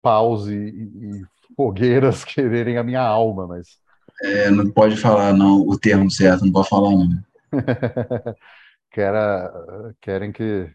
paus 0.01 0.49
e, 0.49 0.55
e, 0.55 1.23
fogueiras 1.57 2.25
quererem 2.25 2.77
a 2.79 2.83
minha 2.83 3.03
alma, 3.03 3.47
mas. 3.47 3.81
É, 4.23 4.51
não 4.51 4.71
pode 4.71 4.97
falar 4.97 5.33
não 5.33 5.61
o 5.67 5.79
termo 5.79 6.11
certo, 6.11 6.45
não 6.45 6.53
pode 6.53 6.69
falar 6.69 6.91
não. 6.91 7.23
Quera, 8.91 9.95
querem 10.01 10.31
que 10.31 10.71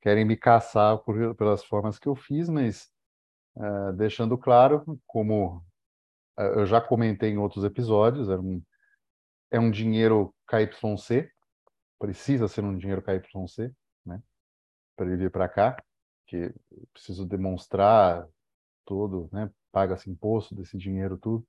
querem 0.00 0.24
me 0.24 0.36
caçar 0.36 0.98
por, 0.98 1.34
pelas 1.34 1.64
formas 1.64 1.98
que 1.98 2.08
eu 2.08 2.14
fiz, 2.14 2.48
mas 2.48 2.90
uh, 3.56 3.92
deixando 3.92 4.36
claro, 4.38 4.98
como 5.06 5.58
uh, 6.38 6.42
eu 6.42 6.66
já 6.66 6.80
comentei 6.80 7.30
em 7.30 7.38
outros 7.38 7.64
episódios, 7.64 8.28
é 8.28 8.36
um, 8.36 8.62
é 9.50 9.60
um 9.60 9.70
dinheiro 9.70 10.34
KYC, 10.48 11.30
precisa 11.98 12.48
ser 12.48 12.64
um 12.64 12.76
dinheiro 12.76 13.02
KYC, 13.02 13.62
né, 13.62 13.72
para 15.00 15.08
ele 15.08 15.16
vir 15.16 15.30
para 15.30 15.48
cá, 15.48 15.82
que 16.26 16.52
preciso 16.92 17.24
demonstrar 17.24 18.28
tudo, 18.84 19.30
né, 19.32 19.50
paga-se 19.72 20.10
imposto 20.10 20.54
desse 20.54 20.76
dinheiro 20.76 21.16
tudo. 21.16 21.42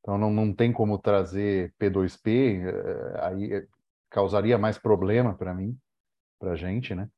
Então 0.00 0.16
não, 0.16 0.32
não 0.32 0.54
tem 0.54 0.72
como 0.72 0.96
trazer 0.96 1.74
P2P, 1.78 2.64
uh, 2.64 3.18
aí 3.20 3.68
causaria 4.08 4.56
mais 4.56 4.78
problema 4.78 5.34
para 5.34 5.52
mim, 5.52 5.78
para 6.38 6.52
a 6.52 6.56
gente, 6.56 6.94
né? 6.94 7.10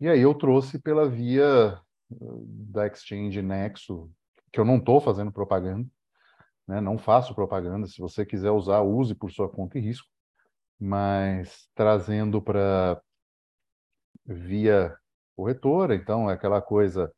E 0.00 0.08
aí 0.08 0.20
eu 0.20 0.34
trouxe 0.34 0.78
pela 0.78 1.06
via 1.06 1.78
uh, 2.10 2.46
da 2.72 2.86
Exchange 2.86 3.42
Nexo, 3.42 4.10
que 4.50 4.58
eu 4.58 4.64
não 4.64 4.78
estou 4.78 5.02
fazendo 5.02 5.30
propaganda, 5.30 5.86
né? 6.66 6.80
não 6.80 6.96
faço 6.96 7.34
propaganda. 7.34 7.86
Se 7.86 7.98
você 7.98 8.24
quiser 8.24 8.52
usar, 8.52 8.80
use 8.80 9.14
por 9.14 9.30
sua 9.30 9.50
conta 9.50 9.76
e 9.76 9.82
risco, 9.82 10.08
mas 10.80 11.68
trazendo 11.74 12.40
para 12.40 13.02
via 14.26 14.96
corretora, 15.36 15.94
então 15.94 16.30
é 16.30 16.34
aquela 16.34 16.60
coisa 16.62 17.12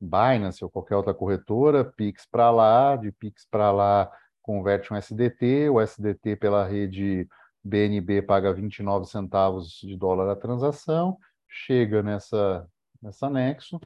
Binance 0.00 0.62
ou 0.62 0.70
qualquer 0.70 0.96
outra 0.96 1.12
corretora, 1.12 1.84
Pix 1.84 2.26
para 2.26 2.50
lá, 2.50 2.96
de 2.96 3.10
Pix 3.12 3.46
para 3.50 3.70
lá 3.72 4.10
converte 4.42 4.92
um 4.92 4.96
SDT, 4.96 5.68
o 5.68 5.80
SDT 5.80 6.36
pela 6.36 6.66
rede 6.66 7.28
BNB 7.62 8.22
paga 8.22 8.52
29 8.52 9.06
centavos 9.06 9.78
de 9.80 9.96
dólar 9.96 10.30
a 10.30 10.36
transação, 10.36 11.18
chega 11.46 12.02
nessa, 12.02 12.66
nessa 13.02 13.26
anexo, 13.26 13.78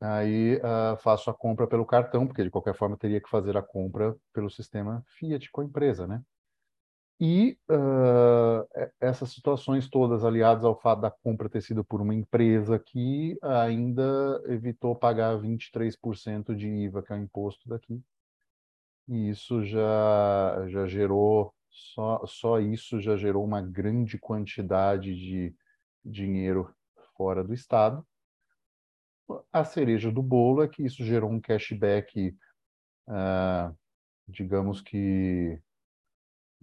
aí 0.00 0.56
uh, 0.58 0.96
faço 0.98 1.30
a 1.30 1.34
compra 1.34 1.66
pelo 1.66 1.86
cartão, 1.86 2.26
porque 2.26 2.44
de 2.44 2.50
qualquer 2.50 2.74
forma 2.74 2.96
teria 2.96 3.20
que 3.20 3.28
fazer 3.28 3.56
a 3.56 3.62
compra 3.62 4.14
pelo 4.32 4.50
sistema 4.50 5.02
Fiat 5.18 5.50
com 5.50 5.62
a 5.62 5.64
empresa, 5.64 6.06
né? 6.06 6.22
E 7.20 7.56
uh, 7.70 8.90
essas 9.00 9.30
situações 9.30 9.88
todas 9.88 10.24
aliadas 10.24 10.64
ao 10.64 10.78
fato 10.78 11.00
da 11.00 11.10
compra 11.10 11.48
ter 11.48 11.62
sido 11.62 11.84
por 11.84 12.00
uma 12.00 12.14
empresa 12.14 12.78
que 12.78 13.38
ainda 13.40 14.42
evitou 14.46 14.96
pagar 14.96 15.38
23% 15.38 16.54
de 16.56 16.66
IVA, 16.66 17.02
que 17.02 17.12
é 17.12 17.16
o 17.16 17.18
imposto 17.20 17.68
daqui. 17.68 18.02
E 19.06 19.30
isso 19.30 19.62
já, 19.64 20.66
já 20.68 20.86
gerou 20.86 21.54
só, 21.70 22.24
só 22.26 22.58
isso 22.58 23.00
já 23.00 23.16
gerou 23.16 23.44
uma 23.44 23.60
grande 23.60 24.18
quantidade 24.18 25.14
de 25.14 25.54
dinheiro 26.04 26.74
fora 27.16 27.44
do 27.44 27.54
estado. 27.54 28.04
A 29.52 29.64
cereja 29.64 30.10
do 30.10 30.22
bolo 30.22 30.62
é 30.62 30.68
que 30.68 30.82
isso 30.82 31.04
gerou 31.04 31.30
um 31.30 31.40
cashback, 31.40 32.36
uh, 33.08 33.76
digamos 34.28 34.80
que 34.80 35.60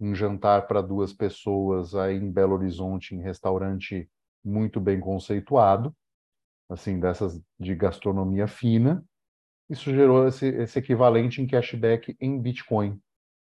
um 0.02 0.14
jantar 0.16 0.66
para 0.66 0.82
duas 0.82 1.12
pessoas 1.12 1.94
aí 1.94 2.16
em 2.16 2.30
Belo 2.30 2.54
Horizonte, 2.54 3.14
em 3.14 3.22
restaurante 3.22 4.10
muito 4.44 4.80
bem 4.80 4.98
conceituado, 4.98 5.94
assim, 6.68 6.98
dessas 6.98 7.40
de 7.58 7.72
gastronomia 7.76 8.48
fina. 8.48 9.04
Isso 9.70 9.94
gerou 9.94 10.26
esse, 10.26 10.46
esse 10.48 10.76
equivalente 10.76 11.40
em 11.40 11.46
cashback 11.46 12.16
em 12.20 12.40
Bitcoin 12.40 13.00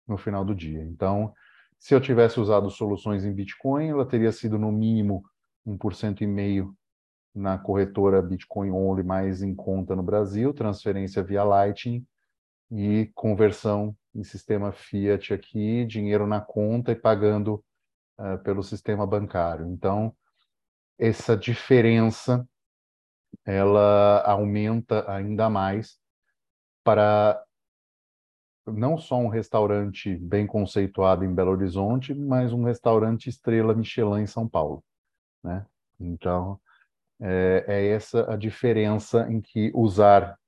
no 0.07 0.17
final 0.17 0.45
do 0.45 0.55
dia. 0.55 0.85
Então, 0.85 1.35
se 1.81 1.93
eu 1.93 2.01
tivesse 2.01 2.39
usado 2.39 2.71
soluções 2.71 3.25
em 3.25 3.35
Bitcoin, 3.35 3.89
ela 3.89 4.07
teria 4.07 4.31
sido 4.31 4.57
no 4.57 4.71
mínimo 4.71 5.25
1,5% 5.67 6.73
na 7.35 7.59
corretora 7.59 8.23
Bitcoin 8.23 8.71
Only 8.71 9.03
mais 9.03 9.43
em 9.43 9.53
conta 9.53 9.97
no 9.97 10.03
Brasil, 10.03 10.55
transferência 10.55 11.25
via 11.25 11.43
Lightning 11.43 12.07
e 12.71 13.11
conversão 13.17 13.97
em 14.17 14.25
sistema 14.25 14.73
Fiat 14.73 15.35
aqui, 15.35 15.85
dinheiro 15.85 16.27
na 16.27 16.41
conta 16.41 16.93
e 16.93 16.97
pagando 16.97 17.63
uh, 18.19 18.39
pelo 18.43 18.63
sistema 18.63 19.07
bancário. 19.07 19.67
Então, 19.67 20.15
essa 20.99 21.37
diferença 21.37 22.49
ela 23.45 24.23
aumenta 24.23 25.09
ainda 25.11 25.51
mais 25.51 25.99
para 26.83 27.43
não 28.67 28.99
só 28.99 29.17
um 29.17 29.29
restaurante 29.29 30.17
bem 30.17 30.47
conceituado 30.47 31.25
em 31.25 31.33
Belo 31.33 31.53
Horizonte, 31.53 32.15
mas 32.15 32.53
um 32.53 32.65
restaurante 32.65 33.29
estrela 33.29 33.75
Michelin 33.75 34.23
em 34.23 34.27
São 34.27 34.49
Paulo, 34.49 34.83
né? 35.45 35.65
Então, 36.01 36.61
é, 37.21 37.65
é 37.69 37.87
essa 37.89 38.33
a 38.33 38.37
diferença 38.37 39.31
em 39.31 39.41
que 39.41 39.71
usar 39.75 40.39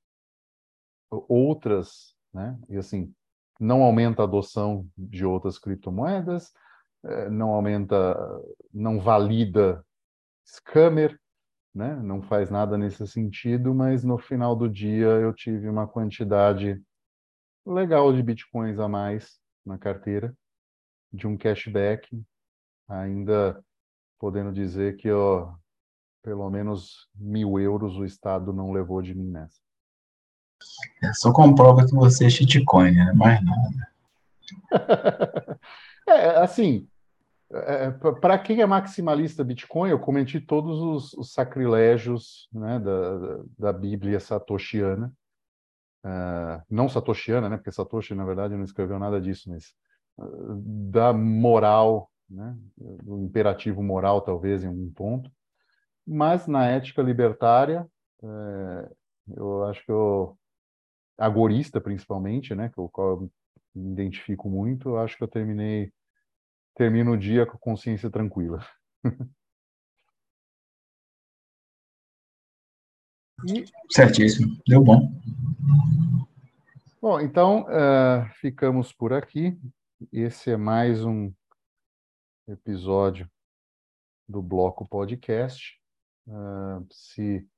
outras, 1.10 2.14
né? 2.32 2.58
E 2.68 2.76
assim, 2.76 3.14
não 3.59 3.82
aumenta 3.82 4.22
a 4.22 4.24
adoção 4.24 4.86
de 4.96 5.24
outras 5.24 5.59
criptomoedas, 5.59 6.52
é, 7.04 7.28
não 7.30 7.50
aumenta, 7.50 8.16
não 8.72 9.00
valida 9.00 9.84
scammer, 10.44 11.18
né? 11.74 11.94
Não 11.96 12.22
faz 12.22 12.50
nada 12.50 12.76
nesse 12.78 13.06
sentido, 13.06 13.74
mas 13.74 14.02
no 14.04 14.18
final 14.18 14.56
do 14.56 14.68
dia 14.68 15.06
eu 15.06 15.32
tive 15.32 15.68
uma 15.68 15.86
quantidade 15.86 16.82
legal 17.66 18.12
de 18.12 18.22
bitcoins 18.22 18.78
a 18.78 18.88
mais 18.88 19.38
na 19.64 19.78
carteira, 19.78 20.34
de 21.12 21.26
um 21.26 21.36
cashback, 21.36 22.20
ainda 22.88 23.62
podendo 24.18 24.52
dizer 24.52 24.96
que 24.96 25.11
ó, 25.11 25.54
pelo 26.22 26.48
menos 26.50 27.09
mil 27.14 27.59
euros 27.61 27.96
o 27.96 28.04
Estado 28.04 28.52
não 28.52 28.72
levou 28.72 29.00
de 29.02 29.14
mim 29.14 29.30
nessa. 29.30 29.67
É, 31.02 31.12
só 31.14 31.32
comprova 31.32 31.86
que 31.86 31.94
você 31.94 32.26
é 32.26 32.30
shitcoin, 32.30 32.92
né? 32.92 33.12
Mais 33.14 33.40
nada. 33.44 33.88
é, 36.09 36.38
assim, 36.38 36.88
é, 37.50 37.90
para 37.90 38.38
quem 38.38 38.61
é 38.61 38.66
maximalista 38.66 39.42
Bitcoin, 39.42 39.90
eu 39.90 39.98
cometi 39.98 40.38
todos 40.38 40.78
os, 40.80 41.14
os 41.14 41.32
sacrilégios 41.32 42.48
né, 42.52 42.78
da, 42.78 43.40
da 43.59 43.72
Bíblia 43.72 44.20
satoshiana, 44.20 45.12
uh, 46.04 46.62
não 46.70 46.88
satoshiana, 46.88 47.48
né, 47.48 47.56
porque 47.56 47.72
Satoshi, 47.72 48.14
na 48.14 48.24
verdade, 48.24 48.54
não 48.54 48.64
escreveu 48.64 48.98
nada 48.98 49.18
disso, 49.18 49.48
mas 49.48 49.72
uh, 50.18 50.56
da 50.90 51.12
moral, 51.14 52.11
né, 52.28 52.54
do 52.76 53.22
imperativo 53.22 53.82
moral, 53.82 54.20
talvez, 54.20 54.62
em 54.62 54.68
um 54.68 54.92
ponto. 54.92 55.30
Mas 56.06 56.46
na 56.46 56.66
ética 56.66 57.00
libertária, 57.00 57.86
uh, 58.22 58.96
eu 59.34 59.64
acho 59.64 59.82
que 59.86 59.90
eu, 59.90 60.36
agorista 61.18 61.80
principalmente, 61.80 62.54
né, 62.54 62.70
com 62.70 62.84
o 62.84 62.88
qual 62.88 63.10
eu 63.10 63.30
me 63.74 63.92
identifico 63.92 64.48
muito, 64.48 64.96
acho 64.96 65.16
que 65.16 65.24
eu 65.24 65.28
terminei 65.28 65.92
termino 66.74 67.12
o 67.12 67.18
dia 67.18 67.44
com 67.44 67.58
consciência 67.58 68.10
tranquila. 68.10 68.64
E... 73.46 73.64
Certíssimo, 73.88 74.60
deu 74.66 74.82
bom. 74.82 75.12
Bom, 77.00 77.20
então 77.20 77.62
uh, 77.66 78.28
ficamos 78.40 78.92
por 78.92 79.12
aqui. 79.12 79.56
Esse 80.12 80.50
é 80.50 80.56
mais 80.56 81.04
um 81.04 81.32
episódio 82.48 83.30
do 84.28 84.42
Bloco 84.42 84.88
Podcast. 84.88 85.80
Uh, 86.26 86.84
se 86.90 87.48